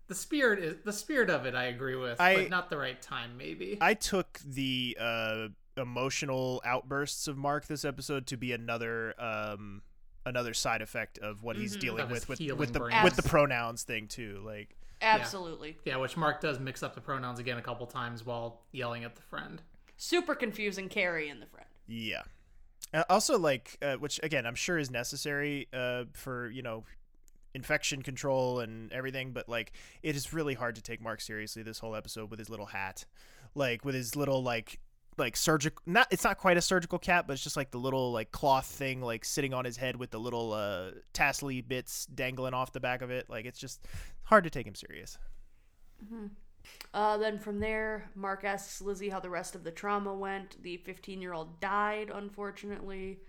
the 0.08 0.14
spirit 0.14 0.58
is 0.58 0.76
the 0.84 0.92
spirit 0.92 1.30
of 1.30 1.46
it. 1.46 1.54
I 1.54 1.64
agree 1.64 1.96
with, 1.96 2.20
I- 2.20 2.34
but 2.36 2.50
not 2.50 2.70
the 2.70 2.76
right 2.78 3.00
time. 3.00 3.36
Maybe. 3.36 3.78
I 3.80 3.94
took 3.94 4.40
the 4.44 4.96
uh, 5.00 5.48
emotional 5.76 6.60
outbursts 6.64 7.28
of 7.28 7.36
Mark 7.36 7.66
this 7.66 7.84
episode 7.84 8.26
to 8.28 8.36
be 8.36 8.52
another 8.52 9.14
um, 9.20 9.82
another 10.26 10.54
side 10.54 10.82
effect 10.82 11.18
of 11.18 11.42
what 11.42 11.56
he's 11.56 11.76
dealing 11.76 12.00
Of 12.02 12.10
his 12.10 12.20
with 12.20 12.28
with, 12.30 12.38
healing 12.38 12.58
with 12.58 12.72
the 12.72 12.80
brain. 12.80 13.02
with 13.04 13.16
the 13.16 13.22
pronouns 13.22 13.82
thing 13.84 14.06
too. 14.08 14.40
Like 14.44 14.76
absolutely. 15.02 15.78
yeah, 15.84 15.96
which 15.96 16.16
Mark 16.16 16.40
does 16.40 16.58
mix 16.60 16.82
up 16.82 16.94
the 16.94 17.00
pronouns 17.00 17.38
again 17.38 17.58
a 17.58 17.62
couple 17.62 17.86
times 17.86 18.24
while 18.26 18.62
yelling 18.72 19.04
at 19.04 19.14
the 19.16 19.22
friend. 19.22 19.62
Super 19.96 20.34
confusing 20.34 20.88
Kerry 20.88 21.28
and 21.28 21.40
the 21.42 21.46
friend. 21.46 21.68
yeah. 21.86 22.22
Uh, 22.92 23.04
also, 23.08 23.38
like 23.38 23.76
uh, 23.82 23.94
which 23.96 24.20
again 24.22 24.46
I'm 24.46 24.54
sure 24.54 24.78
is 24.78 24.90
necessary 24.90 25.68
uh, 25.72 26.04
for 26.12 26.50
you 26.50 26.62
know 26.62 26.84
infection 27.54 28.02
control 28.02 28.60
and 28.60 28.92
everything, 28.92 29.32
but 29.32 29.48
like 29.48 29.72
it 30.02 30.16
is 30.16 30.32
really 30.32 30.54
hard 30.54 30.76
to 30.76 30.82
take 30.82 31.00
Mark 31.00 31.20
seriously 31.20 31.62
this 31.62 31.78
whole 31.78 31.94
episode 31.94 32.30
with 32.30 32.38
his 32.38 32.48
little 32.50 32.66
hat, 32.66 33.04
like 33.54 33.84
with 33.84 33.94
his 33.94 34.16
little 34.16 34.42
like 34.42 34.80
like 35.18 35.36
surgical 35.36 35.82
not 35.86 36.06
it's 36.10 36.24
not 36.24 36.38
quite 36.38 36.56
a 36.56 36.62
surgical 36.62 36.98
cap 36.98 37.26
but 37.26 37.34
it's 37.34 37.42
just 37.42 37.56
like 37.56 37.72
the 37.72 37.78
little 37.78 38.10
like 38.12 38.30
cloth 38.30 38.64
thing 38.64 39.02
like 39.02 39.24
sitting 39.24 39.52
on 39.52 39.64
his 39.66 39.76
head 39.76 39.96
with 39.96 40.10
the 40.10 40.18
little 40.18 40.52
uh 40.52 40.90
tassely 41.12 41.60
bits 41.60 42.06
dangling 42.06 42.54
off 42.54 42.72
the 42.72 42.80
back 42.80 43.02
of 43.02 43.10
it. 43.10 43.28
Like 43.28 43.44
it's 43.44 43.58
just 43.58 43.84
hard 44.22 44.44
to 44.44 44.50
take 44.50 44.66
him 44.66 44.74
serious 44.74 45.18
Uh, 46.92 47.16
then 47.16 47.38
from 47.38 47.60
there, 47.60 48.10
Mark 48.14 48.44
asks 48.44 48.80
Lizzie 48.80 49.10
how 49.10 49.20
the 49.20 49.30
rest 49.30 49.54
of 49.54 49.62
the 49.62 49.70
trauma 49.70 50.12
went. 50.14 50.60
The 50.62 50.78
15 50.78 51.22
year 51.22 51.32
old 51.32 51.60
died, 51.60 52.10
unfortunately. 52.12 53.20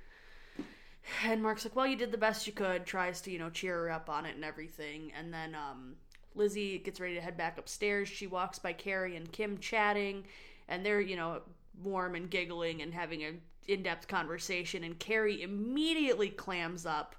And 1.26 1.42
Mark's 1.42 1.66
like, 1.66 1.76
well, 1.76 1.88
you 1.88 1.96
did 1.96 2.12
the 2.12 2.18
best 2.18 2.46
you 2.48 2.54
could, 2.54 2.86
tries 2.86 3.22
to, 3.22 3.32
you 3.32 3.40
know, 3.40 3.50
cheer 3.50 3.76
her 3.76 3.92
up 3.92 4.10
on 4.10 4.26
it 4.26 4.36
and 4.36 4.46
everything. 4.46 5.12
And 5.18 5.34
then 5.34 5.56
um, 5.56 5.96
Lizzie 6.36 6.80
gets 6.80 7.00
ready 7.00 7.16
to 7.16 7.22
head 7.22 7.38
back 7.38 7.58
upstairs. 7.58 8.08
She 8.08 8.28
walks 8.28 8.60
by 8.60 8.74
Kerry 8.74 9.16
and 9.16 9.32
Kim 9.32 9.58
chatting, 9.58 10.26
and 10.68 10.86
they're, 10.86 11.02
you 11.02 11.16
know, 11.16 11.42
warm 11.84 12.16
and 12.16 12.30
giggling 12.30 12.82
and 12.82 12.94
having 12.94 13.24
a 13.24 13.34
in-depth 13.68 14.08
conversation. 14.08 14.84
And 14.84 14.98
Kerry 15.00 15.42
immediately 15.42 16.30
clams 16.30 16.86
up 16.86 17.16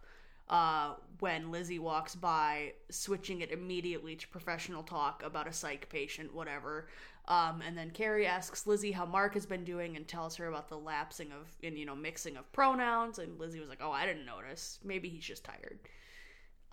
uh, 0.49 0.95
when 1.23 1.53
Lizzie 1.53 1.79
walks 1.79 2.17
by, 2.17 2.73
switching 2.91 3.43
it 3.43 3.53
immediately 3.53 4.17
to 4.17 4.27
professional 4.27 4.83
talk 4.83 5.23
about 5.25 5.47
a 5.47 5.53
psych 5.53 5.89
patient, 5.89 6.35
whatever. 6.35 6.89
Um, 7.29 7.63
and 7.65 7.79
then 7.79 7.91
Kerry 7.91 8.27
asks 8.27 8.67
Lizzie 8.67 8.91
how 8.91 9.07
Mark 9.07 9.35
has 9.35 9.47
been 9.47 9.63
doing 9.63 9.97
and 9.97 10.09
tells 10.09 10.35
her 10.35 10.49
about 10.49 10.69
the 10.69 10.77
lapsing 10.77 11.31
of, 11.31 11.49
and 11.63 11.79
you 11.79 11.87
know, 11.87 11.95
mixing 11.95 12.37
of 12.37 12.53
pronouns. 12.53 13.21
And 13.21 13.39
Lizzie 13.39 13.61
was 13.61 13.69
like, 13.69 13.79
"Oh, 13.81 13.93
I 13.93 14.05
didn't 14.05 14.27
notice. 14.27 14.81
Maybe 14.83 15.09
he's 15.09 15.25
just 15.25 15.45
tired." 15.45 15.79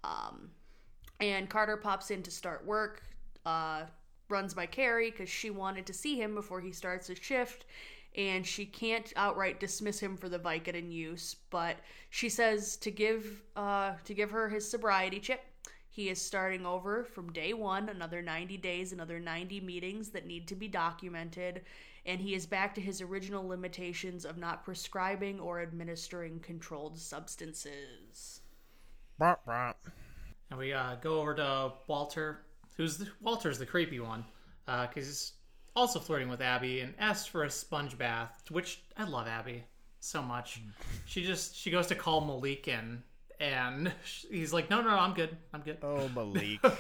Um, 0.04 0.50
and 1.20 1.48
Carter 1.48 1.78
pops 1.78 2.10
in 2.10 2.24
to 2.24 2.32
start 2.32 2.66
work. 2.66 3.04
Uh, 3.46 3.84
runs 4.30 4.56
by 4.56 4.66
Kerry 4.66 5.12
because 5.12 5.30
she 5.30 5.52
wanted 5.52 5.86
to 5.86 5.94
see 5.94 6.20
him 6.20 6.34
before 6.34 6.62
he 6.62 6.72
starts 6.72 7.08
his 7.08 7.20
shift, 7.20 7.66
and 8.20 8.46
she 8.46 8.66
can't 8.66 9.14
outright 9.16 9.62
dismiss 9.62 9.98
him 9.98 10.18
for 10.18 10.28
the 10.28 10.38
Vicodin 10.38 10.92
use, 10.92 11.38
but 11.50 11.78
she 12.10 12.28
says 12.28 12.76
to 12.76 12.92
give 12.92 13.42
uh, 13.56 13.94
to 14.04 14.14
give 14.14 14.30
her 14.32 14.50
his 14.50 14.70
sobriety 14.70 15.22
chip. 15.22 15.42
He 15.90 16.10
is 16.10 16.22
starting 16.22 16.66
over 16.66 17.06
from 17.06 17.32
day 17.32 17.54
one, 17.54 17.88
another 17.88 18.22
90 18.22 18.58
days, 18.58 18.92
another 18.92 19.20
90 19.20 19.62
meetings 19.62 20.10
that 20.10 20.28
need 20.28 20.50
to 20.50 20.56
be 20.56 20.68
documented, 20.68 21.62
and 22.06 22.20
he 22.20 22.36
is 22.36 22.46
back 22.46 22.76
to 22.76 22.82
his 22.82 23.02
original 23.02 23.48
limitations 23.48 24.26
of 24.26 24.38
not 24.38 24.66
prescribing 24.66 25.40
or 25.40 25.62
administering 25.62 26.42
controlled 26.42 27.00
substances. 27.00 28.42
Brr, 29.18 29.38
brr. 29.46 29.74
And 30.50 30.60
we 30.60 30.74
uh, 30.74 30.96
go 30.96 31.22
over 31.22 31.36
to 31.36 31.72
Walter, 31.88 32.42
who's 32.76 32.98
the, 32.98 33.08
Walter's 33.22 33.60
the 33.60 33.66
creepy 33.66 34.02
one, 34.02 34.26
because 34.66 35.06
he's 35.06 35.34
also 35.76 36.00
flirting 36.00 36.30
with 36.30 36.42
Abby 36.42 36.82
and 36.82 36.94
asks 37.00 37.28
for 37.28 37.44
a 37.44 37.50
sponge 37.50 37.98
bath. 37.98 38.44
Which 38.50 38.82
I 38.98 39.04
love 39.04 39.28
Abby 39.28 39.64
so 40.00 40.22
much. 40.22 40.62
She 41.06 41.24
just 41.24 41.56
she 41.56 41.72
goes 41.72 41.88
to 41.88 41.96
call 41.96 42.22
Malik 42.22 42.68
in, 42.68 43.04
and 43.40 43.92
he's 44.30 44.54
like, 44.54 44.70
"No, 44.70 44.82
no, 44.82 44.90
no 44.90 44.98
I'm 44.98 45.14
good. 45.14 45.36
I'm 45.54 45.62
good." 45.62 45.78
oh 45.84 46.10
malik 46.10 46.60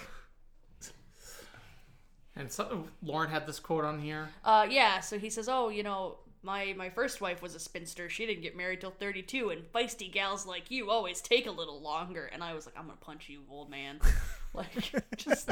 And 2.35 2.51
so 2.51 2.87
Lauren 3.03 3.29
had 3.29 3.45
this 3.45 3.59
quote 3.59 3.83
on 3.83 3.99
here. 3.99 4.29
Uh, 4.45 4.65
yeah, 4.69 5.01
so 5.01 5.19
he 5.19 5.29
says, 5.29 5.49
"Oh, 5.49 5.67
you 5.67 5.83
know, 5.83 6.19
my 6.41 6.73
my 6.77 6.89
first 6.89 7.19
wife 7.19 7.41
was 7.41 7.53
a 7.53 7.59
spinster. 7.59 8.09
She 8.09 8.25
didn't 8.25 8.43
get 8.43 8.55
married 8.55 8.79
till 8.79 8.91
32, 8.91 9.49
and 9.49 9.63
feisty 9.73 10.09
gals 10.11 10.45
like 10.45 10.71
you 10.71 10.89
always 10.89 11.21
take 11.21 11.47
a 11.47 11.51
little 11.51 11.81
longer." 11.81 12.29
And 12.31 12.41
I 12.41 12.53
was 12.53 12.65
like, 12.65 12.77
"I'm 12.77 12.85
gonna 12.85 12.97
punch 13.01 13.27
you, 13.27 13.41
old 13.49 13.69
man!" 13.69 13.99
like, 14.53 14.93
just 15.17 15.49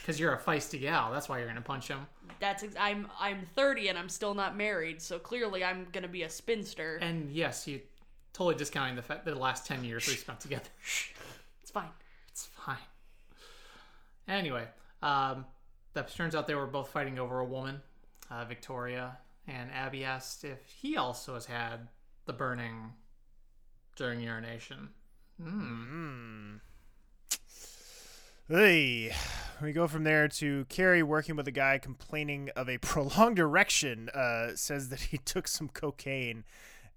Because 0.00 0.18
you're 0.20 0.34
a 0.34 0.38
feisty 0.40 0.80
gal, 0.80 1.10
that's 1.12 1.28
why 1.28 1.38
you're 1.38 1.48
gonna 1.48 1.60
punch 1.60 1.88
him. 1.88 2.06
that's 2.40 2.62
ex- 2.62 2.74
I'm 2.78 3.08
I'm 3.18 3.46
30 3.54 3.88
and 3.88 3.98
I'm 3.98 4.08
still 4.08 4.34
not 4.34 4.56
married, 4.56 5.00
so 5.00 5.18
clearly 5.18 5.62
I'm 5.64 5.86
gonna 5.92 6.08
be 6.08 6.22
a 6.24 6.30
spinster. 6.30 6.96
And 7.00 7.30
yes, 7.32 7.66
you 7.66 7.80
totally 8.32 8.54
discounting 8.56 8.96
the 8.96 9.02
fact 9.02 9.24
that 9.24 9.34
the 9.34 9.40
last 9.40 9.66
ten 9.66 9.84
years 9.84 10.06
we 10.06 10.14
spent 10.14 10.40
together. 10.40 10.68
It's 11.62 11.70
fine. 11.70 11.88
It's 12.28 12.46
fine. 12.46 12.76
Anyway, 14.28 14.66
um, 15.02 15.46
that 15.94 16.08
turns 16.14 16.34
out 16.34 16.46
they 16.46 16.54
were 16.54 16.66
both 16.66 16.90
fighting 16.90 17.18
over 17.18 17.40
a 17.40 17.44
woman, 17.44 17.80
uh, 18.30 18.44
Victoria, 18.44 19.16
and 19.48 19.70
Abby 19.72 20.04
asked 20.04 20.44
if 20.44 20.58
he 20.80 20.96
also 20.98 21.34
has 21.34 21.46
had 21.46 21.88
the 22.26 22.32
burning 22.34 22.92
during 23.96 24.20
urination. 24.20 24.90
Hey 28.46 29.10
we 29.62 29.72
go 29.72 29.88
from 29.88 30.04
there 30.04 30.28
to 30.28 30.66
Kerry 30.66 31.02
working 31.02 31.34
with 31.34 31.48
a 31.48 31.52
guy 31.52 31.78
complaining 31.78 32.50
of 32.54 32.68
a 32.68 32.76
prolonged 32.82 33.38
erection. 33.38 34.10
Uh, 34.10 34.54
says 34.54 34.90
that 34.90 35.00
he 35.00 35.18
took 35.24 35.48
some 35.48 35.68
cocaine, 35.68 36.44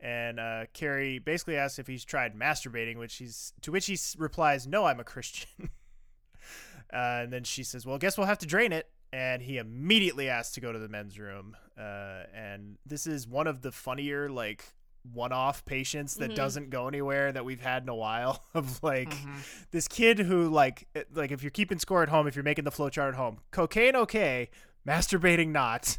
and 0.02 0.42
uh, 0.42 0.66
Kerry 0.74 1.20
basically 1.20 1.56
asks 1.56 1.80
if 1.80 1.88
he's 1.88 2.04
tried 2.04 2.36
masturbating, 2.36 2.98
which 2.98 3.16
he's 3.16 3.54
to 3.62 3.72
which 3.72 3.86
he 3.86 3.98
replies, 4.18 4.68
"No, 4.68 4.86
I'm 4.86 5.00
a 5.00 5.06
Christian." 5.06 5.48
uh, 6.94 7.24
and 7.24 7.32
then 7.32 7.46
she 7.46 7.64
says, 7.64 7.86
"Well, 7.86 7.98
guess 7.98 8.18
we'll 8.18 8.28
have 8.28 8.40
to 8.40 8.48
drain 8.48 8.74
it." 8.74 8.90
And 9.14 9.42
he 9.42 9.58
immediately 9.58 10.28
asks 10.28 10.54
to 10.56 10.62
go 10.62 10.74
to 10.74 10.80
the 10.80 10.90
men's 10.90 11.18
room. 11.18 11.56
Uh, 11.80 12.24
and 12.36 12.78
this 12.86 13.08
is 13.08 13.26
one 13.26 13.48
of 13.48 13.62
the 13.62 13.72
funnier 13.72 14.30
like 14.30 14.66
one-off 15.14 15.66
patients 15.66 16.16
that 16.16 16.32
Mhm. 16.32 16.36
doesn't 16.36 16.70
go 16.70 16.88
anywhere 16.88 17.32
that 17.32 17.46
we've 17.46 17.62
had 17.62 17.84
in 17.84 17.90
a 17.90 17.96
while. 17.96 18.44
Of 18.54 18.82
like 18.84 19.10
Mm-hmm. 19.12 19.38
this 19.72 19.88
kid 19.88 20.20
who 20.20 20.50
like 20.50 20.88
like 21.14 21.32
if 21.32 21.42
you're 21.44 21.52
keeping 21.52 21.80
score 21.80 22.04
at 22.04 22.10
home, 22.10 22.28
if 22.28 22.36
you're 22.36 22.44
making 22.44 22.66
the 22.66 22.72
flowchart 22.72 23.10
at 23.10 23.16
home, 23.16 23.40
cocaine 23.52 23.96
okay, 23.96 24.50
masturbating 24.88 25.50
not, 25.50 25.98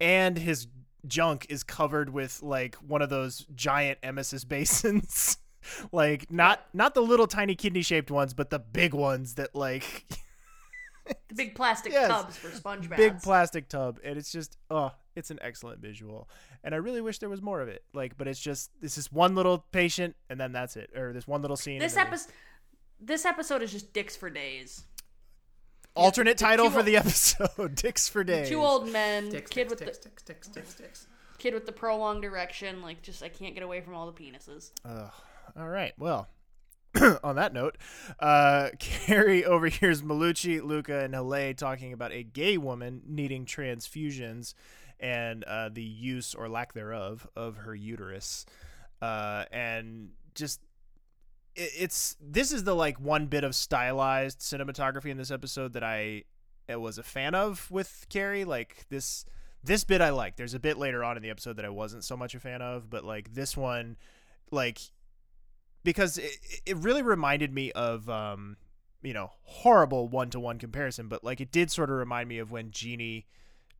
and 0.00 0.36
his 0.38 0.66
junk 1.06 1.46
is 1.48 1.62
covered 1.64 2.10
with 2.10 2.42
like 2.42 2.74
one 2.76 3.02
of 3.02 3.10
those 3.10 3.46
giant 3.54 4.00
emesis 4.02 4.46
basins. 4.48 5.38
like 5.92 6.30
not 6.30 6.60
not 6.74 6.94
the 6.94 7.00
little 7.02 7.26
tiny 7.26 7.54
kidney 7.54 7.82
shaped 7.82 8.10
ones, 8.10 8.34
but 8.34 8.50
the 8.50 8.58
big 8.58 8.92
ones 8.94 9.34
that 9.36 9.54
like 9.54 10.04
The 11.28 11.34
big 11.34 11.54
plastic 11.54 11.92
Yes. 11.94 12.08
tubs 12.08 12.36
for 12.36 12.50
sponge 12.50 12.88
baths. 12.88 13.00
big 13.02 13.20
plastic 13.22 13.68
tub 13.68 13.98
and 14.04 14.16
it's 14.18 14.30
just 14.32 14.56
oh 14.70 14.92
it's 15.16 15.30
an 15.30 15.38
excellent 15.42 15.80
visual 15.80 16.28
and 16.64 16.74
i 16.74 16.78
really 16.78 17.00
wish 17.00 17.18
there 17.18 17.28
was 17.28 17.42
more 17.42 17.60
of 17.60 17.68
it 17.68 17.84
like 17.92 18.16
but 18.16 18.26
it's 18.28 18.40
just 18.40 18.70
this 18.80 18.96
is 18.96 19.10
one 19.12 19.34
little 19.34 19.64
patient 19.72 20.14
and 20.30 20.40
then 20.40 20.52
that's 20.52 20.76
it 20.76 20.90
or 20.96 21.12
this 21.12 21.26
one 21.26 21.40
little 21.42 21.56
scene 21.56 21.78
this 21.78 21.96
episode. 21.96 22.32
This 23.04 23.24
episode 23.24 23.62
is 23.62 23.72
just 23.72 23.92
dicks 23.92 24.14
for 24.14 24.30
days. 24.30 24.84
alternate 25.96 26.38
the 26.38 26.44
title 26.44 26.70
for 26.70 26.78
ol- 26.78 26.84
the 26.84 26.96
episode 26.96 27.74
dicks 27.74 28.08
for 28.08 28.22
days 28.24 28.48
Two 28.48 28.60
old 28.62 28.88
men, 28.88 29.28
Dicks, 29.28 29.50
kid 29.50 29.68
dicks, 29.68 29.70
with 29.70 29.78
dicks, 29.86 29.98
the 29.98 30.08
dicks, 30.08 30.22
dicks, 30.22 30.48
dicks, 30.48 30.74
dicks, 30.74 31.06
kid 31.38 31.52
with 31.52 31.66
the 31.66 31.72
prolonged 31.72 32.24
erection. 32.24 32.80
Like, 32.80 33.02
just 33.02 33.22
I 33.22 33.28
can't 33.28 33.54
get 33.54 33.62
away 33.64 33.80
from 33.80 33.94
all 33.94 34.10
the 34.10 34.12
penises. 34.12 34.70
Ugh. 34.84 35.10
all 35.58 35.68
right 35.68 35.92
well 35.98 36.28
on 37.24 37.36
that 37.36 37.52
note 37.52 37.76
uh 38.20 38.68
kerry 38.78 39.44
overhears 39.44 40.02
malucci 40.02 40.62
luca 40.62 41.00
and 41.00 41.14
Haleh 41.14 41.56
talking 41.56 41.92
about 41.92 42.12
a 42.12 42.22
gay 42.22 42.56
woman 42.56 43.02
needing 43.06 43.44
transfusions 43.46 44.54
and 45.02 45.44
uh, 45.44 45.68
the 45.68 45.82
use 45.82 46.34
or 46.34 46.48
lack 46.48 46.72
thereof 46.72 47.28
of 47.36 47.56
her 47.58 47.74
uterus 47.74 48.46
uh, 49.02 49.44
and 49.50 50.10
just 50.34 50.60
it, 51.56 51.70
it's 51.78 52.16
this 52.20 52.52
is 52.52 52.64
the 52.64 52.74
like 52.74 52.98
one 53.00 53.26
bit 53.26 53.44
of 53.44 53.54
stylized 53.54 54.38
cinematography 54.38 55.10
in 55.10 55.18
this 55.18 55.30
episode 55.30 55.72
that 55.74 55.82
I 55.82 56.22
was 56.68 56.96
a 56.96 57.02
fan 57.02 57.34
of 57.34 57.70
with 57.70 58.06
Kerry. 58.08 58.44
Like 58.44 58.86
this 58.88 59.24
this 59.64 59.84
bit 59.84 60.00
I 60.00 60.10
like. 60.10 60.36
There's 60.36 60.54
a 60.54 60.60
bit 60.60 60.78
later 60.78 61.04
on 61.04 61.16
in 61.16 61.22
the 61.22 61.30
episode 61.30 61.56
that 61.56 61.64
I 61.64 61.70
wasn't 61.70 62.04
so 62.04 62.16
much 62.16 62.34
a 62.34 62.40
fan 62.40 62.62
of, 62.62 62.88
but 62.88 63.04
like 63.04 63.34
this 63.34 63.56
one, 63.56 63.96
like 64.50 64.80
because 65.84 66.18
it, 66.18 66.36
it 66.64 66.76
really 66.78 67.02
reminded 67.02 67.52
me 67.52 67.72
of 67.72 68.08
um 68.08 68.56
you 69.02 69.12
know 69.12 69.32
horrible 69.42 70.08
one 70.08 70.30
to 70.30 70.40
one 70.40 70.58
comparison, 70.58 71.08
but 71.08 71.24
like 71.24 71.40
it 71.40 71.50
did 71.50 71.72
sort 71.72 71.90
of 71.90 71.96
remind 71.96 72.28
me 72.28 72.38
of 72.38 72.52
when 72.52 72.70
Jeannie 72.70 73.26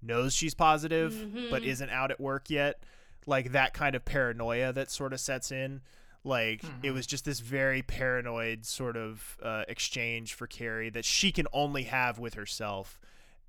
knows 0.02 0.34
she's 0.34 0.54
positive 0.54 1.12
but 1.50 1.62
Mhm. 1.62 1.66
isn't 1.66 1.90
out 1.90 2.10
at 2.10 2.20
work 2.20 2.50
yet 2.50 2.82
like 3.26 3.52
that 3.52 3.72
kind 3.74 3.94
of 3.94 4.04
paranoia 4.04 4.72
that 4.72 4.90
sort 4.90 5.12
of 5.12 5.20
sets 5.20 5.50
in 5.52 5.80
like 6.24 6.62
it 6.82 6.90
was 6.92 7.06
just 7.06 7.24
this 7.24 7.40
very 7.40 7.82
paranoid 7.82 8.64
sort 8.64 8.96
of 8.96 9.36
uh, 9.42 9.64
exchange 9.68 10.34
for 10.34 10.46
kerry 10.46 10.90
that 10.90 11.04
she 11.04 11.30
can 11.32 11.46
only 11.52 11.84
have 11.84 12.18
with 12.18 12.34
herself 12.34 12.98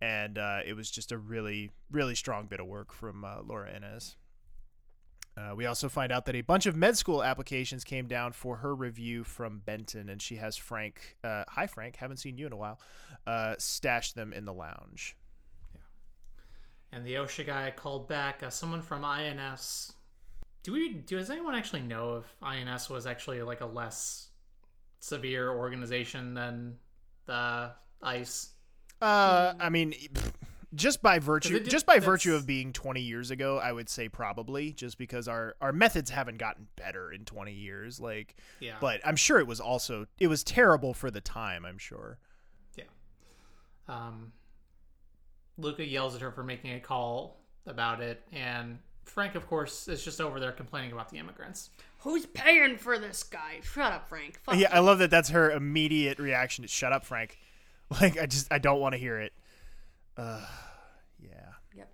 and 0.02 0.38
uh, 0.38 0.60
it 0.66 0.76
was 0.76 0.89
just 0.92 1.12
a 1.12 1.18
really 1.18 1.72
really 1.92 2.16
strong 2.16 2.46
bit 2.46 2.60
of 2.60 2.66
work 2.68 2.92
from 2.94 3.24
uh, 3.26 3.42
laura 3.44 3.72
innes 3.76 4.16
uh, 5.36 5.54
we 5.56 5.66
also 5.66 5.89
find 5.89 6.12
out 6.12 6.26
that 6.28 6.36
a 6.36 6.42
bunch 6.42 6.68
of 6.68 6.76
med 6.76 6.96
school 6.96 7.24
applications 7.24 7.84
came 7.84 8.08
down 8.08 8.32
for 8.32 8.58
her 8.58 8.76
review 8.76 9.24
from 9.24 9.58
Benton, 9.66 10.08
and 10.08 10.22
she 10.22 10.36
has 10.36 10.56
Frank. 10.56 11.18
Uh, 11.24 11.44
hi, 11.48 11.66
Frank. 11.66 11.96
Haven't 11.96 12.18
seen 12.18 12.38
you 12.38 12.46
in 12.46 12.54
a 12.54 12.56
while. 12.56 12.80
Uh, 13.26 13.56
stashed 13.58 14.13
them 14.13 14.32
in 14.32 14.46
the 14.46 14.54
lounge. 14.54 15.16
And 16.93 17.06
the 17.06 17.15
OSHA 17.15 17.47
guy 17.47 17.73
called 17.75 18.08
back 18.08 18.43
uh, 18.43 18.49
someone 18.49 18.82
from 18.82 19.03
INS. 19.03 19.93
Do 20.62 20.73
we? 20.73 20.93
Do, 20.93 21.17
Does 21.17 21.29
anyone 21.29 21.56
actually 21.56 21.82
know 21.82 22.17
if 22.17 22.36
INS 22.41 22.89
was 22.89 23.08
actually 23.08 23.41
like 23.41 23.62
a 23.62 23.65
less 23.65 24.27
severe 24.99 25.49
organization 25.49 26.34
than 26.34 26.75
the 27.25 27.71
ICE? 28.01 28.49
Uh, 29.01 29.53
I 29.60 29.69
mean, 29.69 29.93
just 30.75 31.01
by 31.01 31.19
virtue, 31.19 31.60
did- 31.60 31.69
just 31.69 31.86
by 31.86 31.99
virtue 31.99 32.36
of 32.36 32.45
being 32.45 32.71
20 32.71 33.01
years 33.01 33.32
ago, 33.32 33.58
I 33.58 33.71
would 33.71 33.89
say 33.89 34.08
probably, 34.08 34.71
just 34.71 34.97
because 34.97 35.27
our 35.27 35.56
our 35.62 35.73
methods 35.73 36.12
haven't 36.12 36.38
gotten 36.38 36.67
better 36.75 37.12
in 37.12 37.25
20 37.25 37.53
years. 37.53 37.99
Like, 37.99 38.36
Yeah. 38.60 38.75
But 38.79 39.01
I'm 39.03 39.15
sure 39.15 39.39
it 39.39 39.47
was 39.47 39.60
also 39.60 40.06
it 40.19 40.27
was 40.27 40.43
terrible 40.43 40.93
for 40.93 41.10
the 41.10 41.21
time. 41.21 41.65
I'm 41.65 41.79
sure. 41.79 42.19
Yeah. 42.75 42.86
Um, 43.88 44.32
Luca 45.58 45.86
yells 45.86 46.16
at 46.16 46.22
her 46.22 46.32
for 46.32 46.44
making 46.44 46.74
a 46.74 46.80
call 46.80 47.38
about 47.66 48.02
it, 48.02 48.22
and 48.32 48.80
Frank, 49.06 49.36
of 49.36 49.48
course, 49.48 49.88
is 49.88 50.04
just 50.04 50.20
over 50.20 50.39
there 50.39 50.52
complaining 50.52 50.92
about 50.92 51.10
the 51.10 51.18
immigrants. 51.18 51.70
Who's 52.00 52.26
paying 52.26 52.78
for 52.78 52.98
this 53.00 53.24
guy? 53.24 53.60
Shut 53.63 53.92
up, 53.94 54.10
Frank. 54.10 54.39
Fuck 54.44 54.56
Yeah, 54.56 54.62
you. 54.62 54.76
I 54.76 54.80
love 54.80 55.00
that. 55.00 55.12
That's 55.12 55.30
her 55.30 55.52
immediate 55.52 56.20
reaction. 56.20 56.63
to 56.63 56.68
Shut 56.68 56.92
up, 56.94 57.06
Frank. 57.06 57.38
Like, 58.02 58.18
I 58.18 58.26
just 58.26 58.52
I 58.52 58.58
don't 58.58 58.80
want 58.80 58.94
to 58.94 58.98
hear 58.98 59.20
it. 59.20 59.34
Uh, 60.18 60.44
yeah. 61.20 61.30
Yep. 61.76 61.89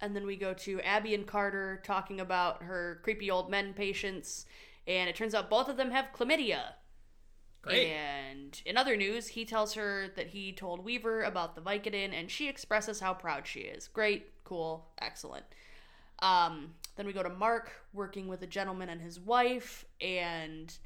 And 0.00 0.16
then 0.16 0.26
we 0.26 0.34
go 0.34 0.54
to 0.54 0.80
Abby 0.80 1.14
and 1.14 1.24
Carter 1.24 1.80
talking 1.84 2.20
about 2.20 2.64
her 2.64 2.98
creepy 3.04 3.30
old 3.30 3.48
men 3.48 3.72
patients, 3.72 4.46
and 4.88 5.08
it 5.08 5.14
turns 5.14 5.34
out 5.36 5.48
both 5.48 5.68
of 5.68 5.76
them 5.76 5.92
have 5.92 6.06
chlamydia. 6.12 6.72
Great. 7.66 7.88
And 7.88 8.60
in 8.64 8.76
other 8.76 8.96
news, 8.96 9.28
he 9.28 9.44
tells 9.44 9.74
her 9.74 10.08
that 10.16 10.28
he 10.28 10.52
told 10.52 10.84
Weaver 10.84 11.22
about 11.22 11.54
the 11.54 11.60
Vicodin, 11.60 12.12
and 12.12 12.30
she 12.30 12.48
expresses 12.48 13.00
how 13.00 13.12
proud 13.12 13.46
she 13.46 13.60
is. 13.60 13.88
Great, 13.88 14.26
cool, 14.44 14.86
excellent. 15.00 15.44
Um, 16.20 16.74
then 16.96 17.06
we 17.06 17.12
go 17.12 17.22
to 17.22 17.28
Mark 17.28 17.72
working 17.92 18.28
with 18.28 18.42
a 18.42 18.46
gentleman 18.46 18.88
and 18.88 19.00
his 19.00 19.20
wife, 19.20 19.84
and 20.00 20.76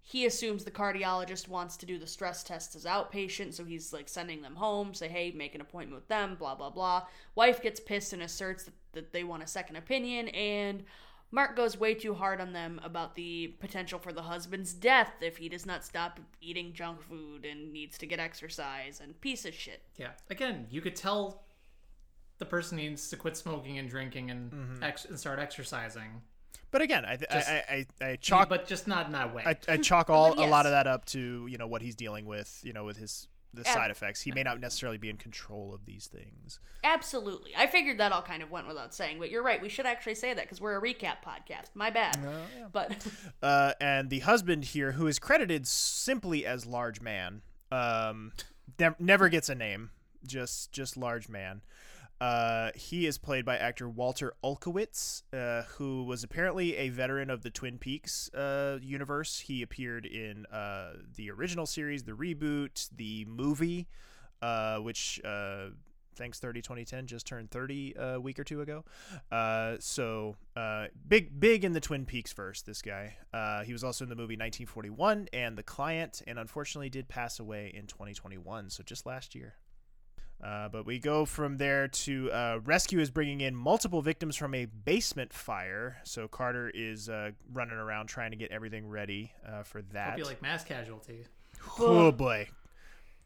he 0.00 0.26
assumes 0.26 0.64
the 0.64 0.70
cardiologist 0.70 1.48
wants 1.48 1.76
to 1.78 1.86
do 1.86 1.98
the 1.98 2.06
stress 2.06 2.42
test 2.42 2.74
as 2.74 2.84
outpatient, 2.84 3.54
so 3.54 3.64
he's 3.64 3.92
like 3.92 4.08
sending 4.08 4.42
them 4.42 4.56
home, 4.56 4.92
say, 4.92 5.08
hey, 5.08 5.32
make 5.34 5.54
an 5.54 5.60
appointment 5.60 6.00
with 6.00 6.08
them, 6.08 6.36
blah, 6.38 6.54
blah, 6.54 6.70
blah. 6.70 7.04
Wife 7.34 7.62
gets 7.62 7.80
pissed 7.80 8.12
and 8.12 8.22
asserts 8.22 8.64
that, 8.64 8.74
that 8.92 9.12
they 9.12 9.24
want 9.24 9.42
a 9.42 9.46
second 9.46 9.76
opinion, 9.76 10.28
and 10.28 10.84
Mark 11.34 11.56
goes 11.56 11.76
way 11.76 11.94
too 11.94 12.14
hard 12.14 12.40
on 12.40 12.52
them 12.52 12.80
about 12.84 13.16
the 13.16 13.48
potential 13.58 13.98
for 13.98 14.12
the 14.12 14.22
husband's 14.22 14.72
death 14.72 15.10
if 15.20 15.36
he 15.36 15.48
does 15.48 15.66
not 15.66 15.84
stop 15.84 16.20
eating 16.40 16.72
junk 16.72 17.02
food 17.02 17.44
and 17.44 17.72
needs 17.72 17.98
to 17.98 18.06
get 18.06 18.20
exercise 18.20 19.00
and 19.02 19.20
piece 19.20 19.44
of 19.44 19.52
shit. 19.52 19.82
Yeah. 19.96 20.10
Again, 20.30 20.68
you 20.70 20.80
could 20.80 20.94
tell 20.94 21.42
the 22.38 22.44
person 22.44 22.76
needs 22.76 23.08
to 23.10 23.16
quit 23.16 23.36
smoking 23.36 23.78
and 23.78 23.90
drinking 23.90 24.30
and, 24.30 24.52
mm-hmm. 24.52 24.82
ex- 24.84 25.06
and 25.06 25.18
start 25.18 25.40
exercising. 25.40 26.22
But 26.70 26.82
again, 26.82 27.04
I 27.04 27.16
th- 27.16 27.28
Just- 27.28 27.48
I, 27.48 27.64
I 27.68 27.86
I 28.00 28.10
I 28.10 28.16
chalk 28.16 28.48
but 28.48 28.68
just 28.68 28.86
not 28.86 29.06
in 29.06 29.12
that 29.12 29.34
way. 29.34 29.42
I, 29.44 29.56
I 29.68 29.76
chalk 29.88 30.10
all 30.10 30.36
Yes. 30.36 30.46
a 30.46 30.48
lot 30.48 30.66
of 30.66 30.72
that 30.72 30.86
up 30.86 31.04
to 31.06 31.48
you 31.48 31.58
know 31.58 31.66
what 31.66 31.82
he's 31.82 31.96
dealing 31.96 32.26
with. 32.26 32.60
You 32.62 32.72
know, 32.72 32.84
with 32.84 32.96
his 32.96 33.26
the 33.54 33.66
Ab- 33.68 33.74
side 33.74 33.90
effects. 33.90 34.20
He 34.22 34.32
may 34.32 34.42
not 34.42 34.60
necessarily 34.60 34.98
be 34.98 35.08
in 35.10 35.16
control 35.16 35.72
of 35.74 35.84
these 35.86 36.06
things. 36.06 36.60
Absolutely. 36.82 37.52
I 37.56 37.66
figured 37.66 37.98
that 37.98 38.12
all 38.12 38.22
kind 38.22 38.42
of 38.42 38.50
went 38.50 38.66
without 38.68 38.94
saying, 38.94 39.18
but 39.18 39.30
you're 39.30 39.42
right. 39.42 39.60
We 39.62 39.68
should 39.68 39.86
actually 39.86 40.16
say 40.16 40.34
that 40.34 40.44
because 40.44 40.60
we're 40.60 40.76
a 40.76 40.82
recap 40.82 41.16
podcast. 41.24 41.70
My 41.74 41.90
bad. 41.90 42.18
But 42.72 43.06
Uh, 43.42 43.72
and 43.80 44.10
the 44.10 44.20
husband 44.20 44.64
here, 44.66 44.92
who 44.92 45.06
is 45.06 45.18
credited 45.18 45.66
simply 45.66 46.44
as 46.46 46.66
large 46.66 47.00
man, 47.00 47.42
um, 47.70 48.32
nev- 48.78 49.00
never 49.00 49.28
gets 49.28 49.48
a 49.48 49.54
name. 49.54 49.90
Just 50.26 50.72
just 50.72 50.96
large 50.96 51.28
man. 51.28 51.60
Uh, 52.24 52.70
he 52.74 53.04
is 53.04 53.18
played 53.18 53.44
by 53.44 53.58
actor 53.58 53.86
Walter 53.86 54.32
Olkewicz, 54.42 55.24
uh, 55.34 55.64
who 55.76 56.04
was 56.04 56.24
apparently 56.24 56.74
a 56.74 56.88
veteran 56.88 57.28
of 57.28 57.42
the 57.42 57.50
Twin 57.50 57.76
Peaks 57.76 58.32
uh, 58.32 58.78
universe. 58.80 59.40
He 59.40 59.60
appeared 59.60 60.06
in 60.06 60.46
uh, 60.46 60.94
the 61.16 61.30
original 61.30 61.66
series, 61.66 62.04
the 62.04 62.12
reboot, 62.12 62.88
the 62.96 63.26
movie, 63.26 63.88
uh, 64.40 64.78
which 64.78 65.20
uh, 65.22 65.66
thanks 66.16 66.38
30 66.38 66.62
2010 66.62 67.06
just 67.06 67.26
turned 67.26 67.50
30 67.50 67.94
a 67.98 68.18
week 68.18 68.38
or 68.38 68.44
two 68.44 68.62
ago. 68.62 68.86
Uh, 69.30 69.76
so 69.78 70.34
uh, 70.56 70.86
big 71.06 71.38
big 71.38 71.62
in 71.62 71.74
the 71.74 71.80
twin 71.80 72.06
peaks 72.06 72.32
verse 72.32 72.62
this 72.62 72.80
guy. 72.80 73.18
Uh, 73.34 73.64
he 73.64 73.74
was 73.74 73.84
also 73.84 74.02
in 74.02 74.08
the 74.08 74.16
movie 74.16 74.32
1941 74.32 75.28
and 75.34 75.58
the 75.58 75.62
client 75.62 76.22
and 76.26 76.38
unfortunately 76.38 76.88
did 76.88 77.06
pass 77.06 77.38
away 77.38 77.70
in 77.74 77.86
2021 77.86 78.70
so 78.70 78.82
just 78.82 79.04
last 79.04 79.34
year 79.34 79.56
uh, 80.44 80.68
but 80.68 80.84
we 80.84 80.98
go 80.98 81.24
from 81.24 81.56
there 81.56 81.88
to 81.88 82.30
uh, 82.30 82.58
rescue 82.64 83.00
is 83.00 83.10
bringing 83.10 83.40
in 83.40 83.54
multiple 83.54 84.02
victims 84.02 84.36
from 84.36 84.54
a 84.54 84.66
basement 84.66 85.32
fire. 85.32 85.96
So 86.04 86.28
Carter 86.28 86.70
is 86.74 87.08
uh, 87.08 87.30
running 87.52 87.76
around 87.76 88.08
trying 88.08 88.30
to 88.32 88.36
get 88.36 88.50
everything 88.50 88.86
ready 88.88 89.32
uh, 89.48 89.62
for 89.62 89.80
that. 89.92 90.10
Hope 90.10 90.18
you 90.18 90.24
like 90.24 90.42
mass 90.42 90.62
casualty. 90.62 91.24
oh 91.78 92.12
boy, 92.12 92.48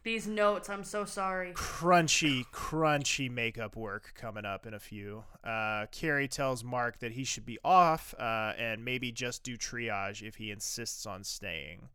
These 0.03 0.27
notes, 0.27 0.69
I'm 0.69 0.85
so 0.85 1.03
sorry. 1.03 1.51
crunchy, 1.53 2.45
crunchy 2.53 3.29
makeup 3.29 3.75
work 3.75 4.13
coming 4.15 4.45
up 4.45 4.65
in 4.65 4.73
a 4.73 4.79
few. 4.79 5.25
Uh, 5.43 5.87
Kerry 5.91 6.29
tells 6.29 6.63
Mark 6.63 6.99
that 6.99 7.11
he 7.11 7.25
should 7.25 7.45
be 7.45 7.59
off 7.65 8.15
uh, 8.17 8.53
and 8.57 8.85
maybe 8.85 9.11
just 9.11 9.43
do 9.43 9.57
triage 9.57 10.21
if 10.25 10.35
he 10.35 10.51
insists 10.51 11.05
on 11.05 11.25
staying. 11.25 11.89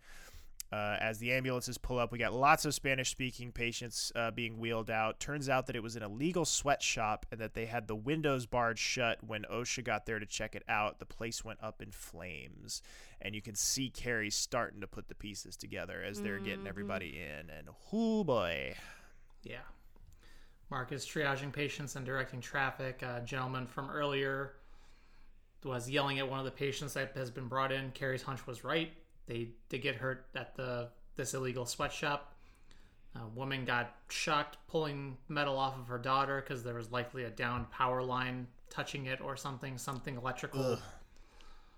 Uh, 0.74 0.96
as 0.98 1.20
the 1.20 1.30
ambulances 1.30 1.78
pull 1.78 2.00
up, 2.00 2.10
we 2.10 2.18
got 2.18 2.32
lots 2.32 2.64
of 2.64 2.74
Spanish 2.74 3.08
speaking 3.08 3.52
patients 3.52 4.10
uh, 4.16 4.32
being 4.32 4.58
wheeled 4.58 4.90
out. 4.90 5.20
Turns 5.20 5.48
out 5.48 5.68
that 5.68 5.76
it 5.76 5.82
was 5.84 5.94
an 5.94 6.02
illegal 6.02 6.44
sweatshop 6.44 7.26
and 7.30 7.40
that 7.40 7.54
they 7.54 7.66
had 7.66 7.86
the 7.86 7.94
windows 7.94 8.44
barred 8.44 8.76
shut. 8.76 9.22
When 9.24 9.44
OSHA 9.44 9.84
got 9.84 10.04
there 10.04 10.18
to 10.18 10.26
check 10.26 10.56
it 10.56 10.64
out, 10.68 10.98
the 10.98 11.06
place 11.06 11.44
went 11.44 11.62
up 11.62 11.80
in 11.80 11.92
flames. 11.92 12.82
And 13.22 13.36
you 13.36 13.40
can 13.40 13.54
see 13.54 13.88
Kerry 13.88 14.30
starting 14.30 14.80
to 14.80 14.88
put 14.88 15.06
the 15.06 15.14
pieces 15.14 15.56
together 15.56 16.02
as 16.02 16.20
they're 16.20 16.40
getting 16.40 16.66
everybody 16.66 17.20
in. 17.20 17.50
And 17.50 17.68
whoo 17.92 18.24
boy. 18.24 18.74
Yeah. 19.44 19.58
Mark 20.70 20.90
is 20.90 21.06
triaging 21.06 21.52
patients 21.52 21.94
and 21.94 22.04
directing 22.04 22.40
traffic. 22.40 23.02
A 23.02 23.22
gentleman 23.24 23.68
from 23.68 23.90
earlier 23.90 24.54
was 25.62 25.88
yelling 25.88 26.18
at 26.18 26.28
one 26.28 26.40
of 26.40 26.44
the 26.44 26.50
patients 26.50 26.94
that 26.94 27.12
has 27.14 27.30
been 27.30 27.46
brought 27.46 27.70
in. 27.70 27.92
Kerry's 27.92 28.22
hunch 28.22 28.44
was 28.44 28.64
right. 28.64 28.92
They 29.26 29.48
did 29.68 29.82
get 29.82 29.96
hurt 29.96 30.26
at 30.34 30.54
the 30.56 30.88
this 31.16 31.34
illegal 31.34 31.66
sweatshop. 31.66 32.34
A 33.16 33.26
woman 33.28 33.64
got 33.64 33.94
shocked 34.08 34.56
pulling 34.66 35.16
metal 35.28 35.56
off 35.56 35.78
of 35.78 35.86
her 35.86 35.98
daughter 35.98 36.40
because 36.40 36.64
there 36.64 36.74
was 36.74 36.90
likely 36.90 37.24
a 37.24 37.30
downed 37.30 37.70
power 37.70 38.02
line 38.02 38.48
touching 38.70 39.06
it 39.06 39.20
or 39.20 39.36
something, 39.36 39.78
something 39.78 40.16
electrical. 40.16 40.78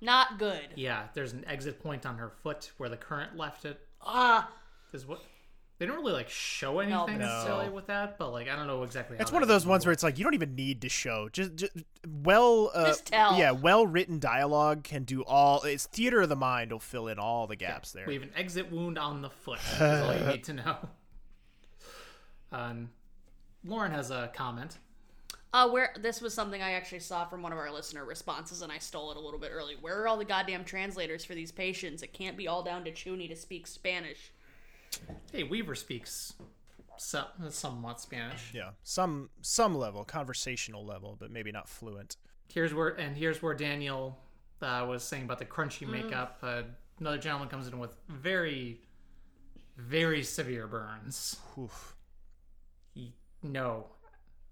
Not 0.01 0.39
good. 0.39 0.69
Yeah, 0.77 1.09
there's 1.15 1.33
an 1.33 1.45
exit 1.47 1.83
point 1.83 2.07
on 2.07 2.17
her 2.17 2.31
foot 2.43 2.73
where 2.79 2.89
the 2.89 2.97
current 2.97 3.37
left 3.37 3.65
it. 3.67 3.81
Ah, 4.01 4.51
Is 4.93 5.07
what 5.07 5.23
they 5.79 5.87
don't 5.87 5.97
really 5.99 6.13
like 6.13 6.31
show 6.31 6.79
anything 6.81 7.19
No. 7.19 7.27
necessarily 7.27 7.69
with 7.69 7.87
that, 7.89 8.19
but 8.19 8.33
like 8.33 8.49
I 8.49 8.57
don't 8.57 8.67
know 8.67 8.83
exactly. 8.83 9.17
It's 9.21 9.31
one 9.33 9.43
of 9.43 9.49
those 9.49 9.67
ones 9.67 9.81
works. 9.81 9.87
where 9.87 9.93
it's 9.93 10.03
like 10.03 10.19
you 10.19 10.25
don't 10.25 10.35
even 10.35 10.55
need 10.55 10.81
to 10.83 10.89
show. 10.89 11.29
Just, 11.31 11.55
just 11.57 11.73
well, 12.23 12.71
uh, 12.75 12.87
Just 12.87 13.07
tell. 13.07 13.39
yeah, 13.39 13.51
well 13.51 13.87
written 13.87 14.19
dialogue 14.19 14.85
can 14.85 15.05
do 15.05 15.23
all. 15.25 15.63
It's 15.63 15.87
theater 15.87 16.23
of 16.23 16.29
the 16.29 16.37
mind 16.37 16.73
will 16.73 16.81
fill 16.81 17.09
in 17.09 17.19
all 17.19 17.47
the 17.47 17.57
gaps 17.57 17.93
there. 17.93 18.05
We 18.07 18.15
have 18.15 18.23
an 18.23 18.31
exit 18.37 18.73
wound 18.73 18.99
on 18.99 19.21
the 19.23 19.31
foot. 19.31 19.59
That's 19.79 20.07
all 20.09 20.15
you 20.17 20.33
need 20.33 20.45
to 20.45 20.53
know. 20.55 20.77
Um, 22.53 22.91
Lauren 23.65 23.91
has 23.93 24.11
a 24.11 24.31
comment. 24.35 24.79
Uh, 25.53 25.69
where 25.69 25.95
this 26.01 26.21
was 26.21 26.35
something 26.35 26.61
I 26.63 26.73
actually 26.73 27.01
saw 27.01 27.25
from 27.25 27.43
one 27.43 27.53
of 27.53 27.59
our 27.59 27.73
listener 27.73 28.05
responses, 28.05 28.63
and 28.63 28.71
I 28.71 28.79
stole 28.79 29.11
it 29.11 29.17
a 29.17 29.21
little 29.21 29.41
bit 29.41 29.51
early. 29.53 29.75
Where 29.81 30.03
are 30.03 30.09
all 30.09 30.17
the 30.17 30.25
goddamn 30.25 30.65
translators 30.65 31.25
for 31.25 31.35
these 31.35 31.51
patients? 31.51 32.03
It 32.03 32.13
can't 32.13 32.37
be 32.37 32.47
all 32.47 32.63
down 32.63 32.85
to 32.85 32.93
Chuny 32.93 33.29
to 33.29 33.37
speak 33.37 33.67
Spanish. 33.67 34.33
Hey, 35.33 35.43
Weaver 35.43 35.75
speaks 35.75 36.35
so, 36.99 37.25
somewhat 37.51 38.01
Spanish. 38.01 38.53
Yeah, 38.55 38.71
some 38.83 39.31
some 39.43 39.75
level, 39.75 40.05
conversational 40.05 40.85
level, 40.85 41.17
but 41.19 41.31
maybe 41.31 41.53
not 41.53 41.69
fluent. 41.69 42.17
Here's 42.49 42.73
where 42.73 42.89
and 42.89 43.17
here's 43.17 43.43
where 43.43 43.55
Daniel 43.55 44.19
uh, 44.63 44.87
was 44.89 45.03
saying 45.03 45.25
about 45.25 45.39
the 45.39 45.45
crunchy 45.45 45.87
makeup. 45.89 46.39
Uh, 46.43 46.63
another 47.01 47.19
gentleman 47.19 47.49
comes 47.49 47.67
in 47.69 47.79
with 47.79 47.95
very, 48.09 48.81
very 49.77 50.23
severe 50.23 50.67
burns. 50.67 51.37
Oof. 51.59 51.95
He- 52.95 53.15
no, 53.43 53.87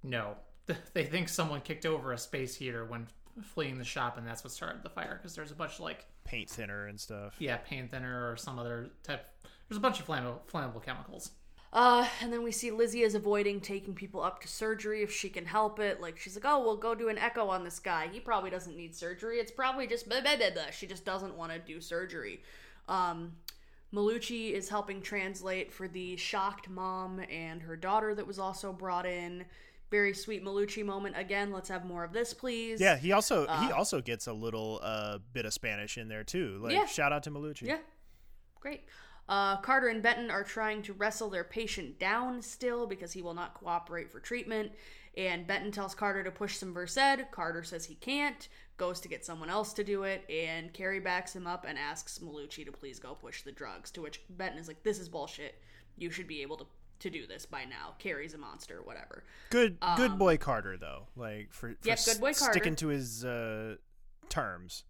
no. 0.02 0.36
They 0.94 1.04
think 1.04 1.28
someone 1.28 1.60
kicked 1.60 1.84
over 1.84 2.12
a 2.12 2.18
space 2.18 2.54
heater 2.56 2.84
when 2.86 3.06
fleeing 3.42 3.76
the 3.78 3.84
shop, 3.84 4.16
and 4.16 4.26
that's 4.26 4.42
what 4.44 4.50
started 4.52 4.82
the 4.82 4.88
fire. 4.88 5.18
Because 5.20 5.34
there's 5.34 5.50
a 5.50 5.54
bunch 5.54 5.74
of 5.74 5.80
like 5.80 6.06
Paint 6.24 6.48
thinner 6.48 6.86
and 6.86 6.98
stuff. 6.98 7.34
yeah, 7.38 7.58
paint 7.58 7.90
thinner 7.90 8.30
or 8.30 8.36
some 8.36 8.58
other 8.58 8.88
type. 9.02 9.26
There's 9.68 9.78
a 9.78 9.80
bunch 9.80 10.00
of 10.00 10.06
flammable, 10.06 10.38
flammable 10.52 10.82
chemicals. 10.82 11.30
Uh, 11.72 12.06
and 12.20 12.32
then 12.32 12.44
we 12.44 12.52
see 12.52 12.70
Lizzie 12.70 13.02
is 13.02 13.16
avoiding 13.16 13.60
taking 13.60 13.94
people 13.94 14.22
up 14.22 14.40
to 14.40 14.46
surgery 14.46 15.02
if 15.02 15.10
she 15.10 15.28
can 15.28 15.44
help 15.44 15.80
it. 15.80 16.00
Like, 16.00 16.18
she's 16.18 16.36
like, 16.36 16.44
oh, 16.46 16.62
we'll 16.62 16.76
go 16.76 16.94
do 16.94 17.08
an 17.08 17.18
echo 17.18 17.48
on 17.48 17.64
this 17.64 17.80
guy. 17.80 18.08
He 18.12 18.20
probably 18.20 18.50
doesn't 18.50 18.76
need 18.76 18.94
surgery. 18.94 19.38
It's 19.38 19.50
probably 19.50 19.88
just 19.88 20.08
blah, 20.08 20.20
blah, 20.20 20.36
blah, 20.36 20.50
blah. 20.50 20.70
She 20.70 20.86
just 20.86 21.04
doesn't 21.04 21.36
want 21.36 21.50
to 21.50 21.58
do 21.58 21.80
surgery. 21.80 22.42
Um, 22.88 23.32
Malucci 23.92 24.52
is 24.52 24.68
helping 24.68 25.00
translate 25.00 25.72
for 25.72 25.88
the 25.88 26.16
shocked 26.16 26.68
mom 26.68 27.20
and 27.30 27.62
her 27.62 27.76
daughter 27.76 28.14
that 28.14 28.26
was 28.26 28.38
also 28.38 28.72
brought 28.72 29.06
in. 29.06 29.44
Very 29.90 30.14
sweet 30.14 30.44
Malucci 30.44 30.84
moment. 30.84 31.16
Again, 31.18 31.52
let's 31.52 31.68
have 31.68 31.84
more 31.84 32.02
of 32.04 32.12
this, 32.12 32.34
please. 32.34 32.80
Yeah, 32.80 32.96
he 32.96 33.12
also 33.12 33.46
he 33.46 33.70
also 33.70 34.00
gets 34.00 34.26
a 34.26 34.32
little 34.32 34.80
uh, 34.82 35.18
bit 35.32 35.44
of 35.44 35.52
Spanish 35.52 35.98
in 35.98 36.08
there 36.08 36.24
too. 36.24 36.58
Like 36.60 36.72
Yeah. 36.72 36.86
shout 36.86 37.12
out 37.12 37.22
to 37.24 37.30
Malucci. 37.30 37.62
Yeah. 37.62 37.78
Great. 38.58 38.84
Uh, 39.28 39.56
Carter 39.58 39.88
and 39.88 40.02
Benton 40.02 40.30
are 40.30 40.44
trying 40.44 40.82
to 40.82 40.92
wrestle 40.92 41.30
their 41.30 41.44
patient 41.44 41.98
down 41.98 42.42
still 42.42 42.86
because 42.86 43.12
he 43.12 43.22
will 43.22 43.34
not 43.34 43.54
cooperate 43.54 44.10
for 44.12 44.20
treatment. 44.20 44.72
And 45.16 45.46
Benton 45.46 45.70
tells 45.70 45.94
Carter 45.94 46.24
to 46.24 46.30
push 46.30 46.56
some 46.56 46.74
Versed. 46.74 47.30
Carter 47.30 47.62
says 47.62 47.84
he 47.84 47.94
can't, 47.94 48.48
goes 48.76 49.00
to 49.00 49.08
get 49.08 49.24
someone 49.24 49.48
else 49.48 49.72
to 49.74 49.84
do 49.84 50.02
it, 50.02 50.28
and 50.28 50.72
Kerry 50.72 50.98
backs 50.98 51.34
him 51.34 51.46
up 51.46 51.64
and 51.68 51.78
asks 51.78 52.18
Malucci 52.18 52.64
to 52.66 52.72
please 52.72 52.98
go 52.98 53.14
push 53.14 53.42
the 53.42 53.52
drugs. 53.52 53.90
To 53.92 54.02
which 54.02 54.20
Benton 54.28 54.58
is 54.58 54.66
like, 54.68 54.82
This 54.82 54.98
is 54.98 55.08
bullshit. 55.08 55.54
You 55.96 56.10
should 56.10 56.26
be 56.26 56.42
able 56.42 56.56
to, 56.56 56.66
to 56.98 57.10
do 57.10 57.26
this 57.28 57.46
by 57.46 57.64
now. 57.64 57.94
Kerry's 58.00 58.34
a 58.34 58.38
monster, 58.38 58.80
whatever. 58.82 59.22
Good 59.50 59.78
good 59.96 60.18
boy 60.18 60.36
Carter 60.36 60.76
though. 60.76 61.06
Like 61.14 61.52
for, 61.52 61.68
for 61.68 61.68
Um, 61.68 61.76
Yep, 61.84 61.98
good 62.04 62.20
boy 62.20 62.32
Carter. 62.34 62.52
sticking 62.52 62.76
to 62.76 62.88
his 62.88 63.24
uh, 63.24 63.76
terms. 64.28 64.82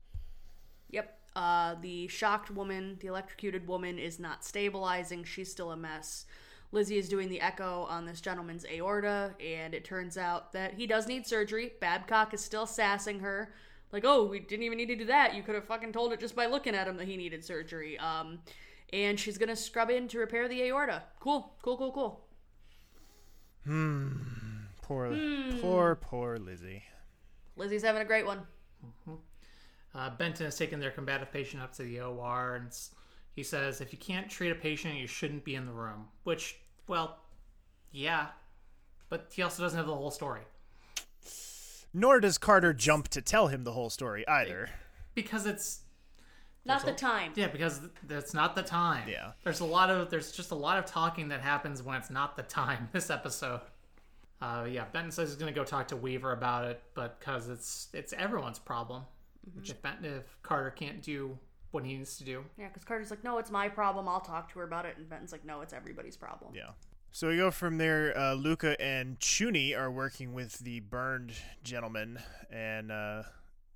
Yep. 0.91 1.18
Uh, 1.37 1.74
the 1.80 2.07
shocked 2.09 2.51
woman, 2.51 2.97
the 3.01 3.09
electrocuted 3.09 3.66
woman, 3.66 3.99
is 3.99 4.18
not 4.20 4.45
stabilizing. 4.45 5.24
She's 5.24 5.51
still 5.51 5.72
a 5.72 5.76
mess. 5.76 6.26
Lizzie 6.70 6.99
is 6.99 7.09
doing 7.09 7.28
the 7.28 7.41
echo 7.41 7.85
on 7.89 8.05
this 8.05 8.20
gentleman's 8.20 8.64
aorta, 8.66 9.35
and 9.45 9.74
it 9.74 9.85
turns 9.85 10.16
out 10.18 10.53
that 10.53 10.74
he 10.74 10.87
does 10.87 11.07
need 11.07 11.26
surgery. 11.26 11.72
Babcock 11.80 12.35
is 12.35 12.41
still 12.41 12.66
sassing 12.66 13.20
her. 13.20 13.53
Like, 13.93 14.05
oh, 14.05 14.24
we 14.26 14.41
didn't 14.41 14.64
even 14.64 14.78
need 14.78 14.87
to 14.89 14.97
do 14.97 15.05
that. 15.07 15.35
You 15.35 15.43
could 15.45 15.55
have 15.55 15.66
fucking 15.66 15.93
told 15.93 16.12
it 16.12 16.18
just 16.20 16.35
by 16.35 16.47
looking 16.47 16.74
at 16.74 16.89
him 16.89 16.97
that 16.97 17.07
he 17.07 17.16
needed 17.16 17.45
surgery. 17.45 17.97
Um, 17.99 18.41
and 18.93 19.18
she's 19.18 19.39
gonna 19.39 19.55
scrub 19.57 19.89
in 19.91 20.09
to 20.09 20.18
repair 20.18 20.49
the 20.49 20.62
aorta. 20.62 21.05
Cool, 21.20 21.53
cool, 21.62 21.76
cool, 21.76 21.93
cool. 21.93 22.20
Hmm. 23.64 24.09
Poor 24.82 25.09
Hmm. 25.14 25.61
poor 25.61 25.95
poor 25.95 26.39
Lizzie. 26.39 26.82
Lizzie's 27.57 27.82
having 27.82 28.03
a 28.03 28.05
great 28.05 28.26
one. 28.26 28.47
Uh, 29.95 30.11
Benton 30.11 30.45
has 30.47 30.57
taken 30.59 30.80
their 30.80 30.90
combative 30.90 31.30
patient 31.32 31.62
up 31.62 31.72
to 31.74 31.82
the 31.84 32.01
OR, 32.01 32.57
and 32.57 32.76
he 33.34 33.42
says, 33.42 33.80
"If 33.80 33.92
you 33.92 33.99
can't 33.99 34.28
treat 34.30 34.51
a 34.51 34.55
patient, 34.57 34.97
you 34.97 35.07
shouldn't 35.07 35.45
be 35.45 35.55
in 35.55 35.66
the 35.66 35.72
room." 35.72 36.09
Which, 36.24 36.57
well, 36.88 37.18
yeah, 37.92 38.28
but 39.09 39.30
he 39.32 39.42
also 39.42 39.62
doesn't 39.62 39.76
have 39.76 39.86
the 39.86 39.95
whole 39.95 40.11
story 40.11 40.40
Nor 41.92 42.18
does 42.20 42.38
Carter 42.38 42.72
jump 42.72 43.07
to 43.09 43.22
tell 43.22 43.47
him 43.49 43.62
the 43.64 43.72
whole 43.72 43.88
story 43.90 44.26
either. 44.26 44.70
because 45.14 45.47
it's 45.47 45.82
Not 46.64 46.84
the 46.84 46.92
time. 46.92 47.32
yeah, 47.36 47.47
because 47.47 47.78
th- 47.78 47.90
that's 48.09 48.34
not 48.34 48.57
the 48.57 48.62
time. 48.64 49.09
Yeah. 49.09 49.32
there's 49.45 49.61
a 49.61 49.64
lot 49.64 49.90
of 49.90 50.11
there's 50.11 50.32
just 50.32 50.51
a 50.51 50.57
lot 50.57 50.78
of 50.78 50.86
talking 50.86 51.28
that 51.28 51.40
happens 51.40 51.82
when 51.82 51.97
it's 51.97 52.11
not 52.11 52.36
the 52.36 52.42
time. 52.42 52.88
This 52.92 53.11
episode. 53.11 53.61
Uh, 54.42 54.66
yeah, 54.68 54.84
Benton 54.92 55.12
says 55.12 55.28
he's 55.28 55.36
gonna 55.36 55.53
go 55.53 55.62
talk 55.64 55.86
to 55.88 55.97
Weaver 55.97 56.32
about 56.32 56.64
it, 56.64 56.82
but 56.95 57.20
because 57.20 57.49
it's 57.49 57.88
it's 57.92 58.12
everyone's 58.14 58.59
problem. 58.59 59.03
If 59.64 59.80
Benton, 59.82 60.05
if 60.07 60.36
Carter 60.42 60.70
can't 60.70 61.03
do 61.03 61.38
what 61.70 61.84
he 61.84 61.97
needs 61.97 62.16
to 62.18 62.24
do, 62.24 62.45
Yeah, 62.57 62.68
because 62.68 62.84
Carter's 62.84 63.11
like, 63.11 63.24
no, 63.24 63.38
it's 63.38 63.51
my 63.51 63.68
problem. 63.68 64.09
I'll 64.09 64.20
talk 64.20 64.53
to 64.53 64.59
her 64.61 64.64
about 64.64 64.86
it. 64.86 64.97
And 64.97 65.09
Benton's 65.09 65.32
like, 65.32 65.45
no, 65.45 65.61
it's 65.61 65.72
everybody's 65.72 66.16
problem. 66.16 66.53
Yeah. 66.55 66.70
So 67.12 67.28
we 67.28 67.36
go 67.36 67.51
from 67.51 67.78
there. 67.78 68.16
Uh, 68.16 68.34
Luca 68.34 68.80
and 68.80 69.18
Chuny 69.20 69.76
are 69.76 69.90
working 69.90 70.34
with 70.34 70.59
the 70.61 70.80
burned 70.80 71.32
gentleman, 71.62 72.18
and 72.51 72.90
uh, 72.90 73.22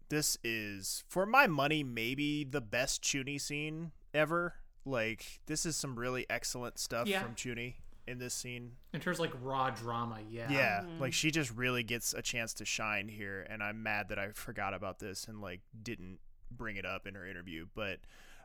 this 0.08 0.36
is, 0.42 1.04
for 1.08 1.24
my 1.26 1.46
money, 1.46 1.84
maybe 1.84 2.42
the 2.44 2.60
best 2.60 3.02
Chuny 3.02 3.40
scene 3.40 3.92
ever. 4.12 4.54
Like, 4.84 5.40
this 5.46 5.64
is 5.66 5.76
some 5.76 5.96
really 5.98 6.26
excellent 6.30 6.78
stuff 6.78 7.06
Yeah. 7.06 7.22
from 7.22 7.34
Chuny 7.34 7.74
in 8.09 8.18
this 8.18 8.34
scene. 8.34 8.72
in 8.92 9.00
terms 9.00 9.18
of 9.18 9.26
like 9.26 9.34
raw 9.42 9.70
drama, 9.70 10.18
yeah, 10.30 10.50
Yeah, 10.50 10.84
like 10.98 11.12
she 11.12 11.30
just 11.30 11.54
really 11.54 11.82
gets 11.82 12.14
a 12.14 12.22
chance 12.22 12.54
to 12.54 12.64
shine 12.64 13.09
here, 13.09 13.46
and 13.48 13.62
I'm 13.62 13.82
mad 13.82 14.09
that 14.09 14.18
I 14.18 14.30
forgot 14.32 14.74
about 14.74 14.98
this 14.98 15.26
and 15.28 15.40
like 15.40 15.61
didn't 15.82 16.18
bring 16.50 16.76
it 16.76 16.86
up 16.86 17.06
in 17.06 17.14
her 17.14 17.26
interview. 17.26 17.66
But 17.74 17.98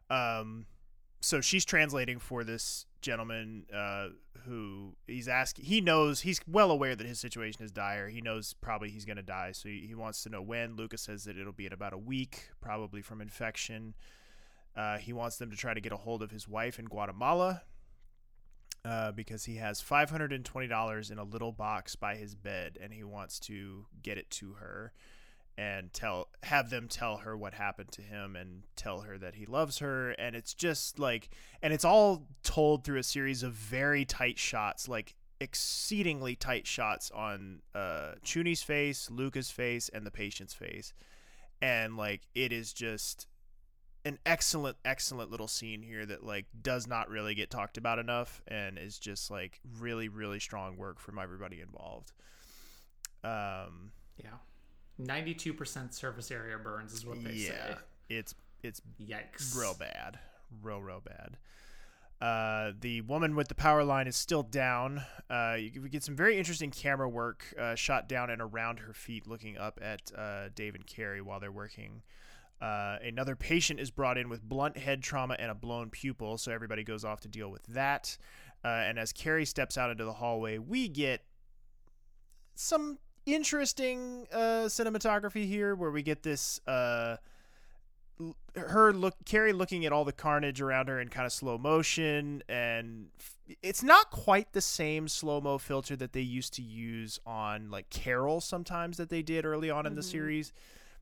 um, 0.09 0.65
so 1.21 1.41
she's 1.41 1.65
translating 1.65 2.19
for 2.19 2.43
this 2.43 2.85
gentleman 3.01 3.65
uh, 3.73 4.09
who 4.45 4.95
he's 5.07 5.27
asking. 5.27 5.65
He 5.65 5.81
knows 5.81 6.21
he's 6.21 6.41
well 6.47 6.71
aware 6.71 6.95
that 6.95 7.07
his 7.07 7.19
situation 7.19 7.63
is 7.63 7.71
dire. 7.71 8.09
He 8.09 8.21
knows 8.21 8.53
probably 8.53 8.89
he's 8.89 9.05
gonna 9.05 9.23
die, 9.23 9.51
so 9.53 9.69
he, 9.69 9.85
he 9.87 9.95
wants 9.95 10.23
to 10.23 10.29
know 10.29 10.41
when. 10.41 10.75
Lucas 10.75 11.01
says 11.01 11.23
that 11.23 11.37
it'll 11.37 11.53
be 11.53 11.65
in 11.65 11.73
about 11.73 11.93
a 11.93 11.97
week, 11.97 12.49
probably 12.61 13.01
from 13.01 13.21
infection. 13.21 13.93
Uh, 14.75 14.97
he 14.97 15.13
wants 15.13 15.37
them 15.37 15.51
to 15.51 15.55
try 15.55 15.73
to 15.73 15.81
get 15.81 15.91
a 15.91 15.97
hold 15.97 16.23
of 16.23 16.31
his 16.31 16.47
wife 16.47 16.79
in 16.79 16.85
Guatemala 16.85 17.61
uh, 18.85 19.11
because 19.11 19.45
he 19.45 19.55
has 19.57 19.81
$520 19.81 21.11
in 21.11 21.17
a 21.17 21.23
little 21.23 21.51
box 21.51 21.95
by 21.95 22.15
his 22.15 22.35
bed 22.35 22.77
and 22.81 22.93
he 22.93 23.03
wants 23.03 23.39
to 23.39 23.85
get 24.01 24.17
it 24.17 24.29
to 24.31 24.53
her. 24.53 24.93
and 25.57 25.93
tell 25.93 26.29
have 26.41 26.69
them 26.71 26.87
tell 26.87 27.17
her 27.17 27.37
what 27.37 27.53
happened 27.53 27.91
to 27.91 28.01
him 28.01 28.35
and 28.35 28.63
tell 28.75 29.01
her 29.01 29.19
that 29.19 29.35
he 29.35 29.45
loves 29.45 29.77
her 29.79 30.09
and 30.11 30.35
it's 30.35 30.53
just 30.55 30.97
like 30.97 31.29
and 31.61 31.71
it's 31.71 31.85
all 31.85 32.25
told 32.41 32.83
through 32.83 32.97
a 32.97 33.03
series 33.03 33.43
of 33.43 33.53
very 33.53 34.03
tight 34.03 34.39
shots 34.39 34.87
like 34.87 35.13
exceedingly 35.39 36.35
tight 36.35 36.65
shots 36.65 37.11
on 37.11 37.61
uh 37.75 38.13
Chuny's 38.23 38.63
face, 38.63 39.11
Luca's 39.11 39.51
face 39.51 39.89
and 39.93 40.05
the 40.05 40.11
patient's 40.11 40.53
face. 40.55 40.91
And 41.61 41.97
like 41.97 42.21
it 42.33 42.51
is 42.51 42.73
just 42.73 43.27
an 44.05 44.19
excellent 44.25 44.77
excellent 44.83 45.31
little 45.31 45.47
scene 45.47 45.81
here 45.81 46.05
that 46.05 46.23
like 46.25 46.45
does 46.61 46.87
not 46.87 47.09
really 47.09 47.35
get 47.35 47.49
talked 47.49 47.77
about 47.77 47.99
enough 47.99 48.41
and 48.47 48.77
is 48.77 48.99
just 48.99 49.31
like 49.31 49.59
really 49.79 50.09
really 50.09 50.39
strong 50.39 50.77
work 50.77 50.99
from 50.99 51.17
everybody 51.17 51.61
involved. 51.61 52.11
Um 53.23 53.91
Yeah. 54.17 54.37
92% 55.01 55.93
surface 55.93 56.29
area 56.29 56.57
burns 56.57 56.93
is 56.93 57.05
what 57.05 57.23
they 57.23 57.31
yeah, 57.33 57.47
say. 57.47 57.75
it's 58.09 58.35
it's 58.61 58.81
Yikes. 59.01 59.55
real 59.57 59.73
bad, 59.73 60.19
real 60.61 60.81
real 60.81 61.01
bad. 61.01 61.37
Uh, 62.21 62.71
the 62.79 63.01
woman 63.01 63.35
with 63.35 63.49
the 63.49 63.55
power 63.55 63.83
line 63.83 64.07
is 64.07 64.15
still 64.15 64.43
down. 64.43 65.03
Uh, 65.29 65.57
you, 65.59 65.81
we 65.81 65.89
get 65.89 66.03
some 66.03 66.15
very 66.15 66.37
interesting 66.37 66.71
camera 66.71 67.09
work 67.09 67.53
uh, 67.59 67.75
shot 67.75 68.07
down 68.07 68.29
and 68.29 68.41
around 68.41 68.79
her 68.79 68.93
feet, 68.93 69.27
looking 69.27 69.57
up 69.57 69.77
at 69.81 70.09
uh, 70.17 70.47
Dave 70.55 70.73
and 70.73 70.85
Kerry 70.87 71.21
while 71.21 71.41
they're 71.41 71.51
working. 71.51 72.01
Uh, 72.63 72.97
another 73.03 73.35
patient 73.35 73.77
is 73.77 73.91
brought 73.91 74.17
in 74.17 74.29
with 74.29 74.41
blunt 74.41 74.77
head 74.77 75.03
trauma 75.03 75.35
and 75.37 75.51
a 75.51 75.53
blown 75.53 75.89
pupil, 75.89 76.37
so 76.37 76.49
everybody 76.49 76.81
goes 76.81 77.03
off 77.03 77.19
to 77.19 77.27
deal 77.27 77.51
with 77.51 77.61
that. 77.67 78.17
Uh, 78.63 78.69
and 78.69 78.97
as 78.97 79.11
Kerry 79.11 79.43
steps 79.43 79.77
out 79.77 79.91
into 79.91 80.05
the 80.05 80.13
hallway, 80.13 80.57
we 80.59 80.87
get 80.87 81.25
some 82.55 82.99
interesting 83.25 84.27
uh, 84.31 84.67
cinematography 84.67 85.45
here, 85.45 85.75
where 85.75 85.91
we 85.91 86.03
get 86.03 86.23
this 86.23 86.61
uh, 86.65 87.17
her 88.55 88.93
look 88.93 89.15
Kerry 89.25 89.51
looking 89.51 89.85
at 89.85 89.91
all 89.91 90.05
the 90.05 90.13
carnage 90.13 90.61
around 90.61 90.87
her 90.87 91.01
in 91.01 91.09
kind 91.09 91.25
of 91.25 91.33
slow 91.33 91.57
motion, 91.57 92.43
and 92.47 93.07
it's 93.61 93.83
not 93.83 94.09
quite 94.09 94.53
the 94.53 94.61
same 94.61 95.09
slow 95.09 95.41
mo 95.41 95.57
filter 95.57 95.97
that 95.97 96.13
they 96.13 96.21
used 96.21 96.53
to 96.53 96.61
use 96.61 97.19
on 97.25 97.69
like 97.69 97.89
Carol 97.89 98.39
sometimes 98.39 98.95
that 98.95 99.09
they 99.09 99.21
did 99.21 99.45
early 99.45 99.69
on 99.69 99.85
in 99.85 99.95
the 99.95 100.03
series. 100.03 100.53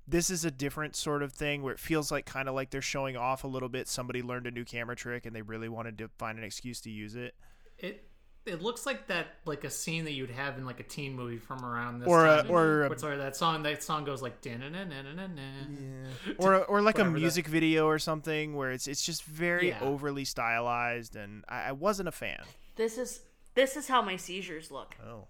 This 0.07 0.29
is 0.29 0.43
a 0.45 0.51
different 0.51 0.95
sort 0.95 1.23
of 1.23 1.31
thing 1.31 1.61
where 1.61 1.73
it 1.73 1.79
feels 1.79 2.11
like 2.11 2.25
kind 2.25 2.49
of 2.49 2.55
like 2.55 2.69
they're 2.69 2.81
showing 2.81 3.15
off 3.15 3.43
a 3.43 3.47
little 3.47 3.69
bit. 3.69 3.87
Somebody 3.87 4.21
learned 4.21 4.47
a 4.47 4.51
new 4.51 4.65
camera 4.65 4.95
trick 4.95 5.25
and 5.25 5.35
they 5.35 5.41
really 5.41 5.69
wanted 5.69 5.97
to 5.99 6.09
find 6.17 6.37
an 6.37 6.43
excuse 6.43 6.81
to 6.81 6.89
use 6.89 7.15
it. 7.15 7.35
It 7.77 8.07
it 8.43 8.59
looks 8.63 8.87
like 8.87 9.07
that 9.07 9.27
like 9.45 9.63
a 9.63 9.69
scene 9.69 10.03
that 10.05 10.13
you'd 10.13 10.31
have 10.31 10.57
in 10.57 10.65
like 10.65 10.79
a 10.79 10.83
teen 10.83 11.15
movie 11.15 11.37
from 11.37 11.63
around 11.63 11.99
this 11.99 12.07
Or 12.09 12.25
a- 12.25 12.41
time. 12.41 12.49
or 12.51 12.83
a- 12.85 12.89
What's 12.89 13.01
sorry, 13.01 13.17
that 13.17 13.35
song 13.35 13.61
that 13.63 13.83
song 13.83 14.03
goes 14.03 14.21
like 14.23 14.41
or 16.39 16.65
or 16.65 16.81
like 16.81 16.95
a 16.97 17.01
Whatever 17.01 17.03
that- 17.15 17.19
music 17.19 17.47
video 17.47 17.85
or 17.87 17.99
something 17.99 18.55
where 18.55 18.71
it's 18.71 18.87
it's 18.87 19.05
just 19.05 19.23
very 19.23 19.69
Yeah. 19.69 19.79
overly 19.81 20.25
stylized 20.25 21.15
and 21.15 21.45
I, 21.47 21.65
I 21.65 21.71
wasn't 21.73 22.07
a 22.09 22.11
fan. 22.11 22.41
This 22.75 22.97
is 22.97 23.21
this 23.53 23.75
is 23.77 23.87
how 23.87 24.01
my 24.01 24.15
seizures 24.15 24.71
look. 24.71 24.95
Oh. 25.05 25.27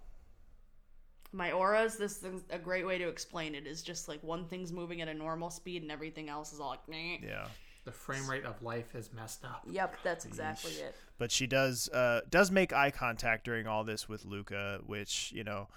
My 1.33 1.51
auras. 1.51 1.95
This 1.95 2.23
is 2.23 2.43
a 2.49 2.59
great 2.59 2.85
way 2.85 2.97
to 2.97 3.07
explain 3.07 3.55
it. 3.55 3.65
Is 3.65 3.81
just 3.81 4.07
like 4.07 4.21
one 4.23 4.45
thing's 4.45 4.71
moving 4.71 5.01
at 5.01 5.07
a 5.07 5.13
normal 5.13 5.49
speed 5.49 5.81
and 5.81 5.91
everything 5.91 6.29
else 6.29 6.53
is 6.53 6.59
all 6.59 6.69
like. 6.69 6.87
Meh. 6.87 7.17
Yeah. 7.21 7.47
The 7.83 7.91
frame 7.91 8.29
rate 8.29 8.45
of 8.45 8.61
life 8.61 8.93
is 8.93 9.11
messed 9.11 9.43
up. 9.43 9.63
Yep, 9.67 9.95
that's 10.03 10.25
exactly 10.25 10.71
it. 10.73 10.95
But 11.17 11.31
she 11.31 11.47
does 11.47 11.89
uh 11.89 12.21
does 12.29 12.51
make 12.51 12.73
eye 12.73 12.91
contact 12.91 13.43
during 13.43 13.65
all 13.65 13.83
this 13.83 14.07
with 14.07 14.23
Luca, 14.23 14.81
which, 14.85 15.31
you 15.31 15.43
know, 15.43 15.67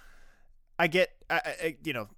I 0.77 0.87
get 0.87 1.09
I, 1.29 1.41
I 1.45 1.77
you 1.83 1.93
know, 1.93 2.09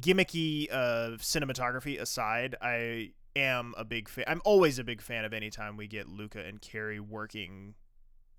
gimmicky 0.00 0.68
uh 0.72 1.16
cinematography 1.18 2.00
aside, 2.00 2.56
I 2.60 3.12
am 3.36 3.74
a 3.76 3.84
big 3.84 4.08
fan. 4.08 4.24
I'm 4.26 4.42
always 4.44 4.78
a 4.78 4.84
big 4.84 5.00
fan 5.00 5.24
of 5.24 5.32
any 5.32 5.50
time 5.50 5.76
we 5.76 5.86
get 5.86 6.08
Luca 6.08 6.44
and 6.44 6.60
Kerry 6.60 6.98
working 6.98 7.74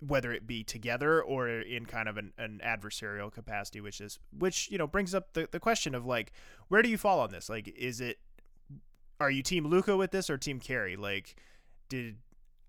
whether 0.06 0.32
it 0.32 0.46
be 0.46 0.62
together 0.64 1.22
or 1.22 1.48
in 1.48 1.86
kind 1.86 2.08
of 2.08 2.16
an, 2.16 2.32
an 2.38 2.60
adversarial 2.64 3.32
capacity 3.32 3.80
which 3.80 4.00
is 4.00 4.18
which 4.36 4.70
you 4.70 4.78
know 4.78 4.86
brings 4.86 5.14
up 5.14 5.32
the, 5.32 5.48
the 5.50 5.60
question 5.60 5.94
of 5.94 6.04
like 6.06 6.32
where 6.68 6.82
do 6.82 6.88
you 6.88 6.98
fall 6.98 7.20
on 7.20 7.30
this? 7.30 7.48
Like 7.48 7.68
is 7.76 8.00
it 8.00 8.18
are 9.20 9.30
you 9.30 9.42
team 9.42 9.66
luca 9.66 9.96
with 9.96 10.10
this 10.10 10.28
or 10.28 10.36
team 10.36 10.60
kerry 10.60 10.94
like 10.94 11.36
did 11.88 12.16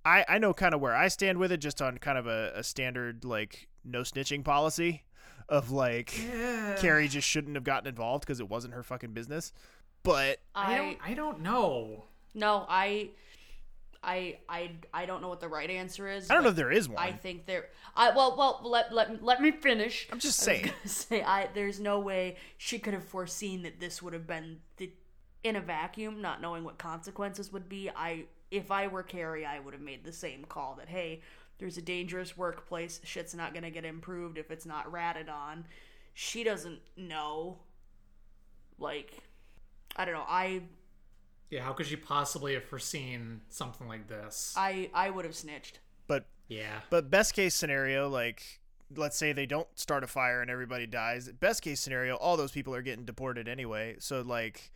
i 0.05 0.23
i 0.29 0.37
know 0.37 0.53
kind 0.53 0.73
of 0.73 0.79
where 0.79 0.95
i 0.95 1.09
stand 1.09 1.37
with 1.37 1.51
it 1.51 1.57
just 1.57 1.81
on 1.81 1.97
kind 1.97 2.17
of 2.17 2.25
a, 2.25 2.53
a 2.55 2.63
standard 2.63 3.25
like 3.25 3.67
no 3.83 3.99
snitching 4.01 4.45
policy 4.45 5.03
of 5.49 5.71
like 5.71 6.07
kerry 6.77 7.07
just 7.07 7.27
shouldn't 7.27 7.55
have 7.55 7.63
gotten 7.63 7.87
involved 7.87 8.25
because 8.25 8.39
it 8.39 8.49
wasn't 8.49 8.73
her 8.73 8.83
fucking 8.83 9.11
business. 9.13 9.51
But 10.03 10.39
I 10.55 10.73
I 10.73 10.77
don't 10.77 10.97
I 11.03 11.13
don't 11.13 11.39
know. 11.41 12.05
no, 12.33 12.65
I, 12.69 13.09
I, 14.03 14.37
I, 14.47 14.71
I 14.93 15.05
don't 15.05 15.21
know 15.21 15.27
what 15.27 15.39
the 15.39 15.47
right 15.47 15.69
answer 15.69 16.09
is. 16.09 16.29
i 16.29 16.33
don't 16.33 16.43
know 16.43 16.49
if 16.49 16.55
there 16.55 16.71
is 16.71 16.87
one 16.87 17.03
I 17.03 17.11
think 17.11 17.45
there. 17.45 17.65
I 17.95 18.11
well, 18.11 18.35
well, 18.37 18.61
let 18.63 18.93
let 18.93 19.23
let 19.23 19.41
me 19.41 19.51
finish. 19.51 20.07
I'm 20.11 20.19
just 20.19 20.39
saying. 20.39 20.65
gonna 20.65 20.75
say, 20.85 21.23
I 21.23 21.49
there's 21.53 21.79
no 21.79 21.99
way 21.99 22.37
she 22.57 22.79
could 22.79 22.93
have 22.93 23.03
foreseen 23.03 23.63
that 23.63 23.79
this 23.79 24.01
would 24.01 24.13
have 24.13 24.27
been 24.27 24.59
the 24.77 24.91
in 25.43 25.55
a 25.55 25.61
vacuum, 25.61 26.21
not 26.21 26.41
knowing 26.41 26.63
what 26.63 26.77
consequences 26.77 27.51
would 27.51 27.67
be. 27.67 27.89
I 27.89 28.25
if 28.51 28.71
I 28.71 28.87
were 28.87 29.03
Kerry, 29.03 29.45
I 29.45 29.59
would 29.59 29.73
have 29.73 29.81
made 29.83 30.03
the 30.03 30.13
same 30.13 30.45
call 30.45 30.75
that 30.75 30.89
hey, 30.89 31.21
there's 31.57 31.77
a 31.77 31.81
dangerous 31.81 32.37
workplace. 32.37 33.01
Shit's 33.03 33.33
not 33.33 33.53
gonna 33.53 33.71
get 33.71 33.85
improved 33.85 34.37
if 34.37 34.51
it's 34.51 34.65
not 34.65 34.91
ratted 34.91 35.29
on. 35.29 35.65
She 36.13 36.43
doesn't 36.43 36.79
know. 36.95 37.57
Like, 38.79 39.23
I 39.95 40.05
don't 40.05 40.13
know. 40.13 40.25
I 40.27 40.61
Yeah, 41.49 41.63
how 41.63 41.73
could 41.73 41.85
she 41.87 41.95
possibly 41.95 42.53
have 42.55 42.63
foreseen 42.65 43.41
something 43.49 43.87
like 43.87 44.07
this? 44.07 44.53
I 44.57 44.89
I 44.93 45.09
would 45.09 45.25
have 45.25 45.35
snitched. 45.35 45.79
but 46.07 46.25
yeah. 46.47 46.81
But 46.89 47.09
best 47.09 47.33
case 47.33 47.55
scenario, 47.55 48.09
like 48.09 48.59
let's 48.95 49.17
say 49.17 49.33
they 49.33 49.45
don't 49.45 49.67
start 49.75 50.03
a 50.03 50.07
fire 50.07 50.41
and 50.41 50.49
everybody 50.49 50.87
dies. 50.87 51.29
Best 51.29 51.61
case 51.61 51.79
scenario, 51.81 52.15
all 52.15 52.37
those 52.37 52.51
people 52.51 52.73
are 52.73 52.81
getting 52.81 53.03
deported 53.05 53.47
anyway. 53.49 53.97
So 53.99 54.21
like, 54.21 54.71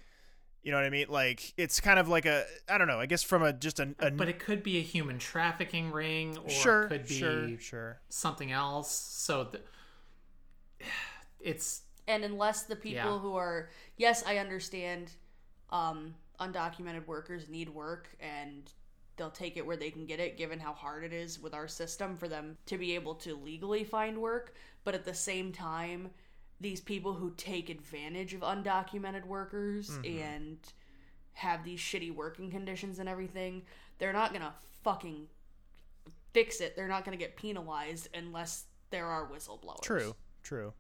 you 0.63 0.71
know 0.71 0.77
what 0.77 0.85
I 0.85 0.89
mean? 0.89 1.07
Like 1.09 1.53
it's 1.57 1.79
kind 1.79 1.97
of 1.99 2.07
like 2.09 2.25
a 2.25 2.45
I 2.69 2.77
don't 2.77 2.87
know. 2.87 2.99
I 2.99 3.05
guess 3.05 3.23
from 3.23 3.41
a 3.43 3.51
just 3.53 3.79
a, 3.79 3.93
a 3.99 4.11
But 4.11 4.27
it 4.29 4.39
could 4.39 4.63
be 4.63 4.77
a 4.79 4.81
human 4.81 5.17
trafficking 5.19 5.91
ring 5.91 6.37
or 6.37 6.49
sure, 6.49 6.83
it 6.83 6.89
could 6.89 7.07
be 7.07 7.13
sure, 7.15 7.59
sure. 7.59 8.01
something 8.09 8.51
else. 8.51 8.91
So 8.91 9.45
th- 9.45 9.63
it's 11.39 11.81
and 12.07 12.23
unless 12.23 12.63
the 12.63 12.75
people 12.75 12.95
Yeah. 13.13 13.19
who 13.19 13.35
are 13.35 13.69
yes 13.97 14.23
i 14.25 14.37
understand 14.37 15.11
um 15.69 16.15
undocumented 16.41 17.05
workers 17.05 17.47
need 17.49 17.69
work 17.69 18.09
and 18.19 18.71
they'll 19.15 19.29
take 19.29 19.57
it 19.57 19.65
where 19.65 19.77
they 19.77 19.91
can 19.91 20.05
get 20.05 20.19
it 20.19 20.37
given 20.37 20.59
how 20.59 20.73
hard 20.73 21.03
it 21.03 21.13
is 21.13 21.39
with 21.39 21.53
our 21.53 21.67
system 21.67 22.17
for 22.17 22.27
them 22.27 22.57
to 22.65 22.77
be 22.77 22.95
able 22.95 23.13
to 23.13 23.35
legally 23.35 23.83
find 23.83 24.21
work 24.21 24.55
but 24.83 24.95
at 24.95 25.05
the 25.05 25.13
same 25.13 25.51
time 25.51 26.09
these 26.59 26.81
people 26.81 27.13
who 27.13 27.31
take 27.37 27.69
advantage 27.69 28.33
of 28.33 28.41
undocumented 28.41 29.25
workers 29.25 29.89
mm-hmm. 29.89 30.19
and 30.19 30.57
have 31.33 31.63
these 31.63 31.79
shitty 31.79 32.13
working 32.13 32.49
conditions 32.49 32.99
and 32.99 33.07
everything 33.07 33.61
they're 33.99 34.13
not 34.13 34.33
gonna 34.33 34.53
fucking 34.83 35.27
fix 36.33 36.59
it 36.59 36.75
they're 36.75 36.87
not 36.87 37.05
gonna 37.05 37.17
get 37.17 37.35
penalized 37.35 38.09
unless 38.13 38.65
there 38.89 39.07
are 39.07 39.27
whistleblowers 39.27 39.81
True, 39.81 40.15
true. 40.43 40.73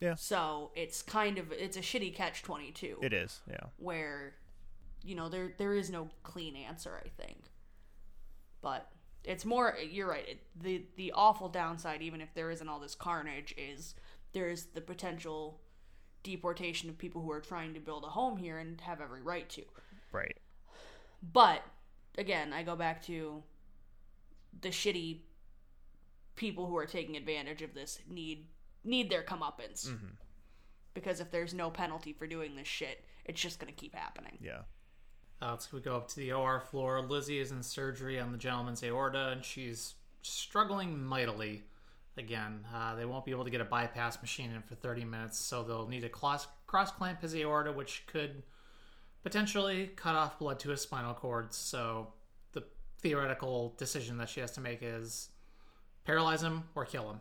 Yeah. 0.00 0.14
So 0.14 0.70
it's 0.74 1.02
kind 1.02 1.38
of 1.38 1.52
it's 1.52 1.76
a 1.76 1.80
shitty 1.80 2.14
catch 2.14 2.42
twenty 2.42 2.72
two. 2.72 2.98
It 3.02 3.12
is, 3.12 3.40
yeah. 3.48 3.58
Where, 3.76 4.34
you 5.02 5.14
know, 5.14 5.28
there 5.28 5.52
there 5.58 5.74
is 5.74 5.90
no 5.90 6.08
clean 6.22 6.56
answer. 6.56 7.00
I 7.04 7.08
think, 7.22 7.44
but 8.62 8.90
it's 9.24 9.44
more. 9.44 9.76
You're 9.90 10.08
right. 10.08 10.28
It, 10.28 10.38
the 10.60 10.84
the 10.96 11.12
awful 11.12 11.48
downside, 11.48 12.02
even 12.02 12.20
if 12.20 12.34
there 12.34 12.50
isn't 12.50 12.68
all 12.68 12.80
this 12.80 12.94
carnage, 12.94 13.54
is 13.56 13.94
there 14.32 14.48
is 14.48 14.66
the 14.66 14.80
potential 14.80 15.60
deportation 16.22 16.90
of 16.90 16.98
people 16.98 17.22
who 17.22 17.30
are 17.30 17.40
trying 17.40 17.74
to 17.74 17.80
build 17.80 18.04
a 18.04 18.08
home 18.08 18.36
here 18.36 18.58
and 18.58 18.80
have 18.82 19.00
every 19.00 19.22
right 19.22 19.48
to. 19.50 19.62
Right. 20.12 20.36
But 21.32 21.62
again, 22.18 22.52
I 22.52 22.62
go 22.62 22.76
back 22.76 23.02
to 23.06 23.42
the 24.60 24.68
shitty 24.68 25.20
people 26.36 26.66
who 26.66 26.76
are 26.76 26.86
taking 26.86 27.16
advantage 27.16 27.62
of 27.62 27.74
this 27.74 28.00
need 28.08 28.46
need 28.84 29.10
their 29.10 29.22
comeuppance. 29.22 29.88
Mm-hmm. 29.88 30.14
Because 30.94 31.20
if 31.20 31.30
there's 31.30 31.54
no 31.54 31.70
penalty 31.70 32.12
for 32.12 32.26
doing 32.26 32.56
this 32.56 32.66
shit, 32.66 33.04
it's 33.24 33.40
just 33.40 33.58
gonna 33.58 33.72
keep 33.72 33.94
happening. 33.94 34.38
Yeah. 34.40 34.62
Uh, 35.42 35.56
so 35.56 35.68
we 35.72 35.80
go 35.80 35.96
up 35.96 36.08
to 36.08 36.16
the 36.16 36.32
OR 36.32 36.60
floor. 36.60 37.00
Lizzie 37.00 37.38
is 37.40 37.50
in 37.50 37.62
surgery 37.62 38.20
on 38.20 38.30
the 38.32 38.38
gentleman's 38.38 38.82
aorta, 38.82 39.28
and 39.30 39.44
she's 39.44 39.94
struggling 40.22 41.02
mightily. 41.04 41.62
Again, 42.18 42.66
uh, 42.74 42.94
they 42.96 43.06
won't 43.06 43.24
be 43.24 43.30
able 43.30 43.44
to 43.44 43.50
get 43.50 43.60
a 43.62 43.64
bypass 43.64 44.20
machine 44.20 44.50
in 44.50 44.60
for 44.62 44.74
30 44.74 45.04
minutes, 45.04 45.38
so 45.38 45.62
they'll 45.62 45.88
need 45.88 46.02
to 46.02 46.08
cross 46.10 46.46
clamp 46.66 47.22
his 47.22 47.34
aorta, 47.34 47.72
which 47.72 48.02
could 48.06 48.42
potentially 49.22 49.86
cut 49.96 50.14
off 50.14 50.38
blood 50.38 50.58
to 50.60 50.70
his 50.70 50.82
spinal 50.82 51.14
cord. 51.14 51.54
So 51.54 52.12
the 52.52 52.64
theoretical 53.00 53.74
decision 53.78 54.18
that 54.18 54.28
she 54.28 54.40
has 54.40 54.50
to 54.52 54.60
make 54.60 54.80
is 54.82 55.30
paralyze 56.04 56.42
him 56.42 56.64
or 56.74 56.84
kill 56.84 57.08
him. 57.10 57.20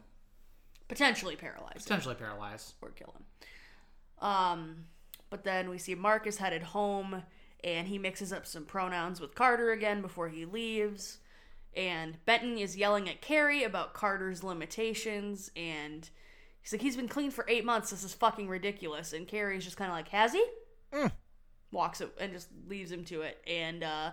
Potentially 0.89 1.35
paralyzed 1.35 1.83
Potentially 1.83 2.15
paralyze. 2.15 2.73
or 2.81 2.89
kill 2.89 3.13
him. 3.15 4.27
Um, 4.27 4.85
But 5.29 5.43
then 5.43 5.69
we 5.69 5.77
see 5.77 5.93
Marcus 5.95 6.37
headed 6.37 6.63
home 6.63 7.21
and 7.63 7.87
he 7.87 7.97
mixes 7.97 8.31
up 8.31 8.45
some 8.45 8.65
pronouns 8.65 9.19
with 9.19 9.35
Carter 9.35 9.71
again 9.71 10.01
before 10.01 10.29
he 10.29 10.45
leaves. 10.45 11.19
And 11.75 12.17
Benton 12.25 12.57
is 12.57 12.77
yelling 12.77 13.07
at 13.09 13.21
Kerry 13.21 13.63
about 13.63 13.93
Carter's 13.93 14.43
limitations 14.43 15.51
and 15.55 16.09
he's 16.61 16.71
like, 16.71 16.81
he's 16.81 16.95
been 16.95 17.07
clean 17.07 17.31
for 17.31 17.45
eight 17.47 17.65
months. 17.65 17.91
This 17.91 18.03
is 18.03 18.13
fucking 18.13 18.47
ridiculous. 18.47 19.13
And 19.13 19.27
Kerry's 19.27 19.65
just 19.65 19.77
kind 19.77 19.91
of 19.91 19.95
like, 19.95 20.09
has 20.09 20.33
he? 20.33 20.43
Walks 21.71 22.01
it 22.01 22.11
and 22.19 22.33
just 22.33 22.47
leaves 22.67 22.91
him 22.91 23.03
to 23.05 23.21
it. 23.21 23.37
And 23.45 23.83
uh, 23.83 24.11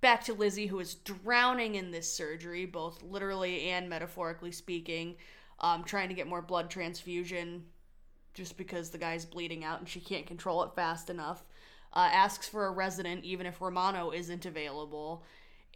back 0.00 0.22
to 0.24 0.34
Lizzie, 0.34 0.66
who 0.66 0.78
is 0.78 0.94
drowning 0.94 1.74
in 1.74 1.90
this 1.90 2.12
surgery, 2.12 2.66
both 2.66 3.02
literally 3.02 3.70
and 3.70 3.88
metaphorically 3.88 4.52
speaking, 4.52 5.16
um, 5.60 5.82
trying 5.82 6.08
to 6.08 6.14
get 6.14 6.28
more 6.28 6.42
blood 6.42 6.70
transfusion 6.70 7.64
just 8.34 8.56
because 8.56 8.90
the 8.90 8.98
guy's 8.98 9.24
bleeding 9.24 9.64
out 9.64 9.78
and 9.78 9.88
she 9.88 10.00
can't 10.00 10.26
control 10.26 10.62
it 10.62 10.74
fast 10.74 11.08
enough. 11.08 11.44
Uh, 11.94 12.10
asks 12.12 12.48
for 12.48 12.66
a 12.66 12.72
resident 12.72 13.22
even 13.24 13.46
if 13.46 13.60
Romano 13.60 14.10
isn't 14.10 14.44
available. 14.44 15.22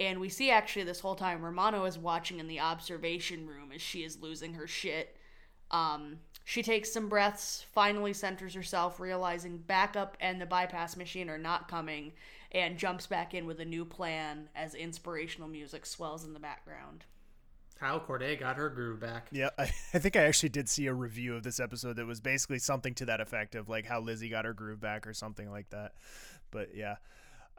And 0.00 0.20
we 0.20 0.28
see 0.28 0.50
actually 0.50 0.84
this 0.84 1.00
whole 1.00 1.14
time 1.14 1.44
Romano 1.44 1.84
is 1.84 1.96
watching 1.96 2.40
in 2.40 2.48
the 2.48 2.60
observation 2.60 3.46
room 3.46 3.70
as 3.72 3.80
she 3.80 4.04
is 4.04 4.20
losing 4.20 4.54
her 4.54 4.66
shit. 4.66 5.16
Um, 5.70 6.18
she 6.44 6.62
takes 6.62 6.92
some 6.92 7.08
breaths, 7.08 7.66
finally 7.72 8.12
centers 8.12 8.54
herself, 8.54 9.00
realizing 9.00 9.58
backup 9.58 10.16
and 10.20 10.40
the 10.40 10.46
bypass 10.46 10.96
machine 10.96 11.28
are 11.28 11.38
not 11.38 11.68
coming, 11.68 12.12
and 12.52 12.78
jumps 12.78 13.06
back 13.06 13.34
in 13.34 13.46
with 13.46 13.60
a 13.60 13.64
new 13.64 13.84
plan 13.84 14.48
as 14.56 14.74
inspirational 14.74 15.48
music 15.48 15.84
swells 15.84 16.24
in 16.24 16.32
the 16.32 16.40
background. 16.40 17.04
Kyle 17.78 18.00
Corday 18.00 18.36
got 18.36 18.56
her 18.56 18.68
groove 18.68 19.00
back. 19.00 19.28
Yeah, 19.30 19.50
I, 19.58 19.62
I 19.94 19.98
think 19.98 20.16
I 20.16 20.22
actually 20.24 20.48
did 20.50 20.68
see 20.68 20.86
a 20.86 20.94
review 20.94 21.34
of 21.34 21.42
this 21.42 21.60
episode 21.60 21.96
that 21.96 22.06
was 22.06 22.20
basically 22.20 22.58
something 22.58 22.94
to 22.94 23.04
that 23.06 23.20
effect 23.20 23.54
of 23.54 23.68
like 23.68 23.86
how 23.86 24.00
Lizzie 24.00 24.28
got 24.28 24.44
her 24.44 24.52
groove 24.52 24.80
back 24.80 25.06
or 25.06 25.14
something 25.14 25.50
like 25.50 25.70
that. 25.70 25.92
But 26.50 26.74
yeah. 26.74 26.96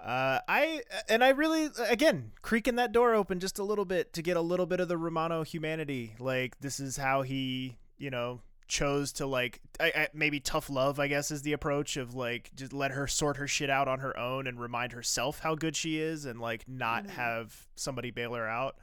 Uh, 0.01 0.39
I 0.47 0.81
and 1.09 1.23
I 1.23 1.29
really 1.29 1.67
again 1.89 2.31
creaking 2.41 2.75
that 2.75 2.93
door 2.93 3.13
open 3.15 3.41
just 3.41 3.59
a 3.59 3.63
little 3.63 3.83
bit 3.83 4.13
to 4.13 4.21
get 4.21 4.37
a 4.37 4.41
little 4.41 4.65
bit 4.65 4.79
of 4.79 4.87
the 4.87 4.97
Romano 4.97 5.43
humanity. 5.43 6.15
Like 6.19 6.57
this 6.61 6.79
is 6.79 6.95
how 6.95 7.21
he, 7.21 7.77
you 7.97 8.09
know, 8.09 8.39
chose 8.69 9.11
to 9.13 9.25
like 9.25 9.59
I, 9.77 9.91
I, 9.93 10.07
maybe 10.13 10.39
tough 10.39 10.69
love. 10.69 11.01
I 11.01 11.07
guess 11.07 11.31
is 11.31 11.41
the 11.41 11.51
approach 11.51 11.97
of 11.97 12.15
like 12.15 12.49
just 12.55 12.71
let 12.71 12.91
her 12.91 13.07
sort 13.07 13.35
her 13.37 13.47
shit 13.47 13.69
out 13.69 13.89
on 13.89 13.99
her 13.99 14.17
own 14.17 14.47
and 14.47 14.57
remind 14.57 14.93
herself 14.93 15.39
how 15.39 15.55
good 15.55 15.75
she 15.75 15.99
is 15.99 16.23
and 16.23 16.39
like 16.39 16.63
not 16.65 17.03
Mm-hmm. 17.03 17.11
have 17.17 17.67
somebody 17.75 18.09
bail 18.09 18.33
her 18.35 18.47
out. 18.47 18.77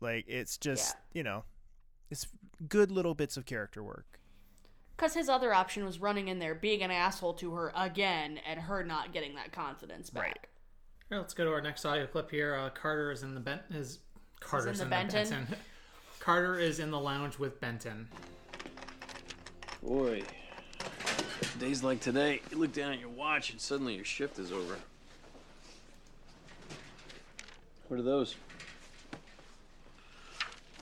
Like 0.00 0.24
it's 0.28 0.56
just 0.56 0.96
you 1.12 1.22
know, 1.22 1.44
it's 2.10 2.26
good 2.68 2.90
little 2.90 3.14
bits 3.14 3.36
of 3.36 3.46
character 3.46 3.82
work. 3.82 4.18
Because 4.96 5.14
his 5.14 5.28
other 5.28 5.54
option 5.54 5.84
was 5.84 6.00
running 6.00 6.26
in 6.26 6.40
there, 6.40 6.56
being 6.56 6.82
an 6.82 6.90
asshole 6.90 7.34
to 7.34 7.52
her 7.54 7.72
again, 7.76 8.40
and 8.44 8.58
her 8.58 8.82
not 8.82 9.12
getting 9.12 9.36
that 9.36 9.52
confidence 9.52 10.10
back. 10.10 10.22
Right. 10.24 10.38
All 11.10 11.18
right, 11.18 11.22
let's 11.22 11.34
go 11.34 11.44
to 11.44 11.52
our 11.52 11.60
next 11.60 11.84
audio 11.84 12.06
clip 12.06 12.30
here. 12.30 12.54
Uh, 12.54 12.70
Carter 12.70 13.12
is 13.12 13.22
in 13.22 13.34
the 13.34 13.40
Bent 13.40 13.62
is 13.70 14.00
Carter's 14.40 14.78
the 14.78 14.84
in 14.84 14.90
Benton? 14.90 15.30
Benton. 15.30 15.56
Carter 16.20 16.58
is 16.58 16.80
in 16.80 16.90
the 16.90 16.98
lounge 16.98 17.38
with 17.38 17.60
Benton. 17.60 18.08
Boy, 19.82 20.22
days 21.58 21.82
like 21.82 22.00
today, 22.00 22.40
you 22.50 22.58
look 22.58 22.72
down 22.72 22.92
at 22.92 23.00
your 23.00 23.08
watch 23.08 23.50
and 23.50 23.60
suddenly 23.60 23.94
your 23.94 24.04
shift 24.04 24.38
is 24.38 24.52
over. 24.52 24.76
What 27.88 28.00
are 28.00 28.02
those? 28.02 28.34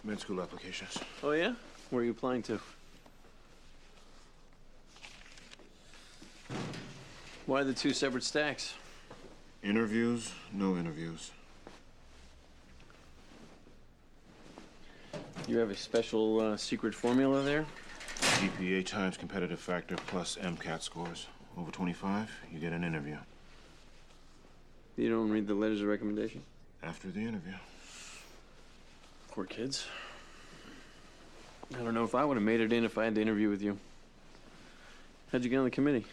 Med 0.06 0.20
school 0.20 0.40
applications. 0.40 0.98
Oh, 1.24 1.32
yeah? 1.32 1.54
Where 1.90 2.02
are 2.02 2.04
you 2.04 2.12
applying 2.12 2.42
to? 2.44 2.60
Why 7.46 7.64
the 7.64 7.74
two 7.74 7.92
separate 7.92 8.22
stacks? 8.22 8.74
Interviews, 9.64 10.30
no 10.52 10.76
interviews. 10.76 11.32
You 15.48 15.58
have 15.58 15.70
a 15.70 15.76
special 15.76 16.40
uh, 16.40 16.56
secret 16.56 16.94
formula 16.94 17.42
there? 17.42 17.66
GPA 18.20 18.86
times 18.86 19.16
competitive 19.16 19.58
factor 19.58 19.96
plus 20.06 20.36
MCAT 20.36 20.82
scores. 20.82 21.26
Over 21.58 21.72
25, 21.72 22.30
you 22.52 22.60
get 22.60 22.72
an 22.72 22.84
interview. 22.84 23.16
You 24.96 25.10
don't 25.10 25.30
read 25.30 25.48
the 25.48 25.54
letters 25.54 25.80
of 25.80 25.88
recommendation? 25.88 26.42
After 26.84 27.08
the 27.08 27.20
interview. 27.20 27.54
Poor 29.36 29.44
kids. 29.44 29.86
I 31.74 31.82
don't 31.82 31.92
know 31.92 32.04
if 32.04 32.14
I 32.14 32.24
would 32.24 32.38
have 32.38 32.42
made 32.42 32.60
it 32.60 32.72
in 32.72 32.84
if 32.84 32.96
I 32.96 33.04
had 33.04 33.14
to 33.16 33.20
interview 33.20 33.50
with 33.50 33.60
you. 33.60 33.78
How'd 35.30 35.44
you 35.44 35.50
get 35.50 35.58
on 35.58 35.64
the 35.64 35.70
committee? 35.70 36.06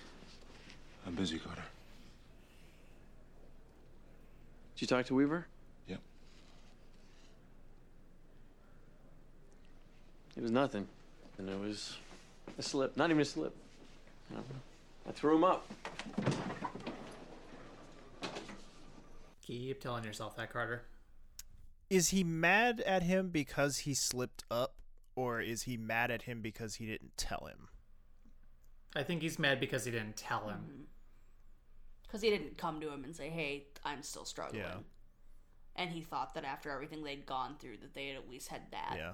I'm 1.08 1.16
busy, 1.16 1.40
Carter. 1.40 1.64
Did 4.76 4.82
you 4.82 4.88
talk 4.88 5.06
to 5.06 5.16
Weaver? 5.16 5.46
Yep. 5.88 6.00
It 10.36 10.42
was 10.44 10.52
nothing. 10.52 10.86
And 11.38 11.48
it 11.48 11.58
was 11.58 11.96
a 12.60 12.62
slip. 12.62 12.98
Not 12.98 13.10
even 13.10 13.22
a 13.22 13.26
slip. 13.26 13.56
You 14.32 14.36
know, 14.36 14.44
I 15.08 15.14
threw 15.14 15.38
him 15.38 15.46
up. 15.46 15.66
Keep 19.48 19.80
telling 19.80 20.04
yourself 20.04 20.36
that, 20.36 20.52
Carter. 20.52 20.82
Is 21.94 22.10
he 22.10 22.24
mad 22.24 22.82
at 22.88 23.04
him 23.04 23.30
because 23.30 23.78
he 23.80 23.94
slipped 23.94 24.44
up, 24.50 24.74
or 25.16 25.42
is 25.42 25.64
he 25.64 25.78
mad 25.78 26.10
at 26.10 26.24
him 26.24 26.42
because 26.42 26.76
he 26.76 26.88
didn't 26.88 27.16
tell 27.18 27.46
him? 27.46 27.68
I 28.96 29.04
think 29.04 29.22
he's 29.22 29.38
mad 29.38 29.60
because 29.60 29.86
he 29.86 29.92
didn't 29.92 30.18
tell 30.18 30.50
him. 30.50 30.88
Because 32.02 32.24
he 32.24 32.32
didn't 32.32 32.58
come 32.58 32.82
to 32.82 32.92
him 32.92 33.04
and 33.04 33.16
say, 33.16 33.30
hey, 33.30 33.68
I'm 33.86 34.02
still 34.02 34.26
struggling. 34.26 34.64
Yeah. 34.64 34.78
And 35.76 35.92
he 35.92 36.02
thought 36.02 36.34
that 36.34 36.46
after 36.46 36.72
everything 36.72 37.04
they'd 37.04 37.28
gone 37.28 37.58
through, 37.60 37.78
that 37.78 37.94
they 37.94 38.08
had 38.08 38.18
at 38.18 38.28
least 38.28 38.48
had 38.48 38.72
that. 38.72 38.96
Yeah. 38.98 39.14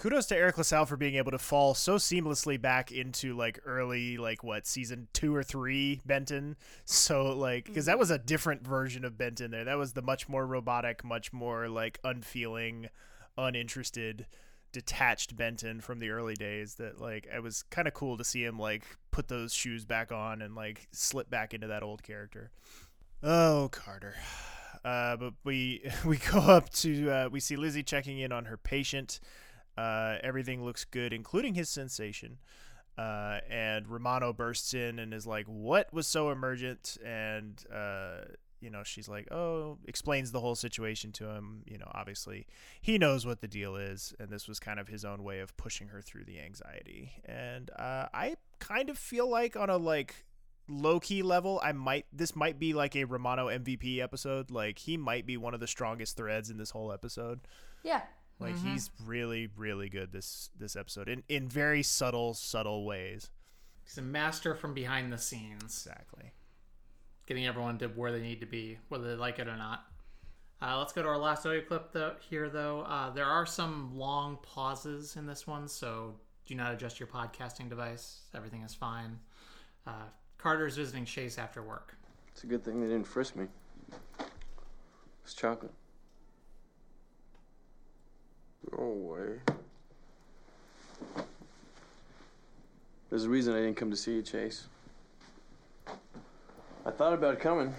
Kudos 0.00 0.24
to 0.28 0.34
Eric 0.34 0.56
La 0.56 0.62
Salle 0.62 0.86
for 0.86 0.96
being 0.96 1.16
able 1.16 1.30
to 1.30 1.38
fall 1.38 1.74
so 1.74 1.96
seamlessly 1.96 2.58
back 2.58 2.90
into 2.90 3.36
like 3.36 3.60
early, 3.66 4.16
like 4.16 4.42
what 4.42 4.66
season 4.66 5.08
two 5.12 5.36
or 5.36 5.42
three 5.42 6.00
Benton. 6.06 6.56
So 6.86 7.36
like, 7.36 7.66
because 7.66 7.84
that 7.84 7.98
was 7.98 8.10
a 8.10 8.16
different 8.16 8.66
version 8.66 9.04
of 9.04 9.18
Benton 9.18 9.50
there. 9.50 9.64
That 9.64 9.76
was 9.76 9.92
the 9.92 10.00
much 10.00 10.26
more 10.26 10.46
robotic, 10.46 11.04
much 11.04 11.34
more 11.34 11.68
like 11.68 11.98
unfeeling, 12.02 12.88
uninterested, 13.36 14.26
detached 14.72 15.36
Benton 15.36 15.82
from 15.82 15.98
the 15.98 16.08
early 16.08 16.34
days. 16.34 16.76
That 16.76 16.98
like, 16.98 17.28
it 17.32 17.42
was 17.42 17.64
kind 17.64 17.86
of 17.86 17.92
cool 17.92 18.16
to 18.16 18.24
see 18.24 18.42
him 18.42 18.58
like 18.58 18.84
put 19.10 19.28
those 19.28 19.52
shoes 19.52 19.84
back 19.84 20.12
on 20.12 20.40
and 20.40 20.54
like 20.54 20.88
slip 20.92 21.28
back 21.28 21.52
into 21.52 21.66
that 21.66 21.82
old 21.82 22.02
character. 22.02 22.50
Oh, 23.22 23.68
Carter. 23.70 24.14
Uh, 24.82 25.14
but 25.14 25.34
we 25.44 25.82
we 26.06 26.16
go 26.16 26.38
up 26.38 26.70
to 26.70 27.10
uh, 27.10 27.28
we 27.30 27.38
see 27.38 27.54
Lizzie 27.54 27.82
checking 27.82 28.18
in 28.18 28.32
on 28.32 28.46
her 28.46 28.56
patient. 28.56 29.20
Uh, 29.80 30.18
everything 30.22 30.62
looks 30.62 30.84
good, 30.84 31.12
including 31.12 31.54
his 31.54 31.70
sensation. 31.70 32.36
Uh, 32.98 33.40
and 33.48 33.88
Romano 33.88 34.30
bursts 34.30 34.74
in 34.74 34.98
and 34.98 35.14
is 35.14 35.26
like, 35.26 35.46
"What 35.46 35.90
was 35.90 36.06
so 36.06 36.30
emergent?" 36.30 36.98
And 37.02 37.64
uh, 37.74 38.24
you 38.60 38.68
know, 38.68 38.82
she's 38.82 39.08
like, 39.08 39.32
"Oh," 39.32 39.78
explains 39.86 40.32
the 40.32 40.40
whole 40.40 40.54
situation 40.54 41.12
to 41.12 41.30
him. 41.30 41.62
You 41.66 41.78
know, 41.78 41.90
obviously 41.94 42.46
he 42.82 42.98
knows 42.98 43.24
what 43.24 43.40
the 43.40 43.48
deal 43.48 43.74
is, 43.76 44.12
and 44.20 44.28
this 44.28 44.46
was 44.46 44.60
kind 44.60 44.78
of 44.78 44.88
his 44.88 45.02
own 45.02 45.22
way 45.22 45.40
of 45.40 45.56
pushing 45.56 45.88
her 45.88 46.02
through 46.02 46.24
the 46.24 46.40
anxiety. 46.40 47.12
And 47.24 47.70
uh, 47.70 48.08
I 48.12 48.36
kind 48.58 48.90
of 48.90 48.98
feel 48.98 49.30
like 49.30 49.56
on 49.56 49.70
a 49.70 49.78
like 49.78 50.26
low 50.68 51.00
key 51.00 51.22
level, 51.22 51.58
I 51.62 51.72
might 51.72 52.04
this 52.12 52.36
might 52.36 52.58
be 52.58 52.74
like 52.74 52.96
a 52.96 53.04
Romano 53.04 53.46
MVP 53.46 53.98
episode. 54.00 54.50
Like 54.50 54.78
he 54.78 54.98
might 54.98 55.24
be 55.24 55.38
one 55.38 55.54
of 55.54 55.60
the 55.60 55.66
strongest 55.66 56.18
threads 56.18 56.50
in 56.50 56.58
this 56.58 56.70
whole 56.70 56.92
episode. 56.92 57.40
Yeah. 57.82 58.02
Like 58.40 58.56
he's 58.58 58.90
really, 59.04 59.48
really 59.56 59.88
good 59.88 60.12
this 60.12 60.50
this 60.58 60.76
episode 60.76 61.08
in 61.08 61.22
in 61.28 61.48
very 61.48 61.82
subtle, 61.82 62.32
subtle 62.34 62.84
ways. 62.84 63.30
He's 63.84 63.98
a 63.98 64.02
master 64.02 64.54
from 64.54 64.72
behind 64.72 65.12
the 65.12 65.18
scenes, 65.18 65.62
Exactly. 65.64 66.32
getting 67.26 67.46
everyone 67.46 67.76
to 67.78 67.88
where 67.88 68.12
they 68.12 68.20
need 68.22 68.40
to 68.40 68.46
be, 68.46 68.78
whether 68.88 69.08
they 69.08 69.14
like 69.16 69.38
it 69.38 69.48
or 69.48 69.56
not. 69.56 69.84
Uh, 70.62 70.78
let's 70.78 70.92
go 70.92 71.02
to 71.02 71.08
our 71.08 71.18
last 71.18 71.44
audio 71.46 71.60
clip 71.62 71.92
though, 71.92 72.14
here, 72.28 72.48
though. 72.48 72.82
Uh, 72.82 73.10
there 73.10 73.24
are 73.26 73.46
some 73.46 73.96
long 73.96 74.38
pauses 74.42 75.16
in 75.16 75.26
this 75.26 75.46
one, 75.46 75.66
so 75.66 76.14
do 76.46 76.54
not 76.54 76.72
adjust 76.72 77.00
your 77.00 77.06
podcasting 77.08 77.68
device. 77.68 78.20
Everything 78.34 78.62
is 78.62 78.74
fine. 78.74 79.18
Uh, 79.86 79.92
Carter's 80.38 80.76
visiting 80.76 81.04
Chase 81.04 81.36
after 81.38 81.62
work. 81.62 81.96
It's 82.28 82.44
a 82.44 82.46
good 82.46 82.64
thing 82.64 82.80
they 82.80 82.86
didn't 82.88 83.06
frisk 83.06 83.36
me. 83.36 83.46
It's 85.24 85.34
chocolate. 85.34 85.72
No 88.72 88.84
way. 88.86 89.38
There's 93.08 93.24
a 93.24 93.28
reason 93.28 93.54
I 93.54 93.58
didn't 93.58 93.76
come 93.76 93.90
to 93.90 93.96
see 93.96 94.14
you, 94.14 94.22
Chase. 94.22 94.66
I 96.86 96.90
thought 96.90 97.12
about 97.12 97.40
coming, 97.40 97.74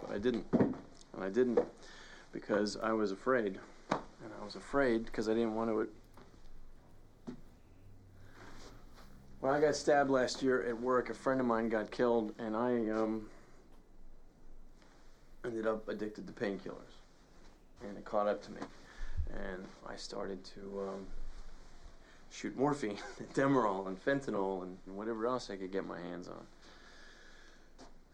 but 0.00 0.14
I 0.14 0.18
didn't. 0.18 0.46
And 0.52 1.24
I 1.24 1.28
didn't 1.28 1.58
because 2.32 2.76
I 2.82 2.92
was 2.92 3.12
afraid. 3.12 3.58
And 3.90 4.32
I 4.40 4.44
was 4.44 4.56
afraid 4.56 5.04
because 5.04 5.28
I 5.28 5.34
didn't 5.34 5.54
want 5.54 5.70
to 5.70 5.88
When 9.40 9.54
I 9.54 9.60
got 9.60 9.76
stabbed 9.76 10.10
last 10.10 10.42
year 10.42 10.64
at 10.64 10.80
work, 10.80 11.08
a 11.08 11.14
friend 11.14 11.40
of 11.40 11.46
mine 11.46 11.68
got 11.68 11.90
killed, 11.90 12.34
and 12.38 12.56
I 12.56 12.90
um, 12.90 13.28
ended 15.44 15.66
up 15.66 15.88
addicted 15.88 16.26
to 16.26 16.32
painkillers. 16.32 16.96
And 17.86 17.96
it 17.96 18.04
caught 18.04 18.26
up 18.26 18.42
to 18.44 18.50
me. 18.50 18.60
And 19.32 19.64
I 19.86 19.96
started 19.96 20.42
to 20.44 20.88
um, 20.88 21.06
shoot 22.30 22.56
morphine, 22.56 22.98
and 23.18 23.28
Demerol, 23.34 23.86
and 23.86 24.02
fentanyl, 24.04 24.62
and 24.62 24.76
whatever 24.96 25.26
else 25.26 25.50
I 25.50 25.56
could 25.56 25.72
get 25.72 25.86
my 25.86 26.00
hands 26.00 26.28
on. 26.28 26.46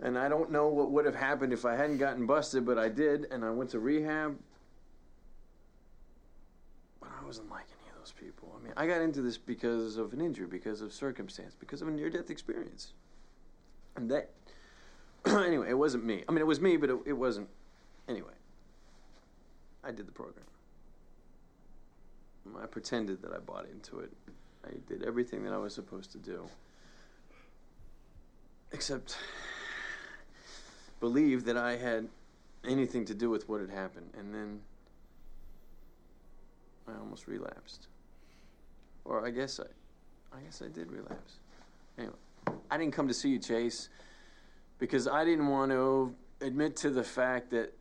And 0.01 0.19
I 0.19 0.29
don't 0.29 0.51
know 0.51 0.69
what 0.69 0.91
would 0.91 1.07
have 1.07 1.15
happened 1.15 1.53
if 1.53 1.65
I 1.65 1.77
hadn't 1.77 1.99
gotten 1.99 2.27
busted, 2.27 2.67
but 2.67 2.77
I 2.77 2.89
did, 2.89 3.27
and 3.31 3.45
I 3.45 3.51
went 3.51 3.71
to 3.71 3.79
rehab. 3.79 4.37
But 7.01 7.11
I 7.21 7.25
wasn't 7.25 7.51
like 7.51 7.67
any 7.81 7.91
of 7.91 7.99
those 7.99 8.13
people. 8.13 8.53
I 8.59 8.65
mean, 8.65 8.73
I 8.77 8.87
got 8.87 9.01
into 9.01 9.23
this 9.23 9.39
because 9.39 9.97
of 9.97 10.13
an 10.13 10.21
injury, 10.21 10.47
because 10.47 10.81
of 10.81 10.93
circumstance, 10.93 11.55
because 11.59 11.83
of 11.83 11.89
a 11.89 11.91
near 11.93 12.11
death 12.11 12.31
experience. 12.31 12.95
And 13.95 14.11
that, 14.11 14.31
anyway, 15.25 15.71
it 15.71 15.79
wasn't 15.79 16.05
me. 16.05 16.25
I 16.29 16.33
mean, 16.33 16.41
it 16.41 16.47
was 16.47 16.61
me, 16.61 16.77
but 16.77 16.91
it, 16.91 16.99
it 17.07 17.13
wasn't. 17.13 17.49
Anyway, 18.09 18.35
I 19.85 19.93
did 19.93 20.09
the 20.09 20.13
program. 20.13 20.47
I 22.61 22.67
pretended 22.67 23.23
that 23.23 23.33
I 23.33 23.39
bought 23.39 23.67
into 23.71 24.01
it. 24.01 24.13
I 24.65 24.71
did 24.89 25.03
everything 25.05 25.45
that 25.45 25.53
I 25.53 25.59
was 25.59 25.75
supposed 25.75 26.13
to 26.13 26.19
do. 26.19 26.45
Except 28.73 29.17
believe 31.01 31.45
that 31.45 31.57
I 31.57 31.77
had 31.77 32.09
anything 32.65 33.05
to 33.07 33.15
do 33.15 33.29
with 33.29 33.49
what 33.49 33.61
had 33.61 33.71
happened. 33.71 34.11
And 34.19 34.35
then 34.35 34.61
I 36.89 36.99
almost 36.99 37.27
relapsed. 37.27 37.89
Or 39.05 39.27
I 39.27 39.31
guess 39.31 39.59
I 39.61 39.67
I 40.37 40.41
guess 40.41 40.63
I 40.63 40.69
did 40.69 40.91
relapse. 40.91 41.39
Anyway, 41.99 42.15
I 42.71 42.79
didn't 42.79 42.95
come 42.95 43.09
to 43.09 43.15
see 43.15 43.29
you, 43.29 43.39
Chase, 43.39 43.91
because 44.79 45.07
I 45.07 45.25
didn't 45.25 45.49
want 45.49 45.71
to 45.73 46.15
admit 46.41 46.77
to 46.77 46.91
the 46.91 47.05
fact 47.05 47.51
that 47.51 47.73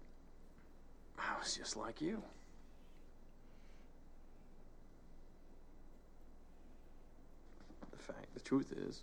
I 1.17 1.37
was 1.39 1.55
just 1.55 1.77
like 1.77 2.01
you. 2.01 2.21
The 8.41 8.49
truth 8.49 8.73
is, 8.87 9.01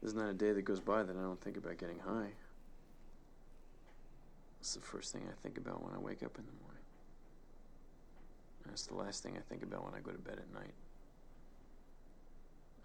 there's 0.00 0.14
not 0.14 0.28
a 0.28 0.34
day 0.34 0.52
that 0.52 0.62
goes 0.62 0.80
by 0.80 1.02
that 1.02 1.16
I 1.16 1.20
don't 1.20 1.40
think 1.40 1.56
about 1.56 1.78
getting 1.78 1.98
high. 1.98 2.30
It's 4.60 4.74
the 4.74 4.80
first 4.80 5.12
thing 5.12 5.22
I 5.28 5.34
think 5.42 5.56
about 5.58 5.82
when 5.82 5.94
I 5.94 5.98
wake 5.98 6.22
up 6.22 6.36
in 6.36 6.44
the 6.44 6.52
morning. 6.62 6.82
And 8.64 8.72
it's 8.72 8.86
the 8.86 8.94
last 8.94 9.22
thing 9.22 9.36
I 9.36 9.40
think 9.48 9.62
about 9.62 9.84
when 9.84 9.94
I 9.94 10.00
go 10.00 10.12
to 10.12 10.18
bed 10.18 10.38
at 10.38 10.54
night. 10.54 10.74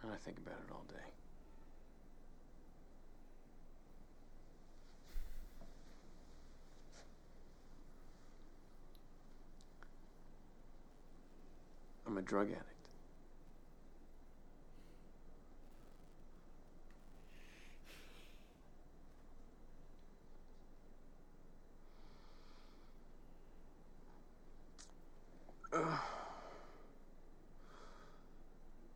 And 0.01 0.11
I 0.11 0.15
think 0.15 0.37
about 0.37 0.55
it 0.65 0.71
all 0.71 0.85
day. 0.87 0.95
I'm 12.07 12.17
a 12.17 12.21
drug 12.21 12.47
addict. 12.47 12.77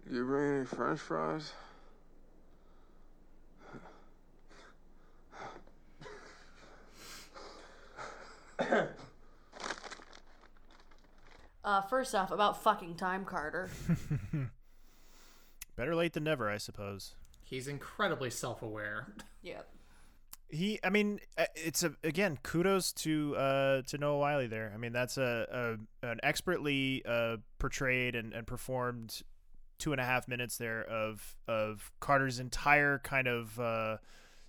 You 0.09 0.25
bring 0.25 0.57
any 0.57 0.65
french 0.81 0.99
fries? 0.99 1.53
Uh, 11.63 11.81
first 11.81 12.15
off, 12.15 12.31
about 12.31 12.63
fucking 12.63 12.95
time, 12.95 13.23
Carter. 13.23 13.69
Better 15.75 15.95
late 15.95 16.13
than 16.13 16.23
never, 16.23 16.49
I 16.49 16.57
suppose. 16.57 17.13
He's 17.43 17.67
incredibly 17.67 18.29
self-aware. 18.29 19.13
Yep. 19.43 19.67
He, 20.49 20.79
I 20.83 20.91
mean, 20.91 21.19
uh, 21.35 21.45
it's 21.55 21.81
a 21.81 21.95
again 22.03 22.37
kudos 22.43 22.91
to 22.91 23.35
uh 23.35 23.81
to 23.87 23.97
Noah 23.97 24.19
Wyle 24.19 24.47
there. 24.47 24.71
I 24.71 24.77
mean, 24.77 24.93
that's 24.93 25.17
a, 25.17 25.77
a 26.03 26.07
an 26.07 26.19
expertly 26.21 27.01
uh 27.07 27.37
portrayed 27.57 28.13
and, 28.13 28.33
and 28.33 28.45
performed 28.45 29.23
two 29.81 29.91
and 29.91 29.99
a 29.99 30.05
half 30.05 30.27
minutes 30.27 30.57
there 30.57 30.83
of 30.83 31.35
of 31.47 31.91
Carter's 31.99 32.39
entire 32.39 32.99
kind 32.99 33.27
of 33.27 33.59
uh 33.59 33.97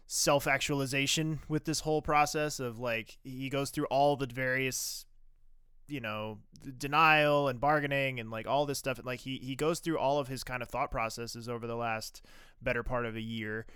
self 0.06 0.46
actualization 0.46 1.40
with 1.48 1.64
this 1.64 1.80
whole 1.80 2.02
process 2.02 2.60
of 2.60 2.78
like 2.78 3.18
he 3.24 3.48
goes 3.48 3.70
through 3.70 3.86
all 3.86 4.16
the 4.16 4.26
various 4.26 5.06
you 5.88 6.00
know 6.00 6.38
denial 6.78 7.48
and 7.48 7.60
bargaining 7.60 8.20
and 8.20 8.30
like 8.30 8.46
all 8.46 8.66
this 8.66 8.78
stuff 8.78 8.98
and 8.98 9.06
like 9.06 9.20
he 9.20 9.38
he 9.38 9.56
goes 9.56 9.80
through 9.80 9.98
all 9.98 10.18
of 10.18 10.28
his 10.28 10.44
kind 10.44 10.62
of 10.62 10.68
thought 10.68 10.90
processes 10.90 11.48
over 11.48 11.66
the 11.66 11.74
last 11.74 12.22
better 12.60 12.82
part 12.82 13.06
of 13.06 13.16
a 13.16 13.20
year 13.20 13.66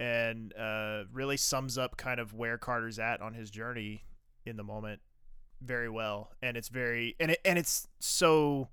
and 0.00 0.54
uh, 0.56 1.04
really 1.12 1.36
sums 1.36 1.76
up 1.76 1.98
kind 1.98 2.18
of 2.18 2.32
where 2.32 2.56
Carter's 2.56 2.98
at 2.98 3.20
on 3.20 3.34
his 3.34 3.50
journey 3.50 4.02
in 4.46 4.56
the 4.56 4.64
moment 4.64 5.00
very 5.60 5.90
well. 5.90 6.32
And 6.42 6.56
it's 6.56 6.68
very 6.68 7.16
and 7.20 7.32
it 7.32 7.40
and 7.44 7.58
it's 7.58 7.86
so 8.00 8.70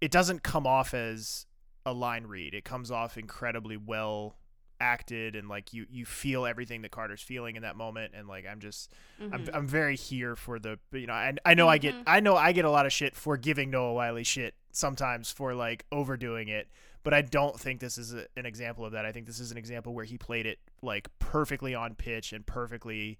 it 0.00 0.12
doesn't 0.12 0.44
come 0.44 0.66
off 0.66 0.94
as 0.94 1.46
a 1.86 1.92
line 1.92 2.26
read. 2.26 2.54
It 2.54 2.64
comes 2.64 2.90
off 2.90 3.16
incredibly 3.18 3.76
well 3.76 4.36
acted 4.80 5.36
and 5.36 5.48
like 5.48 5.72
you 5.72 5.86
you 5.88 6.04
feel 6.04 6.44
everything 6.44 6.82
that 6.82 6.90
Carter's 6.90 7.22
feeling 7.22 7.54
in 7.56 7.62
that 7.62 7.76
moment 7.76 8.12
and 8.14 8.26
like 8.26 8.44
I'm 8.44 8.58
just 8.58 8.92
I'm 9.20 9.44
Mhm. 9.44 9.50
I'm 9.54 9.66
very 9.68 9.96
here 9.96 10.34
for 10.34 10.58
the 10.58 10.78
you 10.92 11.06
know 11.06 11.12
I 11.12 11.32
I 11.44 11.54
know 11.54 11.68
I 11.68 11.78
get 11.78 11.94
Mhm. 11.94 12.02
I 12.08 12.20
know 12.20 12.36
I 12.36 12.50
get 12.52 12.64
a 12.64 12.70
lot 12.70 12.84
of 12.84 12.92
shit 12.92 13.14
for 13.14 13.36
giving 13.36 13.70
Noah 13.70 13.94
Wyle 13.94 14.22
shit 14.24 14.54
sometimes 14.72 15.30
for 15.30 15.54
like 15.54 15.86
overdoing 15.92 16.48
it 16.48 16.68
but 17.04 17.14
I 17.14 17.22
don't 17.22 17.58
think 17.58 17.80
this 17.80 17.96
is 17.98 18.12
a, 18.14 18.26
an 18.36 18.46
example 18.46 18.84
of 18.84 18.92
that. 18.92 19.04
I 19.06 19.12
think 19.12 19.26
this 19.26 19.38
is 19.38 19.52
an 19.52 19.58
example 19.58 19.94
where 19.94 20.06
he 20.06 20.18
played 20.18 20.44
it 20.46 20.58
like 20.82 21.08
perfectly 21.18 21.74
on 21.74 21.94
pitch 21.94 22.32
and 22.32 22.44
perfectly 22.44 23.18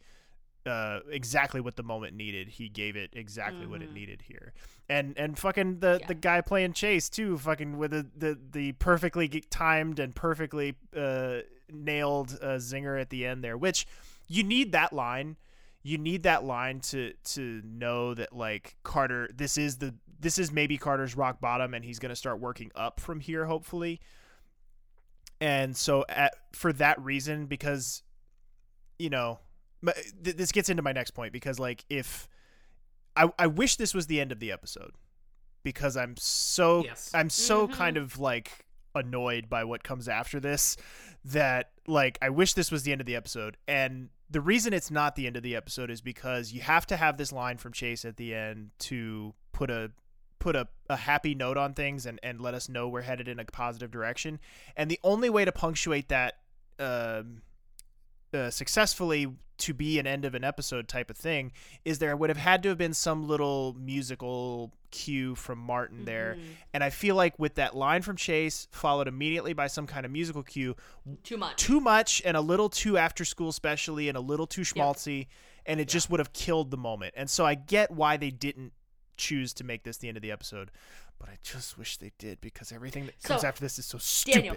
uh 0.67 1.01
exactly 1.11 1.61
what 1.61 1.77
the 1.77 1.83
moment 1.83 2.15
needed. 2.17 2.49
He 2.49 2.69
gave 2.69 2.97
it 2.97 3.11
exactly 3.13 3.67
what 3.67 3.83
it 3.83 3.91
Mhm. 3.91 3.95
needed 3.95 4.23
here. 4.23 4.55
And 4.89 5.17
and 5.19 5.39
fucking 5.39 5.81
the 5.81 6.01
the 6.07 6.15
guy 6.15 6.41
playing 6.41 6.73
Chase 6.73 7.09
too, 7.09 7.37
fucking 7.39 7.77
with 7.79 7.91
the 7.91 8.07
the, 8.17 8.39
the 8.53 8.73
perfectly 8.73 9.29
timed 9.29 9.99
and 9.99 10.15
perfectly 10.15 10.77
uh 10.97 11.41
nailed 11.71 12.39
uh, 12.43 12.57
zinger 12.59 13.01
at 13.01 13.11
the 13.11 13.27
end 13.27 13.43
there, 13.45 13.57
which 13.57 13.87
you 14.29 14.43
need 14.43 14.73
that 14.73 14.93
line. 14.93 15.37
You 15.83 15.99
need 15.99 16.23
that 16.23 16.45
line 16.45 16.81
to 16.81 17.13
to 17.35 17.61
know 17.65 18.15
that 18.15 18.33
like 18.35 18.77
Carter 18.83 19.29
this 19.35 19.59
is 19.59 19.77
the 19.79 19.95
this 20.19 20.39
is 20.39 20.51
maybe 20.51 20.79
Carter's 20.79 21.15
rock 21.15 21.41
bottom 21.41 21.75
and 21.75 21.85
he's 21.85 21.99
going 21.99 22.09
to 22.11 22.17
start 22.17 22.41
working 22.41 22.71
up 22.75 23.01
from 23.01 23.21
here 23.21 23.45
hopefully. 23.45 24.01
And 25.41 25.77
so 25.77 26.05
at, 26.09 26.35
for 26.53 26.73
that 26.75 26.99
reason 27.03 27.47
because 27.47 28.03
you 28.99 29.11
know 29.11 29.41
this 30.21 30.53
gets 30.53 30.69
into 30.69 30.83
my 30.83 30.93
next 30.93 31.13
point 31.13 31.33
because 31.33 31.59
like 31.59 31.85
if 31.91 32.29
I 33.17 33.31
I 33.39 33.47
wish 33.47 33.77
this 33.77 33.95
was 33.95 34.07
the 34.07 34.21
end 34.21 34.33
of 34.33 34.41
the 34.41 34.51
episode 34.53 34.93
because 35.63 35.97
I'm 35.97 36.17
so 36.17 36.85
Yes. 36.85 37.11
I'm 37.15 37.31
so 37.31 37.69
Mhm. 37.69 37.73
kind 37.73 37.97
of 37.97 38.19
like 38.19 38.65
annoyed 38.95 39.49
by 39.49 39.65
what 39.65 39.83
comes 39.83 40.09
after 40.09 40.39
this 40.41 40.77
that 41.25 41.73
like 41.87 42.19
I 42.23 42.29
wish 42.31 42.55
this 42.55 42.71
was 42.71 42.83
the 42.85 42.93
end 42.93 43.01
of 43.01 43.07
the 43.07 43.17
episode 43.17 43.57
and 43.67 44.11
the 44.31 44.41
reason 44.41 44.73
it's 44.73 44.91
not 44.91 45.17
the 45.17 45.27
end 45.27 45.37
of 45.37 45.43
the 45.43 45.55
episode 45.57 45.91
is 45.91 46.01
because 46.01 46.53
you 46.53 46.61
have 46.63 46.87
to 46.87 46.97
have 46.97 47.17
this 47.19 47.31
line 47.33 47.59
from 47.59 47.73
Chase 47.73 48.05
at 48.05 48.17
the 48.17 48.35
end 48.35 48.71
to 48.81 49.35
put 49.53 49.71
a 49.71 49.91
put 50.39 50.55
a, 50.57 50.69
a 50.91 50.97
happy 50.97 51.35
note 51.35 51.57
on 51.57 51.73
things 51.73 52.05
and, 52.07 52.21
and 52.23 52.41
let 52.41 52.53
us 52.55 52.69
know 52.69 52.87
we're 52.89 53.01
headed 53.03 53.29
in 53.29 53.39
a 53.39 53.45
positive 53.45 53.91
direction 53.91 54.39
and 54.77 54.91
the 54.91 55.01
only 55.03 55.31
way 55.31 55.45
to 55.45 55.53
punctuate 55.53 56.09
that 56.09 56.35
um 56.79 57.41
uh, 58.35 58.51
successfully 58.51 59.29
to 59.57 59.73
be 59.73 59.99
an 60.01 60.07
end 60.07 60.25
of 60.25 60.35
an 60.35 60.43
episode 60.43 60.89
type 60.89 61.11
of 61.11 61.17
thing 61.17 61.53
is 61.85 62.01
there 62.01 62.17
would 62.17 62.29
have 62.29 62.37
had 62.37 62.63
to 62.65 62.69
have 62.71 62.79
been 62.79 62.93
some 62.95 63.29
little 63.29 63.77
musical 63.79 64.73
cue 64.91 65.35
from 65.37 65.59
Martin 65.59 66.05
there. 66.05 66.37
Mhm. 66.39 66.43
and 66.73 66.85
I 66.85 66.91
feel 66.91 67.15
like 67.15 67.39
with 67.39 67.55
that 67.55 67.75
line 67.77 68.03
from 68.03 68.17
Chase 68.17 68.67
followed 68.73 69.07
immediately 69.09 69.53
by 69.53 69.69
some 69.69 69.87
kind 69.87 70.05
of 70.07 70.11
musical 70.13 70.43
cue 70.43 70.75
Too 71.23 71.37
much. 71.37 71.57
too 71.57 71.81
much 71.81 72.21
and 72.25 72.37
a 72.37 72.41
little 72.41 72.69
too 72.69 72.97
after 72.99 73.25
school 73.25 73.53
specially 73.53 74.09
and 74.09 74.17
a 74.19 74.21
little 74.21 74.47
too 74.47 74.63
schmaltzy 74.63 75.27
and 75.67 75.81
it 75.81 75.89
just 75.89 76.11
would 76.11 76.21
have 76.21 76.33
killed 76.33 76.71
the 76.71 76.77
moment. 76.77 77.15
And 77.17 77.31
so 77.31 77.47
I 77.47 77.55
get 77.55 77.91
why 77.93 78.17
they 78.17 78.31
didn't 78.31 78.73
choose 79.17 79.53
to 79.55 79.65
make 79.65 79.85
this 79.85 79.97
the 79.99 80.09
end 80.09 80.17
of 80.17 80.23
the 80.23 80.33
episode 80.33 80.71
but 81.19 81.29
I 81.29 81.37
just 81.43 81.79
wish 81.79 81.97
they 81.99 82.13
did 82.19 82.41
because 82.41 82.73
everything 82.73 83.07
that 83.07 83.23
comes 83.23 83.43
So, 83.43 83.47
after 83.47 83.61
this 83.61 83.79
is 83.79 83.87
so 83.87 83.99
stupid 83.99 84.43
Daniel, 84.43 84.57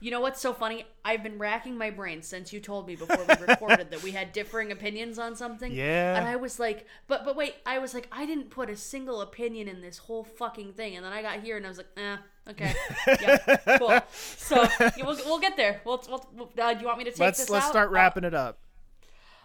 You 0.00 0.10
know 0.10 0.20
what's 0.20 0.40
so 0.40 0.52
funny? 0.52 0.84
I've 1.04 1.22
been 1.22 1.38
racking 1.38 1.78
my 1.78 1.90
brain 1.90 2.20
since 2.22 2.52
you 2.52 2.60
told 2.60 2.86
me 2.86 2.94
before 2.96 3.24
we 3.26 3.46
recorded 3.46 3.90
that 3.90 4.02
we 4.02 4.10
had 4.10 4.32
differing 4.32 4.70
opinions 4.72 5.18
on 5.18 5.34
something. 5.36 5.72
Yeah. 5.84 6.16
And 6.16 6.26
I 6.26 6.36
was 6.36 6.58
like, 6.60 6.86
but 7.08 7.24
but 7.24 7.36
wait, 7.36 7.54
I 7.64 7.78
was 7.78 7.94
like, 7.94 8.08
I 8.12 8.26
didn't 8.26 8.50
put 8.50 8.68
a 8.70 8.76
single 8.76 9.20
opinion 9.22 9.66
in 9.68 9.80
this 9.80 9.98
whole 9.98 10.22
fucking 10.24 10.74
thing. 10.74 10.96
And 10.96 11.04
then 11.04 11.12
I 11.12 11.22
got 11.22 11.40
here 11.40 11.56
and 11.56 11.64
I 11.64 11.68
was 11.68 11.78
like, 11.78 11.88
eh, 11.96 12.16
okay, 12.50 12.74
yeah, 13.06 13.78
cool. 13.78 14.00
So 14.12 14.66
yeah, 14.80 14.90
we'll, 15.04 15.16
we'll 15.24 15.38
get 15.40 15.56
there. 15.56 15.80
We'll, 15.84 16.02
we'll, 16.08 16.50
uh, 16.60 16.74
do 16.74 16.80
you 16.80 16.86
want 16.86 16.98
me 16.98 17.04
to 17.04 17.10
take 17.10 17.20
let's 17.20 17.38
this 17.38 17.50
let's 17.50 17.66
out? 17.66 17.70
start 17.70 17.88
Uh, 17.88 17.92
wrapping 17.92 18.24
it 18.24 18.34
up. 18.34 18.58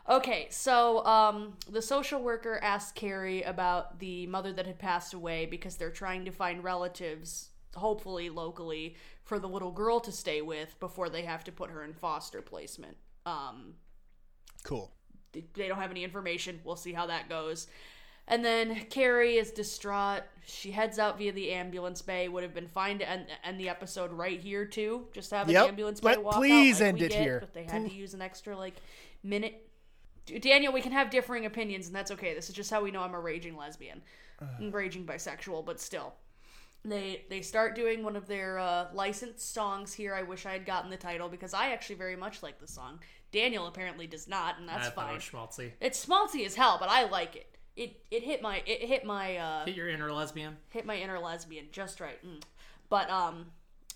Okay, 0.07 0.47
so 0.49 1.05
um, 1.05 1.53
the 1.69 1.81
social 1.81 2.21
worker 2.21 2.59
asked 2.63 2.95
Kerry 2.95 3.43
about 3.43 3.99
the 3.99 4.25
mother 4.27 4.51
that 4.53 4.65
had 4.65 4.79
passed 4.79 5.13
away 5.13 5.45
because 5.45 5.75
they're 5.75 5.91
trying 5.91 6.25
to 6.25 6.31
find 6.31 6.63
relatives, 6.63 7.49
hopefully 7.75 8.29
locally, 8.29 8.95
for 9.23 9.37
the 9.39 9.47
little 9.47 9.71
girl 9.71 9.99
to 9.99 10.11
stay 10.11 10.41
with 10.41 10.79
before 10.79 11.09
they 11.09 11.21
have 11.23 11.43
to 11.43 11.51
put 11.51 11.69
her 11.69 11.83
in 11.83 11.93
foster 11.93 12.41
placement. 12.41 12.97
Um, 13.25 13.75
Cool. 14.63 14.91
they- 15.31 15.43
don't 15.67 15.77
have 15.79 15.91
any 15.91 16.03
information. 16.03 16.59
We'll 16.63 16.75
see 16.75 16.93
how 16.93 17.05
that 17.07 17.29
goes. 17.29 17.67
And 18.27 18.43
then 18.45 18.75
Kerry 18.89 19.37
is 19.37 19.51
distraught. 19.51 20.23
She 20.45 20.71
heads 20.71 20.97
out 20.99 21.17
via 21.17 21.31
the 21.31 21.51
ambulance 21.51 22.01
bay. 22.01 22.27
Would 22.29 22.43
have 22.43 22.53
been 22.53 22.67
fine 22.67 22.99
to 22.99 23.09
end, 23.09 23.27
end 23.43 23.59
the 23.59 23.69
episode 23.69 24.11
right 24.11 24.39
here 24.39 24.65
too. 24.65 25.07
Just 25.13 25.31
have 25.31 25.49
an 25.49 25.55
ambulance 25.55 25.99
bay 25.99 26.09
Let- 26.09 26.23
walk 26.23 26.35
please 26.35 26.75
out 26.77 26.81
like 26.81 26.87
end 26.89 27.01
it 27.01 27.11
get, 27.11 27.21
here. 27.21 27.39
But 27.39 27.53
they 27.53 27.63
had 27.63 27.87
to 27.89 27.93
use 27.95 28.13
an 28.13 28.21
extra 28.21 28.55
like 28.57 28.75
minute. 29.23 29.68
Daniel, 30.41 30.71
we 30.73 30.81
can 30.81 30.91
have 30.91 31.09
differing 31.09 31.45
opinions, 31.45 31.87
and 31.87 31.95
that's 31.95 32.11
okay. 32.11 32.33
This 32.33 32.49
is 32.49 32.55
just 32.55 32.69
how 32.69 32.83
we 32.83 32.91
know 32.91 33.01
I'm 33.01 33.13
a 33.15 33.19
raging 33.19 33.57
lesbian, 33.57 34.01
I'm 34.41 34.71
raging 34.71 35.05
bisexual, 35.05 35.65
but 35.65 35.79
still. 35.79 36.13
They 36.85 37.25
they 37.29 37.41
start 37.41 37.75
doing 37.75 38.03
one 38.03 38.15
of 38.15 38.25
their 38.27 38.57
uh, 38.57 38.87
licensed 38.93 39.53
songs 39.53 39.93
here. 39.93 40.15
I 40.15 40.21
wish 40.23 40.45
I 40.45 40.53
had 40.53 40.65
gotten 40.65 40.89
the 40.89 40.97
title 40.97 41.27
because 41.27 41.53
I 41.53 41.71
actually 41.71 41.95
very 41.95 42.15
much 42.15 42.41
like 42.41 42.59
the 42.59 42.67
song. 42.67 42.99
Daniel 43.33 43.67
apparently 43.67 44.07
does 44.07 44.27
not, 44.29 44.57
and 44.59 44.67
that's 44.67 44.87
I 44.87 44.89
thought 44.91 45.05
fine. 45.07 45.11
it 45.11 45.15
was 45.15 45.23
schmaltzy. 45.23 45.71
It's 45.81 46.05
schmaltzy 46.05 46.45
as 46.45 46.55
hell, 46.55 46.77
but 46.79 46.89
I 46.89 47.09
like 47.09 47.35
it. 47.35 47.57
It 47.75 48.01
it 48.11 48.23
hit 48.23 48.41
my 48.41 48.63
it 48.65 48.81
hit 48.87 49.03
my 49.03 49.35
uh 49.37 49.65
Hit 49.65 49.75
your 49.75 49.89
inner 49.89 50.11
lesbian. 50.11 50.55
hit 50.69 50.85
my 50.85 50.95
inner 50.95 51.19
lesbian 51.19 51.65
just 51.71 51.99
right. 51.99 52.25
Mm. 52.25 52.41
But 52.89 53.09
um 53.09 53.47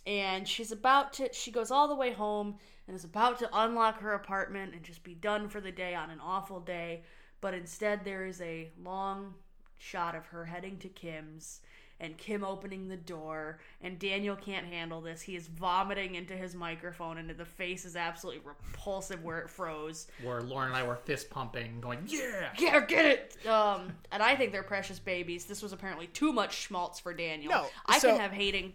and 0.05 0.45
she's 0.47 0.71
about 0.73 1.13
to 1.13 1.29
she 1.33 1.51
goes 1.51 1.71
all 1.71 1.87
the 1.87 1.95
way 1.95 2.11
home 2.11 2.55
and 2.87 2.95
is 2.95 3.03
about 3.03 3.39
to 3.39 3.49
unlock 3.53 3.99
her 4.01 4.13
apartment 4.13 4.73
and 4.73 4.83
just 4.83 5.03
be 5.03 5.15
done 5.15 5.47
for 5.49 5.61
the 5.61 5.71
day 5.71 5.95
on 5.95 6.09
an 6.09 6.19
awful 6.21 6.59
day, 6.59 7.03
but 7.41 7.53
instead 7.53 8.03
there 8.03 8.25
is 8.25 8.41
a 8.41 8.69
long 8.83 9.33
shot 9.77 10.15
of 10.15 10.27
her 10.27 10.45
heading 10.45 10.77
to 10.79 10.87
Kim's 10.87 11.61
and 11.99 12.17
Kim 12.17 12.43
opening 12.43 12.89
the 12.89 12.97
door 12.97 13.59
and 13.81 13.97
Daniel 13.99 14.35
can't 14.35 14.65
handle 14.65 14.99
this. 14.99 15.21
He 15.21 15.35
is 15.35 15.47
vomiting 15.47 16.15
into 16.15 16.33
his 16.35 16.55
microphone 16.55 17.17
and 17.17 17.29
the 17.29 17.45
face 17.45 17.85
is 17.85 17.95
absolutely 17.95 18.41
repulsive 18.45 19.23
where 19.23 19.39
it 19.39 19.49
froze. 19.49 20.07
Where 20.21 20.41
Lauren 20.41 20.69
and 20.69 20.77
I 20.77 20.83
were 20.85 20.95
fist 20.95 21.29
pumping, 21.29 21.79
going, 21.79 21.99
"Yeah, 22.07 22.49
Yeah, 22.57 22.85
get 22.85 23.05
it. 23.05 23.47
Um, 23.47 23.93
and 24.11 24.21
I 24.21 24.35
think 24.35 24.51
they're 24.51 24.63
precious 24.63 24.99
babies. 24.99 25.45
This 25.45 25.61
was 25.61 25.71
apparently 25.71 26.07
too 26.07 26.33
much 26.33 26.53
schmaltz 26.55 26.99
for 26.99 27.13
Daniel. 27.13 27.51
No, 27.51 27.67
I 27.85 27.99
so- 27.99 28.09
can 28.11 28.19
have 28.19 28.31
hating. 28.31 28.73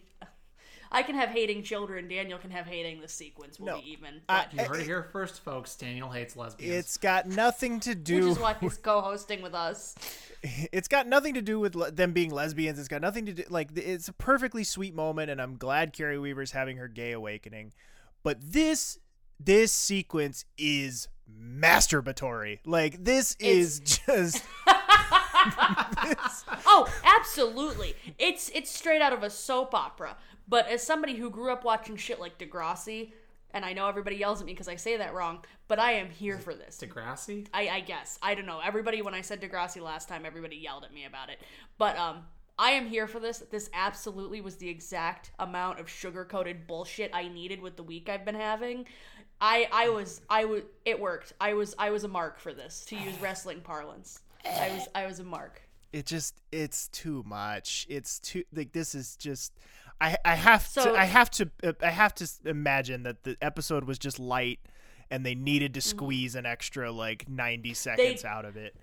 I 0.91 1.03
can 1.03 1.15
have 1.17 1.29
hating 1.29 1.63
children. 1.63 2.09
Daniel 2.09 2.39
can 2.39 2.51
have 2.51 2.67
hating 2.67 3.01
the 3.01 3.09
sequence. 3.09 3.59
We'll 3.61 3.77
No, 3.77 3.83
be 3.83 3.91
even. 3.93 4.21
I- 4.29 4.47
But, 4.51 4.55
You 4.55 4.65
heard 4.69 4.81
it 4.81 4.87
here 4.87 5.03
first, 5.13 5.45
folks. 5.45 5.75
Daniel 5.77 6.09
hates 6.11 6.35
lesbians. 6.37 6.75
It's 6.75 6.97
got 6.97 7.27
nothing 7.27 7.81
to 7.81 7.95
do. 7.95 8.17
which 8.17 8.25
is 8.33 8.39
why 8.39 8.55
he's 8.61 8.77
co-hosting 8.79 9.43
with 9.43 9.55
us. 9.55 9.95
it's 10.73 10.89
got 10.89 11.07
nothing 11.07 11.35
to 11.35 11.43
do 11.43 11.59
with 11.61 11.75
le- 11.75 11.91
them 11.91 12.13
being 12.13 12.31
lesbians. 12.31 12.79
It's 12.79 12.89
got 12.89 13.03
nothing 13.03 13.27
to 13.27 13.33
do 13.33 13.45
like 13.51 13.71
it's 13.77 14.09
a 14.09 14.13
perfectly 14.13 14.65
sweet 14.65 14.95
moment, 14.95 15.31
and 15.31 15.43
I'm 15.43 15.57
glad 15.57 15.93
Kerry 15.93 16.19
Weaver's 16.19 16.53
having 16.53 16.77
her 16.79 16.89
gay 16.89 17.13
awakening. 17.13 17.73
But 18.23 18.39
this 18.41 18.99
this 19.41 19.73
sequence 19.73 20.45
is 20.57 21.09
masturbatory. 21.31 22.61
Like 22.65 23.05
this 23.05 23.37
is 23.39 23.81
just 24.07 24.43
Oh, 26.67 26.89
absolutely. 27.05 27.95
It's 28.19 28.51
it's 28.55 28.71
straight 28.71 29.01
out 29.03 29.13
of 29.13 29.23
a 29.23 29.31
soap 29.31 29.75
opera. 29.75 30.17
But 30.49 30.69
as 30.69 30.83
somebody 30.83 31.17
who 31.17 31.31
grew 31.31 31.53
up 31.53 31.65
watching 31.65 31.97
shit 31.97 32.21
like 32.21 32.39
Degrassi, 32.39 33.13
and 33.53 33.65
I 33.65 33.73
know 33.73 33.89
everybody 33.89 34.17
yells 34.17 34.41
at 34.41 34.47
me 34.47 34.53
because 34.53 34.69
I 34.69 34.77
say 34.77 34.97
that 34.97 35.15
wrong, 35.15 35.45
but 35.69 35.79
I 35.79 35.93
am 35.93 36.11
here 36.11 36.39
for 36.39 36.55
this. 36.55 36.79
Degrassi. 36.83 37.47
I, 37.53 37.69
I 37.69 37.81
guess. 37.81 38.19
I 38.23 38.35
don't 38.35 38.47
know. 38.47 38.61
Everybody, 38.63 39.03
when 39.03 39.15
I 39.15 39.23
said 39.23 39.41
Degrassi 39.41 39.83
last 39.83 40.09
time, 40.09 40.27
everybody 40.27 40.57
yelled 40.57 40.85
at 40.85 40.93
me 40.93 41.07
about 41.07 41.31
it. 41.31 41.41
But 41.79 41.97
um, 41.97 42.25
I 42.59 42.73
am 42.73 42.87
here 42.87 43.07
for 43.07 43.21
this. 43.21 43.39
This 43.51 43.71
absolutely 43.73 44.41
was 44.41 44.57
the 44.57 44.69
exact 44.69 45.31
amount 45.39 45.81
of 45.81 45.89
sugar 45.89 46.25
coated 46.25 46.67
bullshit 46.67 47.11
I 47.15 47.29
needed 47.29 47.61
with 47.61 47.77
the 47.77 47.83
week 47.83 48.09
I've 48.09 48.25
been 48.25 48.35
having. 48.35 48.87
I 49.41 49.69
I 49.73 49.89
was 49.91 50.21
I 50.29 50.45
was 50.45 50.63
it 50.85 50.99
worked. 50.99 51.33
I 51.41 51.55
was 51.55 51.75
I 51.79 51.91
was 51.91 52.05
a 52.05 52.09
mark 52.09 52.41
for 52.41 52.53
this 52.53 52.85
to 52.87 52.97
use 52.97 53.15
wrestling 53.23 53.61
parlance. 53.61 54.21
I 54.45 54.71
was 54.71 54.89
I 54.95 55.07
was 55.07 55.21
a 55.21 55.25
mark. 55.25 55.63
It 55.93 56.07
just 56.07 56.35
it's 56.53 56.89
too 56.89 57.23
much. 57.27 57.87
It's 57.89 58.19
too 58.21 58.45
like 58.55 58.73
this 58.73 58.95
is 58.95 59.17
just 59.17 59.53
I 60.01 60.17
I 60.25 60.35
have 60.35 60.63
So- 60.67 60.93
to 60.93 60.99
I 60.99 61.05
have 61.05 61.31
to 61.33 61.51
uh, 61.63 61.73
I 61.83 61.91
have 61.91 62.15
to 62.17 62.29
imagine 62.45 63.03
that 63.05 63.25
the 63.25 63.37
episode 63.41 63.85
was 63.85 63.99
just 63.99 64.19
light 64.19 64.61
and 65.11 65.25
they 65.25 65.35
needed 65.35 65.73
to 65.75 65.81
squeeze 65.81 66.35
an 66.35 66.45
extra 66.45 66.93
like 66.93 67.29
90 67.29 67.73
seconds 67.75 68.25
out 68.25 68.45
of 68.45 68.57
it. 68.57 68.77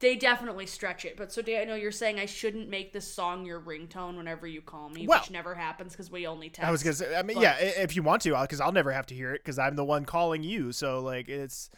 They 0.00 0.14
definitely 0.16 0.66
stretch 0.66 1.04
it. 1.04 1.16
But 1.16 1.32
so 1.32 1.42
I 1.46 1.64
know 1.64 1.74
you're 1.74 1.90
saying 1.90 2.20
I 2.20 2.26
shouldn't 2.26 2.68
make 2.70 2.92
this 2.92 3.12
song 3.12 3.44
your 3.44 3.60
ringtone 3.60 4.16
whenever 4.16 4.46
you 4.46 4.62
call 4.62 4.88
me, 4.88 5.06
Well- 5.06 5.20
which 5.20 5.30
never 5.30 5.54
happens 5.56 5.92
because 5.92 6.10
we 6.10 6.26
only 6.26 6.48
text. 6.50 6.66
I 6.66 6.70
was 6.70 6.82
gonna 6.82 6.94
say, 6.94 7.14
I 7.16 7.22
mean, 7.22 7.34
But- 7.36 7.42
yeah, 7.42 7.56
if 7.58 7.96
you 7.96 8.02
want 8.02 8.22
to, 8.22 8.34
because 8.40 8.60
I'll 8.60 8.72
never 8.72 8.92
have 8.92 9.06
to 9.06 9.14
hear 9.14 9.34
it 9.34 9.42
because 9.44 9.58
I'm 9.58 9.74
the 9.76 9.84
one 9.84 10.04
calling 10.04 10.42
you. 10.44 10.72
So 10.72 11.00
like, 11.00 11.28
it's, 11.28 11.68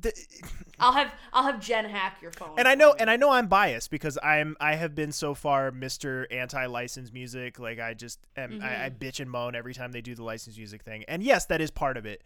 the, 0.00 0.12
I'll 0.78 0.92
have 0.92 1.12
I'll 1.32 1.44
have 1.44 1.60
Jen 1.60 1.84
hack 1.84 2.18
your 2.22 2.30
phone. 2.32 2.58
and 2.58 2.68
I 2.68 2.74
know, 2.74 2.94
and 2.98 3.10
I 3.10 3.16
know 3.16 3.30
I'm 3.30 3.46
biased 3.46 3.90
because 3.90 4.18
I'm, 4.22 4.56
I 4.60 4.74
have 4.74 4.94
been 4.94 5.12
so 5.12 5.34
far 5.34 5.70
Mister 5.70 6.26
Anti-License 6.30 7.12
Music. 7.12 7.58
Like 7.58 7.80
I 7.80 7.94
just, 7.94 8.20
am, 8.36 8.60
I, 8.62 8.86
I 8.86 8.90
Mm-hmm. 8.90 9.04
bitch 9.04 9.20
and 9.20 9.30
moan 9.30 9.54
every 9.54 9.74
time 9.74 9.92
they 9.92 10.00
do 10.00 10.14
the 10.14 10.24
license 10.24 10.56
music 10.56 10.82
thing. 10.82 11.04
And 11.08 11.22
yes, 11.22 11.46
that 11.46 11.60
is 11.60 11.70
part 11.70 11.96
of 11.96 12.06
it, 12.06 12.22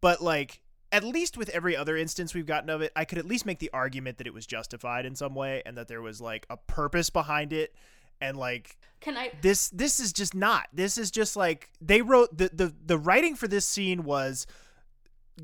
but 0.00 0.22
like. 0.22 0.60
At 0.92 1.02
least 1.02 1.36
with 1.36 1.48
every 1.48 1.76
other 1.76 1.96
instance 1.96 2.34
we've 2.34 2.46
gotten 2.46 2.70
of 2.70 2.80
it, 2.80 2.92
I 2.94 3.04
could 3.04 3.18
at 3.18 3.24
least 3.26 3.44
make 3.46 3.58
the 3.58 3.70
argument 3.72 4.18
that 4.18 4.28
it 4.28 4.34
was 4.34 4.46
justified 4.46 5.04
in 5.04 5.16
some 5.16 5.34
way 5.34 5.60
and 5.66 5.76
that 5.76 5.88
there 5.88 6.00
was 6.00 6.20
like 6.20 6.46
a 6.48 6.56
purpose 6.56 7.10
behind 7.10 7.52
it 7.52 7.74
and 8.20 8.36
like 8.36 8.78
Can 9.00 9.16
I 9.16 9.32
this 9.42 9.70
this 9.70 9.98
is 9.98 10.12
just 10.12 10.36
not 10.36 10.68
this 10.72 10.96
is 10.96 11.10
just 11.10 11.34
like 11.34 11.70
they 11.80 12.00
wrote 12.00 12.38
the 12.38 12.48
the, 12.52 12.72
the 12.86 12.96
writing 12.96 13.34
for 13.34 13.48
this 13.48 13.66
scene 13.66 14.04
was 14.04 14.46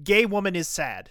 gay 0.05 0.25
woman 0.25 0.55
is 0.55 0.69
sad 0.69 1.11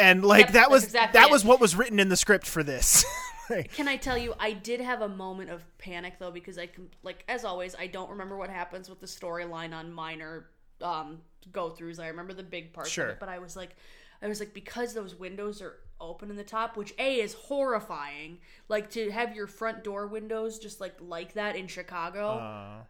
and 0.00 0.24
like 0.24 0.46
Yep, 0.46 0.52
that 0.54 0.70
was 0.70 0.84
exactly 0.84 1.20
that 1.20 1.28
it. 1.28 1.32
was 1.32 1.44
what 1.44 1.60
was 1.60 1.76
written 1.76 2.00
in 2.00 2.08
the 2.08 2.16
script 2.16 2.46
for 2.46 2.62
this 2.62 3.04
Like, 3.50 3.72
Can 3.72 3.88
I 3.88 3.96
tell 3.96 4.16
you, 4.16 4.32
I 4.38 4.52
did 4.52 4.80
have 4.80 5.02
a 5.02 5.08
moment 5.08 5.50
of 5.50 5.64
panic 5.76 6.20
though 6.20 6.30
because 6.30 6.56
I 6.58 6.68
like 7.02 7.24
as 7.28 7.44
always, 7.44 7.74
I 7.74 7.88
don't 7.88 8.10
remember 8.10 8.36
what 8.36 8.48
happens 8.50 8.88
with 8.88 9.00
the 9.00 9.06
storyline 9.08 9.74
on 9.74 9.92
minor 9.92 10.46
um 10.80 11.20
go 11.52 11.70
throughs. 11.70 11.98
I 11.98 12.08
remember 12.08 12.32
the 12.32 12.42
big 12.44 12.72
parts 12.72 12.90
Sure. 12.90 13.06
of 13.06 13.10
it, 13.12 13.20
but 13.20 13.28
I 13.28 13.38
was 13.40 13.56
like, 13.56 13.76
I 14.22 14.28
was 14.28 14.38
like 14.38 14.54
because 14.54 14.94
those 14.94 15.14
windows 15.16 15.60
are 15.62 15.74
open 16.00 16.30
in 16.30 16.36
the 16.36 16.44
top, 16.44 16.76
which 16.76 16.94
a 16.98 17.16
is 17.20 17.34
horrifying. 17.34 18.38
Like 18.68 18.88
to 18.90 19.10
have 19.10 19.34
your 19.34 19.46
front 19.48 19.82
door 19.82 20.06
windows 20.06 20.58
just 20.60 20.80
like 20.80 20.94
like 21.00 21.34
that 21.34 21.56
in 21.56 21.66
Chicago. 21.66 22.34
uh, 22.38 22.82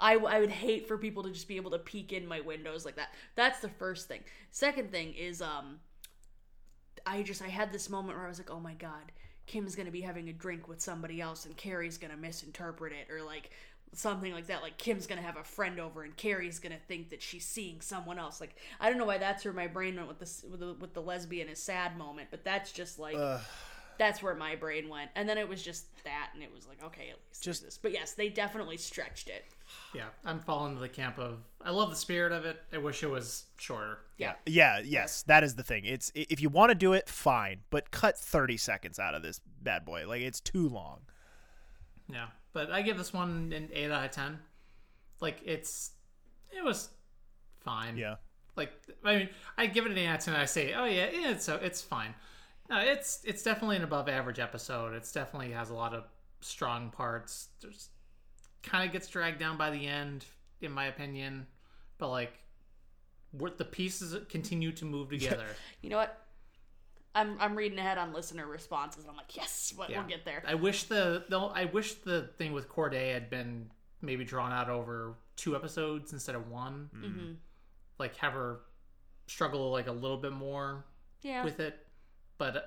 I, 0.00 0.14
I 0.16 0.38
would 0.40 0.50
hate 0.50 0.86
for 0.88 0.98
people 0.98 1.22
to 1.24 1.30
just 1.30 1.48
be 1.48 1.56
able 1.56 1.70
to 1.72 1.78
peek 1.78 2.12
in 2.12 2.26
my 2.26 2.40
windows 2.40 2.84
like 2.84 2.96
that. 2.96 3.10
That's 3.36 3.60
the 3.60 3.68
first 3.68 4.06
thing. 4.08 4.20
Second 4.50 4.90
thing 4.92 5.12
is 5.14 5.42
um 5.42 5.80
I 7.06 7.22
just 7.22 7.42
I 7.42 7.48
had 7.48 7.72
this 7.72 7.90
moment 7.90 8.16
where 8.16 8.26
I 8.26 8.28
was 8.28 8.38
like, 8.38 8.50
"Oh 8.50 8.60
my 8.60 8.74
god, 8.74 9.12
Kim's 9.46 9.74
to 9.86 9.92
be 9.92 10.00
having 10.00 10.28
a 10.28 10.32
drink 10.32 10.68
with 10.68 10.80
somebody 10.80 11.20
else 11.20 11.44
and 11.46 11.56
Kerry's 11.56 11.98
to 12.10 12.16
misinterpret 12.18 12.92
it 12.92 13.12
or 13.12 13.22
like 13.22 13.50
something 13.92 14.32
like 14.32 14.46
that. 14.46 14.62
Like 14.62 14.78
Kim's 14.78 15.06
to 15.20 15.26
have 15.26 15.36
a 15.36 15.44
friend 15.44 15.78
over 15.78 16.02
and 16.02 16.16
Kerry's 16.16 16.58
to 16.72 16.78
think 16.78 17.10
that 17.10 17.22
she's 17.22 17.46
seeing 17.46 17.80
someone 17.80 18.18
else." 18.18 18.40
Like 18.40 18.56
I 18.80 18.88
don't 18.88 18.98
know 18.98 19.04
why 19.04 19.18
that's 19.18 19.44
where 19.44 19.54
my 19.54 19.66
brain 19.66 19.96
went 19.96 20.08
with 20.08 20.18
this 20.18 20.44
with 20.48 20.60
the, 20.60 20.74
with 20.74 20.94
the 20.94 21.02
lesbian 21.02 21.48
is 21.48 21.62
sad 21.62 21.96
moment, 21.98 22.28
but 22.30 22.44
that's 22.44 22.72
just 22.72 22.98
like 22.98 23.16
that's 23.98 24.22
where 24.22 24.34
my 24.34 24.56
brain 24.56 24.88
went. 24.88 25.10
And 25.14 25.28
then 25.28 25.38
it 25.38 25.48
was 25.48 25.62
just 25.62 25.86
that 26.04 26.30
and 26.34 26.42
it 26.42 26.52
was 26.54 26.66
like, 26.66 26.82
"Okay, 26.84 27.08
at 27.10 27.16
least 27.16 27.42
Just- 27.42 27.44
just 27.44 27.62
this." 27.64 27.78
But 27.78 27.92
yes, 27.92 28.12
they 28.12 28.28
definitely 28.28 28.76
stretched 28.76 29.28
it. 29.28 29.44
Yeah, 29.94 30.08
I'm 30.24 30.40
falling 30.40 30.72
into 30.72 30.80
the 30.82 30.88
camp 30.88 31.18
of 31.18 31.38
I 31.60 31.70
love 31.70 31.90
the 31.90 31.96
spirit 31.96 32.32
of 32.32 32.44
it. 32.44 32.62
I 32.72 32.78
wish 32.78 33.02
it 33.02 33.08
was 33.10 33.44
shorter. 33.56 33.98
Yeah. 34.18 34.34
yeah 34.46 34.78
yes 34.84 35.22
that 35.24 35.42
is 35.42 35.56
the 35.56 35.64
thing 35.64 35.84
it's 35.84 36.12
if 36.14 36.40
you 36.40 36.48
want 36.48 36.70
to 36.70 36.76
do 36.76 36.92
it 36.92 37.08
fine 37.08 37.62
but 37.70 37.90
cut 37.90 38.16
30 38.16 38.56
seconds 38.56 39.00
out 39.00 39.12
of 39.12 39.22
this 39.22 39.40
bad 39.60 39.84
boy 39.84 40.06
like 40.06 40.22
it's 40.22 40.38
too 40.38 40.68
long 40.68 41.00
Yeah, 42.08 42.26
but 42.52 42.70
I 42.70 42.82
give 42.82 42.96
this 42.96 43.12
one 43.12 43.52
an 43.52 43.70
eight 43.72 43.90
out 43.90 44.04
of 44.04 44.10
ten. 44.12 44.38
Like 45.20 45.40
it's, 45.44 45.92
it 46.56 46.62
was 46.62 46.90
fine. 47.64 47.96
yeah 47.96 48.16
Like 48.56 48.70
I 49.04 49.16
mean, 49.16 49.28
I 49.58 49.66
give 49.66 49.84
it 49.86 49.90
an 49.92 49.98
eight 49.98 50.06
out 50.06 50.18
of 50.20 50.24
ten. 50.24 50.34
And 50.34 50.42
I 50.42 50.46
say, 50.46 50.74
oh 50.74 50.84
yeah, 50.84 51.08
yeah, 51.12 51.30
it's 51.30 51.44
so 51.44 51.56
it's 51.56 51.82
fine. 51.82 52.14
No, 52.70 52.78
it's 52.80 53.20
it's 53.24 53.42
definitely 53.42 53.76
an 53.76 53.84
above 53.84 54.08
average 54.08 54.38
episode. 54.38 54.94
It's 54.94 55.12
definitely 55.12 55.52
has 55.52 55.70
a 55.70 55.74
lot 55.74 55.94
of 55.94 56.04
strong 56.40 56.90
parts. 56.90 57.48
There's 57.60 57.90
kind 58.62 58.86
of 58.86 58.92
gets 58.92 59.06
dragged 59.08 59.38
down 59.38 59.56
by 59.58 59.70
the 59.70 59.86
end, 59.86 60.24
in 60.62 60.72
my 60.72 60.86
opinion, 60.86 61.46
but 61.98 62.08
like, 62.08 62.32
what 63.32 63.58
the 63.58 63.64
pieces 63.64 64.16
continue 64.28 64.72
to 64.72 64.84
move 64.86 65.08
together. 65.10 65.46
You 65.82 65.90
know 65.90 65.98
what? 65.98 66.18
I'm 67.14 67.36
I'm 67.38 67.54
reading 67.54 67.78
ahead 67.78 67.98
on 67.98 68.12
listener 68.12 68.46
responses, 68.46 69.02
and 69.04 69.10
I'm 69.10 69.16
like, 69.16 69.36
yes, 69.36 69.72
but 69.76 69.90
Yeah. 69.90 70.00
we'll 70.00 70.08
get 70.08 70.24
there. 70.24 70.42
I 70.46 70.54
wish 70.54 70.84
the 70.84 71.24
no, 71.30 71.48
I 71.48 71.66
wish 71.66 71.94
the 71.94 72.30
thing 72.38 72.52
with 72.52 72.68
Corday 72.68 73.12
had 73.12 73.28
been 73.30 73.70
maybe 74.00 74.24
drawn 74.24 74.52
out 74.52 74.68
over 74.70 75.14
two 75.36 75.54
episodes 75.54 76.12
instead 76.12 76.34
of 76.34 76.48
one. 76.50 76.90
Mhm. 76.94 77.36
Like 77.98 78.16
have 78.16 78.32
her 78.32 78.60
struggle 79.26 79.70
like 79.70 79.86
a 79.86 79.92
little 79.92 80.16
bit 80.16 80.32
more 80.32 80.84
Yeah. 81.22 81.44
with 81.44 81.60
it, 81.60 81.83
but 82.38 82.56
uh, 82.56 82.60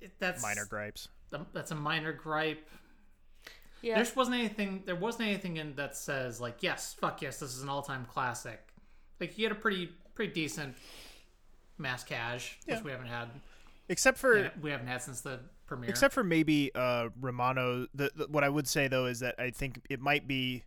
it, 0.00 0.12
that's 0.18 0.42
Minor 0.42 0.64
gripes. 0.64 1.08
That's 1.52 1.70
a 1.70 1.74
minor 1.74 2.12
gripe. 2.12 2.66
Yeah. 3.82 4.02
There 4.02 4.12
wasn't 4.16 4.36
anything. 4.36 4.82
There 4.86 4.96
wasn't 4.96 5.28
anything 5.28 5.56
in 5.58 5.74
that 5.76 5.96
says 5.96 6.40
like, 6.40 6.56
yes, 6.62 6.94
fuck 6.98 7.22
yes, 7.22 7.38
this 7.38 7.54
is 7.54 7.62
an 7.62 7.68
all-time 7.68 8.06
classic. 8.06 8.60
Like 9.20 9.36
you 9.38 9.48
get 9.48 9.52
a 9.52 9.60
pretty 9.60 9.90
pretty 10.14 10.32
decent 10.32 10.74
mass 11.76 12.02
cash, 12.02 12.58
Yeah. 12.66 12.76
which 12.76 12.84
we 12.84 12.90
haven't 12.90 13.08
had. 13.08 13.28
Except 13.88 14.18
for 14.18 14.38
yeah, 14.38 14.50
we 14.60 14.70
haven't 14.70 14.88
had 14.88 15.02
since 15.02 15.20
the 15.20 15.40
premiere. 15.66 15.90
Except 15.90 16.12
for 16.12 16.24
maybe 16.24 16.70
uh, 16.74 17.08
Romano. 17.20 17.86
The, 17.94 18.10
the, 18.14 18.26
what 18.26 18.42
I 18.42 18.48
would 18.48 18.66
say 18.66 18.88
though 18.88 19.06
is 19.06 19.20
that 19.20 19.34
I 19.38 19.50
think 19.50 19.80
it 19.88 20.00
might 20.00 20.26
be 20.26 20.64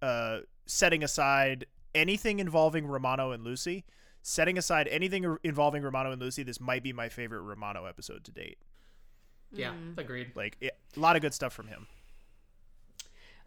uh, 0.00 0.40
setting 0.66 1.02
aside 1.02 1.66
anything 1.94 2.38
involving 2.38 2.86
Romano 2.86 3.32
and 3.32 3.42
Lucy. 3.42 3.84
Setting 4.22 4.58
aside 4.58 4.88
anything 4.88 5.38
involving 5.42 5.82
Romano 5.82 6.12
and 6.12 6.20
Lucy, 6.20 6.42
this 6.42 6.60
might 6.60 6.82
be 6.82 6.92
my 6.92 7.08
favorite 7.08 7.40
Romano 7.42 7.84
episode 7.86 8.24
to 8.24 8.30
date. 8.30 8.58
yeah, 9.50 9.70
Mm. 9.72 9.96
agreed. 9.96 10.32
Like 10.34 10.56
it, 10.60 10.76
a 10.96 11.00
lot 11.00 11.16
of 11.16 11.22
good 11.22 11.32
stuff 11.32 11.52
from 11.54 11.68
him. 11.68 11.86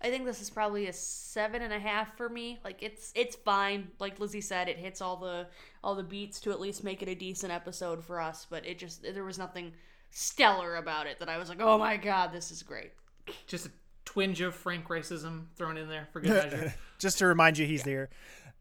I 0.04 0.10
think 0.10 0.26
this 0.26 0.42
is 0.42 0.50
probably 0.50 0.88
a 0.88 0.94
seven 0.94 1.62
and 1.62 1.72
a 1.72 1.78
half 1.80 2.18
for 2.18 2.28
me. 2.28 2.60
Like 2.64 2.82
it's 2.82 3.12
it's 3.16 3.36
fine. 3.36 3.90
Like 4.00 4.20
Lizzie 4.20 4.42
said, 4.42 4.68
it 4.68 4.78
hits 4.78 5.00
all 5.00 5.16
the 5.18 5.46
all 5.84 5.94
the 5.94 6.02
beats 6.04 6.40
to 6.42 6.52
at 6.52 6.60
least 6.60 6.84
make 6.84 7.04
it 7.04 7.08
a 7.08 7.14
decent 7.14 7.52
episode 7.54 8.04
for 8.04 8.20
us. 8.20 8.48
But 8.50 8.66
it 8.66 8.80
just 8.80 9.04
there 9.04 9.24
was 9.24 9.38
nothing 9.38 9.74
stellar 10.10 10.78
about 10.78 11.06
it 11.06 11.20
that 11.20 11.30
I 11.30 11.38
was 11.38 11.50
like, 11.50 11.62
oh 11.62 11.78
my 11.78 11.98
god, 11.98 12.32
this 12.34 12.50
is 12.50 12.64
great. 12.64 12.94
Just 13.46 13.68
a 13.68 13.72
twinge 14.04 14.42
of 14.42 14.56
Frank 14.56 14.88
racism 14.88 15.46
thrown 15.56 15.78
in 15.78 15.88
there 15.88 16.08
for 16.12 16.20
good 16.20 16.32
measure. 16.52 16.74
Just 16.98 17.20
to 17.20 17.28
remind 17.28 17.60
you, 17.60 17.68
he's 17.68 17.84
there. 17.84 18.10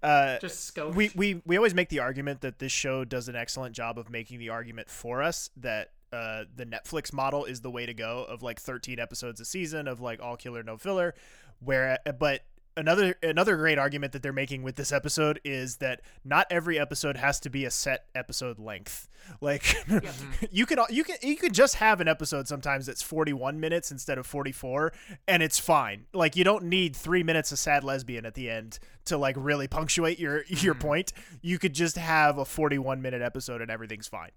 Uh, 0.03 0.38
Just 0.38 0.64
scope. 0.64 0.94
we, 0.94 1.11
we 1.14 1.42
we 1.44 1.57
always 1.57 1.74
make 1.74 1.90
the 1.90 1.98
argument 1.98 2.40
that 2.40 2.59
this 2.59 2.72
show 2.72 3.05
does 3.05 3.28
an 3.28 3.36
excellent 3.36 3.74
job 3.74 3.98
of 3.98 4.09
making 4.09 4.38
the 4.38 4.48
argument 4.48 4.88
for 4.88 5.22
us 5.22 5.51
that 5.57 5.90
uh, 6.12 6.44
the 6.57 6.64
Netflix 6.64 7.12
model 7.12 7.44
is 7.44 7.61
the 7.61 7.70
way 7.70 7.86
to 7.86 7.94
go 7.94 8.24
of 8.24 8.42
like 8.42 8.61
13 8.61 8.98
episodes 8.98 9.40
a 9.40 9.44
season 9.44 9.86
of 9.86 10.01
like 10.01 10.20
all 10.22 10.36
killer 10.36 10.62
no 10.62 10.76
filler. 10.76 11.14
Where 11.61 11.98
but 12.18 12.40
another 12.81 13.14
another 13.22 13.57
great 13.57 13.78
argument 13.78 14.12
that 14.12 14.22
they're 14.22 14.33
making 14.33 14.62
with 14.62 14.76
this 14.76 14.91
episode 14.91 15.41
is 15.45 15.76
that 15.76 16.01
not 16.24 16.47
every 16.51 16.78
episode 16.78 17.16
has 17.16 17.39
to 17.41 17.51
be 17.51 17.64
a 17.64 17.70
set 17.70 18.07
episode 18.14 18.59
length. 18.59 19.07
Like 19.43 19.62
mm-hmm. 19.87 20.47
you 20.51 20.64
could 20.64 20.81
you 20.89 21.05
can 21.05 21.16
you 21.22 21.37
could 21.37 21.53
just 21.53 21.76
have 21.76 22.01
an 22.01 22.09
episode 22.09 22.49
sometimes 22.49 22.87
that's 22.87 23.03
41 23.03 23.61
minutes 23.61 23.93
instead 23.93 24.16
of 24.16 24.26
44 24.26 24.95
and 25.28 25.43
it's 25.43 25.59
fine. 25.59 26.07
Like 26.14 26.37
you 26.37 26.43
don't 26.43 26.64
need 26.64 26.97
3 26.97 27.22
minutes 27.22 27.53
of 27.53 27.59
sad 27.59 27.85
lesbian 27.85 28.24
at 28.24 28.35
the 28.35 28.49
end 28.49 28.78
to 29.05 29.18
like 29.18 29.37
really 29.39 29.68
punctuate 29.68 30.18
your 30.18 30.45
your 30.49 30.74
mm-hmm. 30.74 30.89
point. 30.89 31.12
You 31.43 31.59
could 31.59 31.74
just 31.74 31.97
have 31.97 32.39
a 32.39 32.47
41 32.47 33.03
minute 33.03 33.20
episode 33.20 33.61
and 33.61 33.70
everything's 33.70 34.09
fine. 34.09 34.31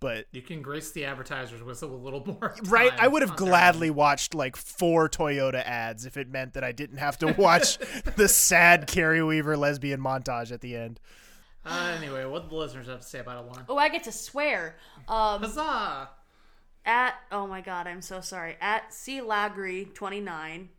But 0.00 0.26
you 0.32 0.40
can 0.40 0.62
grace 0.62 0.92
the 0.92 1.04
advertisers 1.04 1.62
with 1.62 1.82
a 1.82 1.86
little 1.86 2.24
more. 2.40 2.56
right, 2.64 2.92
I 2.98 3.06
would 3.06 3.20
have 3.22 3.32
on 3.32 3.36
their 3.36 3.46
gladly 3.46 3.90
watched 3.90 4.34
like 4.34 4.56
four 4.56 5.08
Toyota 5.08 5.62
ads 5.64 6.06
if 6.06 6.16
it 6.16 6.28
meant 6.28 6.54
that 6.54 6.64
I 6.64 6.72
didn't 6.72 6.96
have 6.98 7.18
to 7.18 7.32
watch 7.34 7.76
the 8.16 8.26
sad 8.26 8.86
Kerry 8.86 9.22
Weaver 9.22 9.56
lesbian 9.56 10.00
montage 10.00 10.52
at 10.52 10.62
the 10.62 10.74
end. 10.74 11.00
Uh, 11.66 11.94
anyway, 11.98 12.24
what 12.24 12.48
the 12.48 12.54
listeners 12.54 12.86
have 12.86 13.00
to 13.00 13.06
say 13.06 13.18
about 13.18 13.44
it, 13.44 13.64
Oh, 13.68 13.76
I 13.76 13.90
get 13.90 14.04
to 14.04 14.12
swear. 14.12 14.76
Um, 15.06 15.42
Huzzah! 15.42 16.08
At 16.86 17.14
oh 17.30 17.46
my 17.46 17.60
god, 17.60 17.86
I'm 17.86 18.00
so 18.00 18.22
sorry. 18.22 18.56
At 18.60 18.94
C 18.94 19.20
Lagry 19.20 19.92
29. 19.92 20.70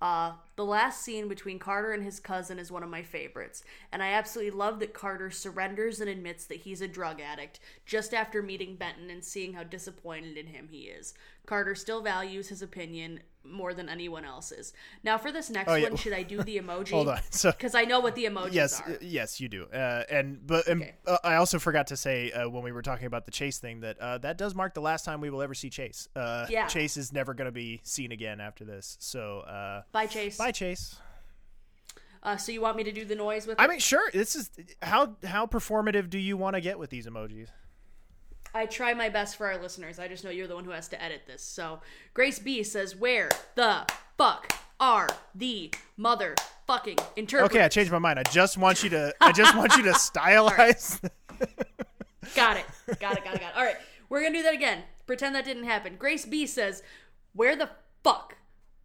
Uh, 0.00 0.32
the 0.56 0.64
last 0.64 1.00
scene 1.00 1.26
between 1.26 1.58
Carter 1.58 1.92
and 1.92 2.02
his 2.02 2.20
cousin 2.20 2.58
is 2.58 2.70
one 2.70 2.82
of 2.82 2.90
my 2.90 3.02
favorites, 3.02 3.64
and 3.90 4.02
I 4.02 4.08
absolutely 4.08 4.56
love 4.56 4.78
that 4.80 4.92
Carter 4.92 5.30
surrenders 5.30 6.00
and 6.00 6.10
admits 6.10 6.44
that 6.46 6.60
he's 6.60 6.82
a 6.82 6.88
drug 6.88 7.20
addict 7.20 7.60
just 7.86 8.12
after 8.12 8.42
meeting 8.42 8.76
Benton 8.76 9.08
and 9.08 9.24
seeing 9.24 9.54
how 9.54 9.62
disappointed 9.62 10.36
in 10.36 10.48
him 10.48 10.68
he 10.70 10.82
is. 10.82 11.14
Carter 11.46 11.74
still 11.74 12.02
values 12.02 12.48
his 12.48 12.60
opinion 12.60 13.20
more 13.50 13.74
than 13.74 13.88
anyone 13.88 14.24
else's. 14.24 14.72
Now, 15.02 15.18
for 15.18 15.30
this 15.32 15.50
next 15.50 15.70
Oh, 15.70 15.74
yeah. 15.74 15.88
one, 15.88 15.96
should 15.96 16.12
I 16.12 16.22
do 16.22 16.42
the 16.42 16.56
emoji? 16.62 16.90
Hold 16.90 17.08
on. 17.08 17.20
So- 17.30 17.50
because 17.52 17.74
I 17.74 17.84
know 17.84 18.00
what 18.00 18.14
the 18.14 18.24
emojis 18.24 18.52
yes, 18.52 18.80
are. 18.80 18.98
yes, 19.00 19.40
you 19.40 19.48
do. 19.48 19.64
Uh, 19.66 20.04
and 20.10 20.46
but 20.46 20.66
and, 20.66 20.92
uh, 21.06 21.18
I 21.24 21.36
also 21.36 21.58
forgot 21.58 21.86
to 21.88 21.96
say 21.96 22.30
uh, 22.32 22.48
when 22.48 22.62
we 22.62 22.72
were 22.72 22.82
talking 22.82 23.06
about 23.06 23.24
the 23.24 23.30
Chase 23.32 23.58
thing 23.58 23.80
that 23.80 23.98
uh, 24.00 24.18
that 24.18 24.36
does 24.38 24.54
mark 24.54 24.74
the 24.74 24.80
last 24.80 25.04
time 25.04 25.20
we 25.20 25.30
will 25.30 25.42
ever 25.42 25.54
see 25.54 25.70
Chase. 25.70 26.08
Uh, 26.16 26.46
Yeah. 26.48 26.66
Chase 26.66 26.96
is 26.96 27.12
never 27.12 27.34
going 27.34 27.46
to 27.46 27.52
be 27.52 27.80
seen 27.84 28.12
again 28.12 28.40
after 28.40 28.64
this. 28.64 28.96
So 29.00 29.40
uh, 29.40 29.82
Bye, 29.92 30.06
Chase. 30.06 30.36
bye, 30.36 30.52
Chase. 30.52 30.96
Uh, 32.22 32.36
so 32.36 32.50
you 32.50 32.60
want 32.60 32.76
me 32.76 32.82
to 32.82 32.90
do 32.90 33.04
the 33.04 33.14
noise 33.14 33.46
with? 33.46 33.60
I 33.60 33.66
it? 33.66 33.70
mean, 33.70 33.78
sure. 33.78 34.10
This 34.12 34.34
is 34.34 34.50
how 34.82 35.16
how 35.24 35.46
performative 35.46 36.10
do 36.10 36.18
you 36.18 36.36
want 36.36 36.54
to 36.56 36.60
get 36.60 36.78
with 36.78 36.90
these 36.90 37.06
emojis? 37.06 37.48
I 38.56 38.64
try 38.64 38.94
my 38.94 39.10
best 39.10 39.36
for 39.36 39.46
our 39.46 39.58
listeners. 39.58 39.98
I 39.98 40.08
just 40.08 40.24
know 40.24 40.30
you're 40.30 40.46
the 40.46 40.54
one 40.54 40.64
who 40.64 40.70
has 40.70 40.88
to 40.88 41.02
edit 41.02 41.22
this. 41.26 41.42
So 41.42 41.80
Grace 42.14 42.38
B 42.38 42.62
says, 42.62 42.96
"Where 42.96 43.28
the 43.54 43.86
fuck 44.16 44.54
are 44.80 45.10
the 45.34 45.70
motherfucking 45.98 46.98
interpreters?" 47.16 47.54
Okay, 47.54 47.62
I 47.62 47.68
changed 47.68 47.92
my 47.92 47.98
mind. 47.98 48.18
I 48.18 48.22
just 48.22 48.56
want 48.56 48.82
you 48.82 48.88
to. 48.90 49.14
I 49.20 49.32
just 49.32 49.54
want 49.54 49.76
you 49.76 49.82
to 49.82 49.90
stylize. 49.92 50.98
Got 52.34 52.56
it. 52.56 52.64
Got 52.98 53.18
it. 53.18 53.24
Got 53.24 53.34
it. 53.34 53.40
Got 53.40 53.50
it. 53.50 53.56
All 53.56 53.64
right, 53.64 53.76
we're 54.08 54.22
gonna 54.22 54.32
do 54.32 54.42
that 54.42 54.54
again. 54.54 54.84
Pretend 55.06 55.34
that 55.34 55.44
didn't 55.44 55.64
happen. 55.64 55.96
Grace 55.96 56.24
B 56.24 56.46
says, 56.46 56.82
"Where 57.34 57.56
the 57.56 57.68
fuck 58.02 58.36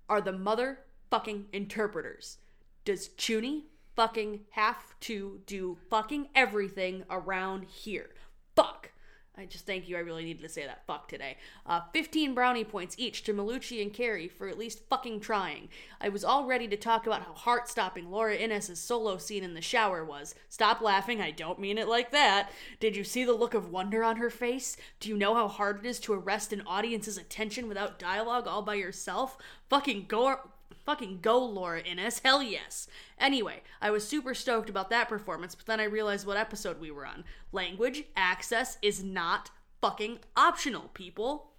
are 0.09 0.19
the 0.19 0.33
motherfucking 0.33 1.45
interpreters? 1.53 2.39
Does 2.83 3.07
Chuny 3.07 3.63
fucking 3.95 4.41
have 4.51 4.99
to 5.01 5.39
do 5.45 5.77
fucking 5.89 6.27
everything 6.35 7.05
around 7.09 7.63
here? 7.63 8.09
Fuck." 8.53 8.91
I 9.37 9.45
just 9.45 9.65
thank 9.65 9.87
you. 9.87 9.95
I 9.95 10.01
really 10.01 10.25
needed 10.25 10.41
to 10.43 10.49
say 10.49 10.65
that 10.65 10.85
fuck 10.85 11.07
today. 11.07 11.37
Uh, 11.65 11.79
15 11.93 12.33
brownie 12.33 12.65
points 12.65 12.95
each 12.99 13.23
to 13.23 13.33
Malucci 13.33 13.81
and 13.81 13.93
Kerry 13.93 14.27
for 14.27 14.47
at 14.49 14.57
least 14.57 14.87
fucking 14.89 15.21
trying. 15.21 15.69
I 16.01 16.09
was 16.09 16.25
all 16.25 16.45
ready 16.45 16.67
to 16.67 16.75
talk 16.75 17.07
about 17.07 17.23
how 17.23 17.33
heart 17.33 17.69
stopping 17.69 18.11
Laura 18.11 18.35
Innes' 18.35 18.77
solo 18.77 19.17
scene 19.17 19.43
in 19.43 19.53
the 19.53 19.61
shower 19.61 20.03
was. 20.03 20.35
Stop 20.49 20.81
laughing, 20.81 21.21
I 21.21 21.31
don't 21.31 21.59
mean 21.59 21.77
it 21.77 21.87
like 21.87 22.11
that. 22.11 22.51
Did 22.81 22.97
you 22.97 23.05
see 23.05 23.23
the 23.23 23.33
look 23.33 23.53
of 23.53 23.71
wonder 23.71 24.03
on 24.03 24.17
her 24.17 24.29
face? 24.29 24.75
Do 24.99 25.07
you 25.07 25.15
know 25.15 25.33
how 25.33 25.47
hard 25.47 25.85
it 25.85 25.87
is 25.87 25.99
to 26.01 26.13
arrest 26.13 26.51
an 26.51 26.63
audience's 26.67 27.17
attention 27.17 27.69
without 27.69 27.99
dialogue 27.99 28.47
all 28.47 28.61
by 28.61 28.75
yourself? 28.75 29.37
Fucking 29.69 30.05
go. 30.09 30.39
Fucking 30.85 31.19
go, 31.21 31.43
Laura 31.43 31.81
Innes. 31.81 32.19
Hell 32.19 32.41
yes. 32.41 32.87
Anyway, 33.19 33.61
I 33.81 33.91
was 33.91 34.07
super 34.07 34.33
stoked 34.33 34.69
about 34.69 34.89
that 34.89 35.09
performance, 35.09 35.55
but 35.55 35.65
then 35.65 35.79
I 35.79 35.85
realized 35.85 36.25
what 36.25 36.37
episode 36.37 36.79
we 36.79 36.91
were 36.91 37.05
on. 37.05 37.23
Language 37.51 38.05
access 38.15 38.77
is 38.81 39.03
not 39.03 39.51
fucking 39.81 40.19
optional, 40.35 40.89
people. 40.93 41.51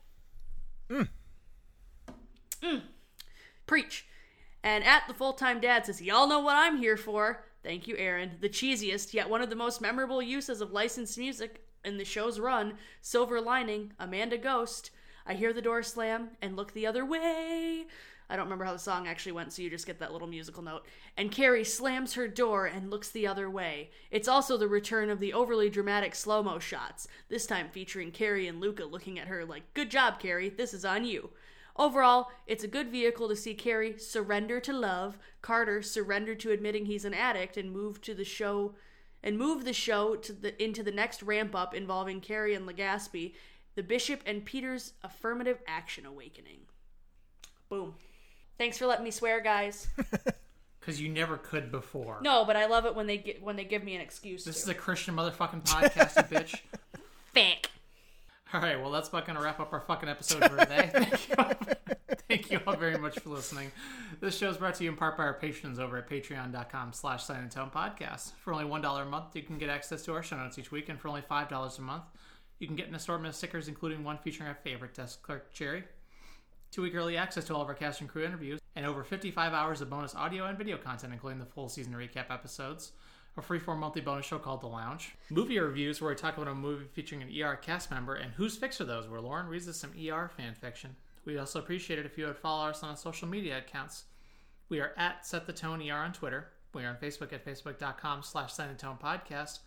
Mm. 0.90 1.08
Preach. 3.66 4.06
And 4.62 4.84
at 4.84 5.04
the 5.08 5.14
full 5.14 5.32
time 5.32 5.60
dad 5.60 5.86
says, 5.86 6.00
Y'all 6.00 6.28
know 6.28 6.40
what 6.40 6.56
I'm 6.56 6.78
here 6.78 6.96
for. 6.96 7.44
Thank 7.62 7.86
you, 7.86 7.96
Aaron. 7.96 8.32
The 8.40 8.48
cheesiest, 8.48 9.14
yet 9.14 9.30
one 9.30 9.40
of 9.40 9.50
the 9.50 9.56
most 9.56 9.80
memorable 9.80 10.22
uses 10.22 10.60
of 10.60 10.72
licensed 10.72 11.16
music 11.16 11.62
in 11.84 11.96
the 11.96 12.04
show's 12.04 12.40
run 12.40 12.74
Silver 13.00 13.40
Lining, 13.40 13.92
Amanda 13.98 14.38
Ghost. 14.38 14.90
I 15.26 15.34
hear 15.34 15.52
the 15.52 15.62
door 15.62 15.82
slam 15.82 16.30
and 16.40 16.56
look 16.56 16.72
the 16.72 16.86
other 16.86 17.04
way. 17.04 17.86
I 18.32 18.36
don't 18.36 18.46
remember 18.46 18.64
how 18.64 18.72
the 18.72 18.78
song 18.78 19.06
actually 19.06 19.32
went, 19.32 19.52
so 19.52 19.60
you 19.60 19.68
just 19.68 19.86
get 19.86 19.98
that 19.98 20.10
little 20.10 20.26
musical 20.26 20.62
note. 20.62 20.86
And 21.18 21.30
Kerry 21.30 21.64
slams 21.64 22.14
her 22.14 22.26
door 22.26 22.64
and 22.64 22.88
looks 22.90 23.10
the 23.10 23.26
other 23.26 23.50
way. 23.50 23.90
It's 24.10 24.26
also 24.26 24.56
the 24.56 24.68
return 24.68 25.10
of 25.10 25.20
the 25.20 25.34
overly 25.34 25.68
dramatic 25.68 26.14
slow 26.14 26.42
mo 26.42 26.58
shots, 26.58 27.06
this 27.28 27.44
time 27.44 27.68
featuring 27.68 28.10
Kerry 28.10 28.46
and 28.48 28.58
Luca 28.58 28.86
looking 28.86 29.18
at 29.18 29.28
her 29.28 29.44
like, 29.44 29.74
Good 29.74 29.90
job, 29.90 30.18
Kerry, 30.18 30.48
this 30.48 30.72
is 30.72 30.82
on 30.82 31.04
you. 31.04 31.28
Overall, 31.76 32.30
it's 32.46 32.64
a 32.64 32.68
good 32.68 32.90
vehicle 32.90 33.28
to 33.28 33.36
see 33.36 33.52
Kerry 33.52 33.98
surrender 33.98 34.60
to 34.60 34.72
love, 34.72 35.18
Carter 35.42 35.82
surrender 35.82 36.34
to 36.36 36.52
admitting 36.52 36.86
he's 36.86 37.04
an 37.04 37.12
addict, 37.12 37.58
and 37.58 37.70
move 37.70 38.00
to 38.00 38.14
the 38.14 38.24
show 38.24 38.74
and 39.22 39.36
move 39.36 39.66
the 39.66 39.74
show 39.74 40.16
to 40.16 40.32
the 40.32 40.62
into 40.62 40.82
the 40.82 40.90
next 40.90 41.22
ramp 41.22 41.54
up 41.54 41.74
involving 41.74 42.22
Kerry 42.22 42.54
and 42.54 42.66
Legaspi, 42.66 43.34
the 43.74 43.82
Bishop 43.82 44.22
and 44.24 44.46
Peter's 44.46 44.94
affirmative 45.04 45.58
action 45.66 46.06
awakening. 46.06 46.60
Boom. 47.68 47.94
Thanks 48.58 48.78
for 48.78 48.86
letting 48.86 49.04
me 49.04 49.10
swear, 49.10 49.40
guys. 49.40 49.88
Because 50.82 51.00
you 51.00 51.08
never 51.08 51.36
could 51.36 51.70
before. 51.70 52.18
No, 52.22 52.44
but 52.44 52.56
I 52.56 52.66
love 52.66 52.86
it 52.86 52.96
when 52.96 53.06
they 53.06 53.16
get 53.16 53.40
when 53.40 53.54
they 53.54 53.64
give 53.64 53.84
me 53.84 53.94
an 53.94 54.00
excuse. 54.00 54.44
This 54.44 54.56
to. 54.56 54.62
is 54.62 54.68
a 54.68 54.74
Christian 54.74 55.14
motherfucking 55.14 55.62
podcast, 55.62 56.16
you 56.16 56.36
bitch. 56.36 56.60
Fank. 57.32 57.70
All 58.52 58.60
right, 58.60 58.80
well, 58.80 58.90
that's 58.90 59.08
about 59.08 59.24
going 59.24 59.38
to 59.38 59.42
wrap 59.44 59.60
up 59.60 59.72
our 59.72 59.80
fucking 59.80 60.08
episode 60.08 60.44
for 60.44 60.56
today. 60.56 60.90
Thank 60.92 61.28
you, 61.28 62.16
Thank 62.28 62.50
you 62.50 62.60
all 62.66 62.76
very 62.76 62.98
much 62.98 63.18
for 63.20 63.30
listening. 63.30 63.70
This 64.20 64.36
show 64.36 64.50
is 64.50 64.58
brought 64.58 64.74
to 64.74 64.84
you 64.84 64.90
in 64.90 64.96
part 64.96 65.16
by 65.16 65.22
our 65.22 65.34
patrons 65.34 65.78
over 65.78 65.96
at 65.96 66.10
patreon.com 66.10 66.92
slash 66.92 67.24
Sign 67.24 67.40
and 67.42 67.50
Tone 67.50 67.70
Podcast. 67.74 68.32
For 68.44 68.52
only 68.52 68.66
$1 68.66 69.02
a 69.02 69.04
month, 69.06 69.34
you 69.36 69.42
can 69.42 69.56
get 69.56 69.70
access 69.70 70.02
to 70.04 70.12
our 70.12 70.22
show 70.22 70.36
notes 70.36 70.58
each 70.58 70.70
week, 70.70 70.90
and 70.90 71.00
for 71.00 71.08
only 71.08 71.22
$5 71.22 71.78
a 71.78 71.80
month, 71.80 72.04
you 72.58 72.66
can 72.66 72.76
get 72.76 72.88
an 72.88 72.94
assortment 72.94 73.30
of 73.30 73.36
stickers, 73.36 73.68
including 73.68 74.04
one 74.04 74.18
featuring 74.18 74.48
our 74.48 74.58
favorite 74.62 74.92
desk 74.94 75.22
clerk, 75.22 75.50
Jerry, 75.54 75.84
two 76.72 76.82
week 76.82 76.94
early 76.94 77.18
access 77.18 77.44
to 77.44 77.54
all 77.54 77.60
of 77.60 77.68
our 77.68 77.74
cast 77.74 78.00
and 78.00 78.08
crew 78.08 78.24
interviews, 78.24 78.58
and 78.74 78.86
over 78.86 79.04
55 79.04 79.52
hours 79.52 79.82
of 79.82 79.90
bonus 79.90 80.14
audio 80.14 80.46
and 80.46 80.56
video 80.56 80.78
content, 80.78 81.12
including 81.12 81.38
the 81.38 81.44
full 81.44 81.68
season 81.68 81.92
recap 81.92 82.30
episodes, 82.30 82.92
a 83.36 83.42
freeform 83.42 83.78
monthly 83.78 84.00
bonus 84.00 84.24
show 84.24 84.38
called 84.38 84.62
The 84.62 84.66
Lounge, 84.66 85.14
movie 85.30 85.58
reviews 85.58 86.00
where 86.00 86.10
we 86.10 86.16
talk 86.16 86.36
about 86.36 86.50
a 86.50 86.54
movie 86.54 86.86
featuring 86.92 87.22
an 87.22 87.42
ER 87.42 87.56
cast 87.56 87.90
member, 87.90 88.14
and 88.14 88.32
Whose 88.32 88.56
Fix 88.56 88.80
Are 88.80 88.84
Those, 88.84 89.06
where 89.06 89.20
Lauren 89.20 89.46
reads 89.46 89.68
us 89.68 89.76
some 89.76 89.92
ER 89.92 90.30
fan 90.34 90.54
fiction. 90.54 90.96
We'd 91.26 91.38
also 91.38 91.58
appreciate 91.58 91.98
it 91.98 92.06
if 92.06 92.16
you 92.16 92.26
would 92.26 92.38
follow 92.38 92.70
us 92.70 92.82
on 92.82 92.90
our 92.90 92.96
social 92.96 93.28
media 93.28 93.58
accounts. 93.58 94.04
We 94.70 94.80
are 94.80 94.92
at 94.96 95.26
Set 95.26 95.46
the 95.46 95.52
Tone 95.52 95.86
ER 95.86 95.94
on 95.94 96.14
Twitter. 96.14 96.48
We 96.72 96.84
are 96.84 96.88
on 96.88 96.96
Facebook 96.96 97.34
at 97.34 97.44
facebook.com 97.44 98.22
slash 98.22 98.54
Sign 98.54 98.68
the 98.68 98.74
Tone 98.74 98.96
Podcast. 99.00 99.58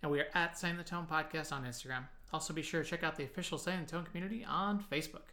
And 0.00 0.12
we 0.12 0.20
are 0.20 0.28
at 0.34 0.56
Sign 0.56 0.76
the 0.76 0.84
Tone 0.84 1.06
Podcast 1.10 1.52
on 1.52 1.64
Instagram. 1.64 2.04
Also 2.32 2.54
be 2.54 2.62
sure 2.62 2.82
to 2.84 2.88
check 2.88 3.02
out 3.02 3.16
the 3.16 3.24
official 3.24 3.58
Sign 3.58 3.84
the 3.84 3.90
Tone 3.90 4.04
community 4.04 4.44
on 4.48 4.84
Facebook. 4.90 5.31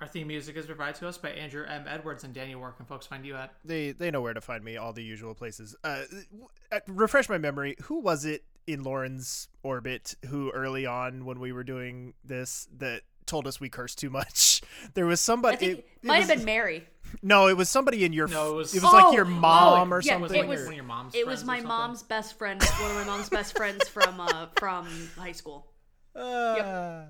Our 0.00 0.06
theme 0.06 0.26
music 0.28 0.56
is 0.56 0.66
provided 0.66 0.96
to 0.96 1.08
us 1.08 1.16
by 1.16 1.30
Andrew 1.30 1.64
M. 1.66 1.86
Edwards 1.88 2.22
and 2.24 2.34
Daniel. 2.34 2.60
Where 2.60 2.70
can 2.72 2.84
folks 2.84 3.06
find 3.06 3.24
you 3.24 3.34
at? 3.36 3.54
They 3.64 3.92
they 3.92 4.10
know 4.10 4.20
where 4.20 4.34
to 4.34 4.40
find 4.42 4.62
me, 4.62 4.76
all 4.76 4.92
the 4.92 5.02
usual 5.02 5.34
places. 5.34 5.74
Uh, 5.82 6.00
w- 6.30 6.48
uh, 6.70 6.80
refresh 6.86 7.28
my 7.30 7.38
memory. 7.38 7.76
Who 7.84 8.00
was 8.00 8.24
it 8.26 8.44
in 8.66 8.82
Lauren's 8.82 9.48
orbit 9.62 10.14
who 10.26 10.50
early 10.50 10.84
on 10.84 11.24
when 11.24 11.40
we 11.40 11.50
were 11.52 11.64
doing 11.64 12.12
this 12.24 12.68
that 12.76 13.02
told 13.24 13.46
us 13.46 13.58
we 13.58 13.70
cursed 13.70 13.98
too 13.98 14.10
much? 14.10 14.60
There 14.94 15.06
was 15.06 15.20
somebody. 15.22 15.54
I 15.56 15.58
think 15.58 15.72
it- 15.72 15.78
it, 15.78 15.88
it 16.02 16.06
might 16.06 16.18
was- 16.18 16.28
have 16.28 16.36
been 16.38 16.44
Mary. 16.44 16.86
No, 17.22 17.46
it 17.46 17.56
was 17.56 17.68
somebody 17.70 18.04
in 18.04 18.12
your. 18.12 18.26
No, 18.26 18.50
it 18.50 18.56
was- 18.56 18.74
It 18.74 18.82
was 18.82 18.92
like 18.92 19.04
Oh, 19.06 19.12
your 19.12 19.24
mom 19.24 19.92
oh, 19.92 19.94
or 19.96 20.00
yeah, 20.02 20.14
something. 20.14 20.36
It 20.38 20.46
was, 20.48 20.60
One 20.62 20.68
of 20.70 20.74
your 20.74 20.84
mom's 20.84 21.14
it 21.14 21.24
was 21.26 21.44
my 21.44 21.60
mom's 21.60 22.02
best 22.02 22.36
friend. 22.36 22.60
One 22.62 22.90
of 22.90 22.96
my 22.96 23.04
mom's 23.04 23.28
best 23.28 23.56
friends 23.56 23.88
from 23.88 24.20
uh, 24.20 24.46
from 24.58 24.86
high 25.16 25.32
school. 25.32 25.68
Uh, 26.16 27.04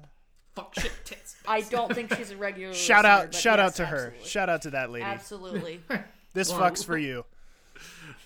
Fuck 0.57 0.75
shit 0.75 0.93
tits. 1.05 1.37
I 1.47 1.61
don't 1.61 1.95
think 1.95 2.13
she's 2.15 2.31
a 2.31 2.37
regular. 2.37 2.75
Shout 2.75 3.05
listener, 3.05 3.27
out! 3.27 3.35
Shout 3.35 3.59
yes, 3.59 3.69
out 3.69 3.75
to 3.77 3.87
her! 3.87 4.15
Shout 4.25 4.49
out 4.49 4.63
to 4.63 4.71
that 4.71 4.91
lady. 4.91 5.05
Absolutely. 5.05 5.81
This 6.33 6.51
Lauren- 6.51 6.75
fucks 6.75 6.85
for 6.85 6.99
you. 6.99 7.25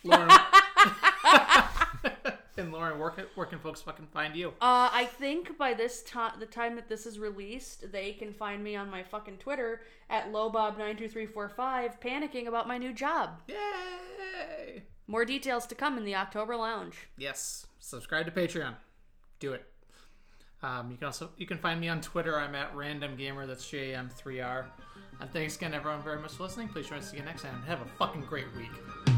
Lauren. 0.03 0.29
and 2.57 2.73
Lauren, 2.73 2.99
where 2.99 3.11
can, 3.11 3.27
where 3.37 3.47
can 3.47 3.61
folks 3.61 3.81
fucking 3.81 4.09
find 4.13 4.35
you? 4.35 4.49
Uh, 4.61 4.91
I 4.93 5.05
think 5.05 5.57
by 5.57 5.75
this 5.75 6.03
time, 6.03 6.33
the 6.41 6.47
time 6.47 6.75
that 6.75 6.89
this 6.89 7.07
is 7.07 7.21
released, 7.21 7.93
they 7.93 8.11
can 8.15 8.33
find 8.33 8.65
me 8.65 8.75
on 8.75 8.91
my 8.91 9.05
fucking 9.05 9.37
Twitter 9.37 9.83
at 10.09 10.33
lowbob92345, 10.33 12.01
panicking 12.01 12.49
about 12.49 12.67
my 12.67 12.79
new 12.79 12.93
job. 12.93 13.43
Yay! 13.47 14.83
More 15.07 15.25
details 15.25 15.65
to 15.69 15.77
come 15.77 15.97
in 15.97 16.05
the 16.05 16.17
October 16.17 16.57
Lounge. 16.57 16.97
Yes. 17.17 17.69
Subscribe 17.79 18.27
to 18.27 18.33
Patreon. 18.33 18.75
Do 19.39 19.53
it. 19.53 19.70
Um, 20.63 20.91
you 20.91 20.97
can 20.97 21.07
also 21.07 21.31
you 21.37 21.47
can 21.47 21.59
find 21.59 21.81
me 21.81 21.89
on 21.89 22.01
Twitter. 22.01 22.39
I'm 22.39 22.55
at 22.55 22.75
Random 22.75 23.17
Gamer. 23.17 23.47
That's 23.47 23.69
J 23.69 23.95
M 23.95 24.11
3 24.15 24.41
R. 24.41 24.67
And 25.21 25.31
thanks 25.33 25.57
again, 25.57 25.75
everyone, 25.75 26.03
very 26.03 26.19
much 26.19 26.33
for 26.33 26.45
listening. 26.45 26.69
Please 26.69 26.89
join 26.89 26.99
us 26.99 27.13
again 27.13 27.27
next 27.27 27.43
time. 27.43 27.63
Have 27.67 27.83
a 27.83 27.87
fucking 27.99 28.23
great 28.23 28.47
week. 28.57 29.10